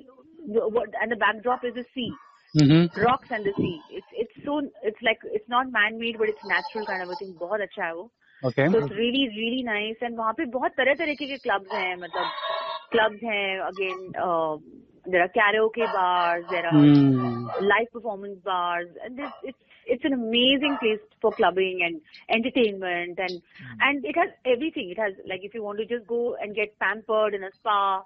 and 1.03 1.13
the 1.13 1.17
backdrop 1.17 1.65
is 1.65 1.75
the 1.75 1.85
sea 1.95 2.11
Mm-hmm. 2.57 3.03
rocks 3.05 3.29
and 3.31 3.45
the 3.47 3.55
sea 3.57 3.85
it's 3.91 4.13
it's 4.13 4.39
so 4.45 4.61
it's 4.83 5.03
like 5.09 5.19
it's 5.39 5.49
not 5.49 5.73
man 5.73 5.99
made 5.99 6.19
but 6.19 6.29
it's 6.29 6.45
natural 6.45 6.87
kind 6.87 7.03
of 7.03 7.11
a 7.11 7.17
thing 7.23 7.35
बहुत 7.43 7.61
अच्छा 7.69 7.85
है 7.85 7.93
वो 7.95 8.11
Okay. 8.45 8.67
so 8.73 8.79
it's 8.79 8.91
really 9.01 9.25
really 9.37 9.63
nice 9.69 10.03
and 10.09 10.19
वहाँ 10.19 10.33
पे 10.41 10.45
बहुत 10.59 10.73
तरह 10.81 10.95
तरह 11.03 11.15
के 11.23 11.39
क्लब्स 11.47 11.73
हैं 11.75 11.97
मतलब 12.03 12.31
क्लब्स 12.93 13.25
हैं 13.25 13.47
again 13.69 14.05
uh, 14.27 14.55
there 15.13 15.23
are 15.27 15.33
karaoke 15.39 15.87
bars 15.97 16.45
there 16.55 16.67
are 16.75 16.79
Hmm. 16.79 17.47
live 17.73 17.91
performance 17.97 18.39
bars 18.51 18.89
and 19.05 19.19
it's 19.27 19.51
it's 19.53 19.68
it's 19.95 20.05
an 20.05 20.15
amazing 20.19 20.77
place 20.83 21.01
for 21.23 21.33
clubbing 21.33 21.81
and 21.87 22.01
entertainment 22.37 23.19
and 23.27 23.43
and 23.89 24.05
it 24.05 24.17
has 24.23 24.31
everything 24.55 24.91
it 24.95 24.99
has 25.05 25.15
like 25.33 25.43
if 25.49 25.55
you 25.55 25.63
want 25.63 25.79
to 25.79 25.87
just 25.93 26.07
go 26.07 26.23
and 26.41 26.55
get 26.61 26.79
pampered 26.79 27.35
in 27.35 27.45
a 27.45 27.53
spa 27.59 28.03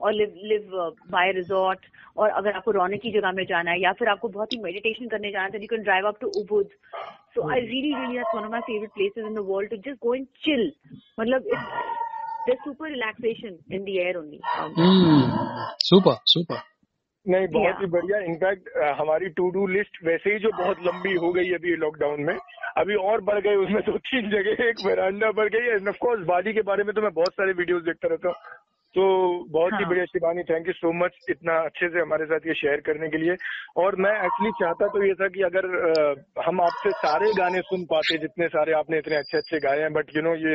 or 0.00 0.12
live 0.12 0.34
live 0.52 0.68
uh, 0.84 0.90
by 1.16 1.24
a 1.32 1.34
resort 1.40 1.90
और 2.16 2.30
अगर 2.38 2.52
आपको 2.58 2.70
रौनक 2.78 3.00
की 3.02 3.10
जगह 3.12 3.32
में 3.36 3.44
जाना 3.46 3.70
है 3.70 3.80
या 3.82 3.92
फिर 3.98 4.08
आपको 4.08 4.28
बहुत 4.36 4.52
ही 4.52 4.58
मेडिटेशन 4.62 5.08
करने 5.14 5.30
जाना 5.36 5.44
है 5.44 5.52
then 5.54 5.62
you 5.66 5.70
can 5.74 5.86
drive 5.88 6.08
up 6.10 6.20
to 6.24 6.30
Ubud 6.40 6.68
so 7.36 7.46
I 7.54 7.58
really 7.70 7.92
really 8.00 8.18
that's 8.18 8.34
one 8.38 8.44
of 8.48 8.52
my 8.56 8.60
favorite 8.68 8.94
places 8.98 9.26
in 9.30 9.34
the 9.40 9.46
world 9.52 9.74
to 9.74 9.78
just 9.88 10.00
go 10.06 10.12
and 10.18 10.28
chill 10.46 10.64
मतलब 11.20 11.50
it's 11.56 12.04
there's 12.46 12.62
super 12.68 12.90
relaxation 12.94 13.58
in 13.70 13.84
the 13.90 13.98
air 14.06 14.14
only 14.22 14.40
um, 14.60 14.74
Hmm. 14.76 15.64
Super, 15.90 16.16
super. 16.36 16.62
नहीं 17.26 17.46
बहुत 17.52 17.80
ही 17.80 17.86
बढ़िया। 17.92 18.18
In fact 18.22 18.68
हमारी 18.98 19.28
to 19.36 19.48
do 19.50 19.66
list 19.68 19.96
वैसे 20.04 20.32
ही 20.32 20.38
जो 20.38 20.50
बहुत 20.58 20.82
लंबी 20.86 21.14
हो 21.16 21.32
गई 21.32 21.52
अभी 21.54 21.76
लॉकडाउन 21.76 22.20
में 22.22 22.36
अभी 22.78 22.94
और 23.04 23.20
बढ़ 23.24 23.40
गए 23.40 23.54
उसमें 23.56 23.80
दो 23.82 23.96
तीन 24.08 24.30
जगह 24.30 24.62
एक 24.64 24.84
वेरांडा 24.86 25.30
बढ़ 25.32 25.48
गई 25.54 25.72
एंड 25.72 25.88
ऑफकोर्स 25.88 26.26
बाली 26.26 26.52
के 26.52 26.62
बारे 26.68 26.84
में 26.84 26.94
तो 26.94 27.02
मैं 27.02 27.12
बहुत 27.14 27.32
सारे 27.34 27.52
वीडियोस 27.52 27.82
देखता 27.82 28.08
रहता 28.08 28.28
हूँ। 28.28 28.62
तो 28.94 29.04
बहुत 29.50 29.72
ही 29.72 29.82
हाँ। 29.82 29.88
बढ़िया 29.88 30.04
Shivani 30.04 30.42
thank 30.50 30.66
you 30.66 30.72
so 30.72 30.92
much 30.98 31.16
इतना 31.30 31.54
अच्छे 31.60 31.88
से 31.88 32.00
हमारे 32.00 32.26
साथ 32.26 32.46
ये 32.46 32.54
शेयर 32.54 32.80
करने 32.86 33.08
के 33.10 33.18
लिए। 33.18 33.36
और 33.76 33.96
मैं 33.96 34.12
एक्चुअली 34.16 34.50
चाहता 34.60 34.86
तो 34.88 35.02
ये 35.04 35.14
था 35.14 35.28
कि 35.28 35.42
अगर 35.42 35.66
अ, 35.80 36.42
हम 36.46 36.60
आपसे 36.60 36.90
सारे 36.98 37.32
गाने 37.38 37.60
सुन 37.70 37.84
पाते 37.92 38.18
जितने 38.18 38.48
सारे 38.48 38.72
आपने 38.72 38.98
इतने 38.98 39.16
अच्छे 39.16 39.38
अच्छे 39.38 39.58
गाए 39.66 39.80
हैं 39.80 39.92
बट 39.92 40.14
यू 40.16 40.22
नो 40.22 40.34
ये 40.44 40.54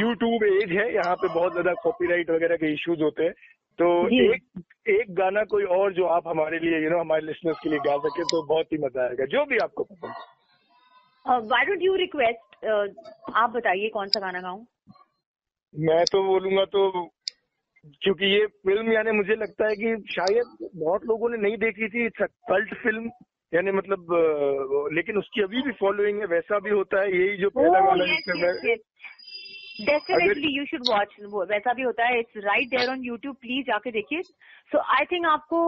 यूट्यूब 0.00 0.44
एज 0.44 0.76
है 0.78 0.86
यहाँ 0.94 1.16
पे 1.16 1.32
बहुत 1.34 1.52
ज़्यादा 1.52 1.72
कॉपीराइट 1.82 2.30
वगैरह 2.30 2.56
के 2.56 2.72
इश्यूज़ 2.74 3.02
होते 3.02 3.24
हैं। 3.24 3.34
तो 3.78 3.86
एक 4.24 4.42
एक 4.90 5.14
गाना 5.14 5.42
कोई 5.50 5.64
और 5.76 5.92
जो 5.92 6.06
आप 6.06 6.28
हमारे 6.28 6.58
लिए 6.58 6.72
यू 6.72 6.80
you 6.80 6.90
नो 6.90 6.94
know, 6.94 7.00
हमारे 7.00 7.26
लिसनर्स 7.26 7.58
के 7.62 7.70
लिए 7.70 7.78
गा 7.78 7.96
सके 7.98 8.22
तो 8.22 8.42
बहुत 8.46 8.72
ही 8.72 8.78
मज़ा 8.78 9.02
आएगा। 9.02 9.24
जो 9.34 9.44
भी 9.44 9.58
आपको 9.62 9.84
पसंद। 9.84 10.14
Uh, 11.24 11.40
don't 11.66 11.82
you 11.86 11.96
request 11.96 12.54
uh, 12.66 12.86
आप 13.34 13.50
बताइए 13.50 13.88
कौन 13.88 14.08
सा 14.08 14.20
गाना 14.20 14.40
गाऊं? 14.40 14.62
मैं 15.74 16.04
तो 16.04 16.22
बोलूँगा 16.22 16.64
तो 16.64 16.80
क्योंकि 18.02 18.26
ये 18.26 18.46
फ़िल्म 18.46 18.92
यानी 18.92 19.10
मुझे 19.10 19.34
लगता 19.34 19.68
है 19.68 19.76
कि 19.76 19.94
शायद 20.10 20.68
बहुत 20.76 21.04
लोगों 21.06 21.30
ने 21.30 21.36
नहीं 21.36 21.56
देखी 21.56 21.88
थी। 21.88 22.08
कल्ट 22.22 22.74
फ़िल्म 22.82 23.10
यानी 23.52 23.70
मतलब 23.70 24.12
लेकिन 24.92 25.18
उसकी 25.18 25.42
अभी 25.42 25.62
भी 25.62 25.72
फॉलोइंग 25.80 26.18
है 26.20 26.26
वैसा 26.26 26.58
भी 26.58 26.70
होता 26.70 27.00
है। 27.00 27.08
यही 27.16 27.36
जो 27.36 27.50
पहला 27.50 27.78
Oh, 27.78 27.86
गाना 27.86 28.04
जिसमें 28.04 28.42
मैं 28.42 28.76
yes. 29.82 29.88
Definitely 29.90 30.50
you 30.56 30.64
should 30.70 30.84
watch. 30.88 31.12
वो 31.32 31.44
वैसा 31.50 31.72
भी 31.78 31.82
होता 31.82 32.06
है 32.06 32.18
it's 32.20 32.36
right 32.44 32.68
there 32.70 32.90
on 32.90 33.04
YouTube 33.04 33.36
please 33.40 33.66
जाके 33.66 33.90
देखिए 33.98 34.22
सो 34.72 34.78
आई 34.96 35.04
थिंक 35.12 35.26
आपको 35.26 35.58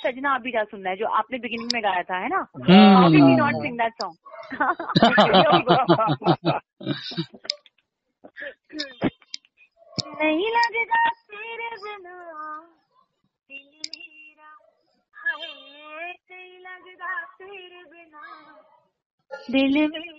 सजना 0.00 0.34
अभी 0.34 0.50
जा 0.56 0.64
सुनना 0.72 0.90
है 0.90 0.96
जो 0.96 1.06
आपने 1.20 1.38
बिगिनिंग 1.46 1.70
में 1.74 1.82
गाया 1.82 2.02
था 2.10 2.18
है 2.24 2.28
ना. 2.34 2.40
How 2.96 3.10
can 3.12 3.30
you 3.30 3.36
not 3.36 3.62
sing 3.62 3.78
that 3.78 3.92
song 4.02 4.16
नहीं 10.20 10.48
लगता 10.54 11.08
तेरे 11.30 11.68
बिना 11.82 12.16
दिल 13.48 13.68
मेरा 13.96 14.50
हाय 15.14 15.44
लगता 16.66 17.12
तेरे 17.38 17.82
बिना 17.92 18.22
दिल 19.50 19.74
मेरा 19.78 20.13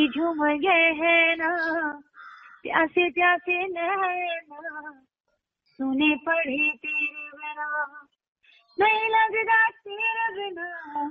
चूड़ी 0.00 0.08
झूम 0.08 0.44
है 0.44 1.36
ना, 1.36 1.48
प्यासे 2.62 3.08
प्यासे 3.10 3.56
नैना, 3.68 4.92
सुने 5.78 6.14
पड़े 6.16 6.70
तेरे 6.76 7.28
बिना। 7.30 8.06
नहीं 8.78 9.08
लगता 9.10 9.68
तेरे 9.68 10.28
बिना, 10.30 11.04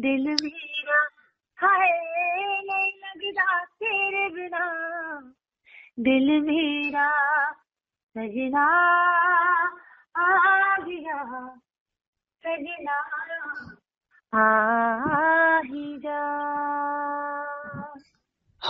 दिल 0.00 0.26
मेरा 0.42 1.00
हाय, 1.58 1.88
नहीं 2.62 2.92
लगता 2.98 3.64
तेरे 3.64 4.28
बिना। 4.28 4.66
दिल 6.00 6.40
मेरा 6.40 7.08
सजना 8.16 8.66
आ 10.16 10.76
गया, 10.76 11.48
सजना 12.44 13.00
आ 14.32 15.58
ही 15.60 15.98
जा। 15.98 16.20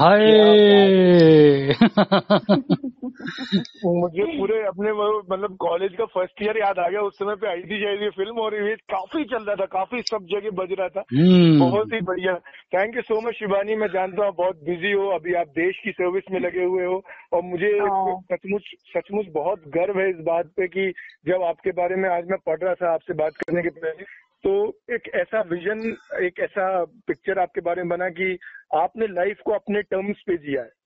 हाय 0.00 0.20
मुझे 3.84 4.24
पूरे 4.28 4.60
अपने 4.66 4.92
मतलब 4.92 5.56
कॉलेज 5.60 5.96
का 5.96 6.04
फ़र्स्ट 6.04 6.42
ईयर 6.42 6.58
याद 6.58 6.78
आ 6.78 6.88
गया 6.88 7.00
उस 7.00 7.18
समय 7.18 7.34
पे 7.34 7.48
आई 7.48 7.62
थी 7.62 7.80
ये 8.02 8.08
फ़िल्म 8.10 8.38
और 8.38 8.54
ये 8.54 8.74
काफ़ी 8.90 9.24
चल 9.24 9.42
रहा 9.44 9.56
था 9.56 9.66
काफ़ी 9.66 10.00
सब 10.02 10.26
जगह 10.26 10.50
बज 10.62 10.72
रहा 10.78 10.88
था 10.88 11.02
Hmm. 11.10 11.58
बहुत 11.60 11.92
ही 11.92 12.00
बढ़िया 12.00 12.34
thank 12.72 12.96
you 12.96 13.02
so 13.02 13.20
much 13.20 13.34
Shivani 13.34 13.76
मैं 13.76 13.88
जानता 13.88 14.22
हूँ 14.22 14.28
आप 14.28 14.36
बहुत 14.36 14.62
बिज़ी 14.64 14.92
हो 14.92 15.08
अभी 15.08 15.34
आप 15.34 15.48
देश 15.48 15.80
की 15.84 15.90
सर्विस 15.90 16.30
में 16.30 16.40
लगे 16.40 16.64
हुए 16.64 16.84
हो 16.84 17.02
और 17.32 17.42
मुझे 17.42 17.72
हाँ। 17.78 18.16
सचमुच 18.32 18.70
सचमुच 18.86 19.26
बहुत 19.32 19.68
गर्व 19.68 20.00
है 20.00 20.08
इस 20.10 20.24
बात 20.24 20.46
पे 20.56 20.68
कि 20.68 20.92
जब 21.26 21.42
आपके 21.42 21.72
बारे 21.72 21.96
में 21.96 22.08
आज 22.08 22.24
मैं 22.30 22.38
पढ़ 22.46 22.58
रहा 22.58 22.74
था 22.74 22.92
आपसे 22.94 23.14
बात 23.14 23.32
करने 23.36 23.62
के 23.62 23.68
पहले 23.68 24.04
तो 24.44 24.52
एक 24.92 25.08
ऐसा 25.14 25.40
विजन 25.40 25.80
एक 26.22 26.40
ऐसा 26.40 26.84
पिक्चर 27.06 27.38
आपके 27.38 27.60
बारे 27.60 27.82
में 27.82 27.88
बना 27.88 28.08
कि 28.08 28.38
आपने 28.72 29.06
लाइफ 29.06 29.40
को 29.44 29.52
अपने 29.52 29.82
टर्म्स 29.84 30.22
पे 30.26 30.36
जिया 30.38 30.62
है। 30.62 30.78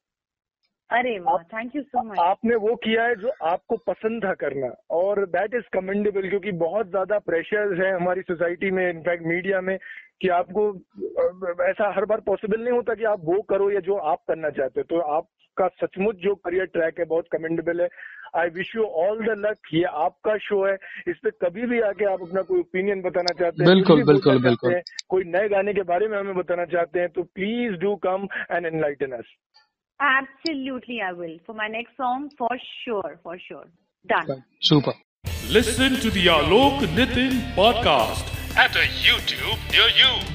अरे 0.90 1.18
थैंक 1.44 1.76
यू 1.76 1.82
सो 1.82 2.02
मच 2.02 2.18
आपने 2.20 2.54
वो 2.56 2.74
किया 2.76 3.04
है 3.04 3.14
जो 3.16 3.30
आपको 3.42 3.76
पसंद 3.86 4.24
था 4.24 4.32
करना। 4.34 4.66
और 4.90 5.24
दैट 5.26 5.54
इज़ 5.54 5.68
कमेंडेबल 5.72 6.28
क्योंकि 6.28 6.52
बहुत 6.58 6.90
ज़्यादा 6.90 7.18
प्रेशर 7.20 7.74
है 7.82 7.92
हमारी 7.94 8.22
सोसाइटी 8.22 8.70
में 8.70 8.88
इनफैक्ट 8.90 9.24
मीडिया 9.26 9.60
में 9.60 9.76
कि 10.20 10.28
आपको 10.30 10.68
ऐसा 11.64 11.92
हर 11.96 12.04
बार 12.04 12.20
पॉसिबल 12.20 12.60
नहीं 12.60 12.72
होता 12.72 12.94
कि 12.94 13.04
आप 13.04 13.24
वो 13.24 13.40
करो 13.42 13.70
या 13.70 13.80
जो 13.80 13.96
आप 14.12 14.22
करना 14.28 14.50
चाहते 14.50 14.80
हो। 14.80 14.84
तो 14.84 15.00
आपका 15.60 15.86
सचमुच 15.86 16.16
जो 16.22 16.34
करियर 16.44 16.66
ट्रैक 16.74 16.98
है 16.98 17.04
बहुत 17.06 17.26
कमेंडेबल 17.32 17.80
है 17.80 17.88
I 18.36 18.48
wish 18.54 18.74
you 18.76 18.84
all 19.02 19.18
the 19.26 19.34
luck 19.38 19.74
ये 19.74 19.82
आपका 20.04 20.36
शो 20.46 20.64
है 20.66 20.74
इस 21.08 21.16
पे 21.24 21.30
कभी 21.44 21.66
भी 21.72 21.80
आके 21.88 22.04
आप 22.12 22.22
अपना 22.22 22.42
कोई 22.50 22.60
ओपिनियन 22.60 23.02
बताना 23.02 23.34
चाहते 23.40 23.62
हैं 23.62 23.70
बिल्कुल, 23.70 24.04
बिल्कुल, 24.04 24.42
बिल्कुल। 24.42 24.74
कोई 25.08 25.24
नए 25.36 25.48
गाने 25.48 25.74
के 25.74 25.82
बारे 25.92 26.08
में 26.08 26.18
हमें 26.18 26.34
बताना 26.36 26.64
चाहते 26.74 27.00
हैं 27.00 27.08
तो 27.18 27.22
please 27.38 27.76
do 27.86 27.94
come 28.08 28.28
and 28.50 28.66
enlighten 28.66 29.18
us 29.18 29.34
Absolutely, 30.00 30.96
I 31.00 31.10
will. 31.18 31.34
For 31.48 31.54
my 31.58 31.66
next 31.74 32.00
song, 32.00 32.24
for 32.40 32.50
sure, 32.64 33.12
for 33.22 33.36
sure. 33.44 33.64
Done. 34.06 34.42
Super. 34.72 34.96
Listen 35.58 35.98
to 36.02 36.10
the 36.10 36.26
Alok 36.36 36.86
Nitin 36.98 37.40
podcast 37.56 38.38
at 38.58 38.84
a 38.84 38.88
YouTube 39.00 39.68
near 39.74 39.92
you. 40.00 40.33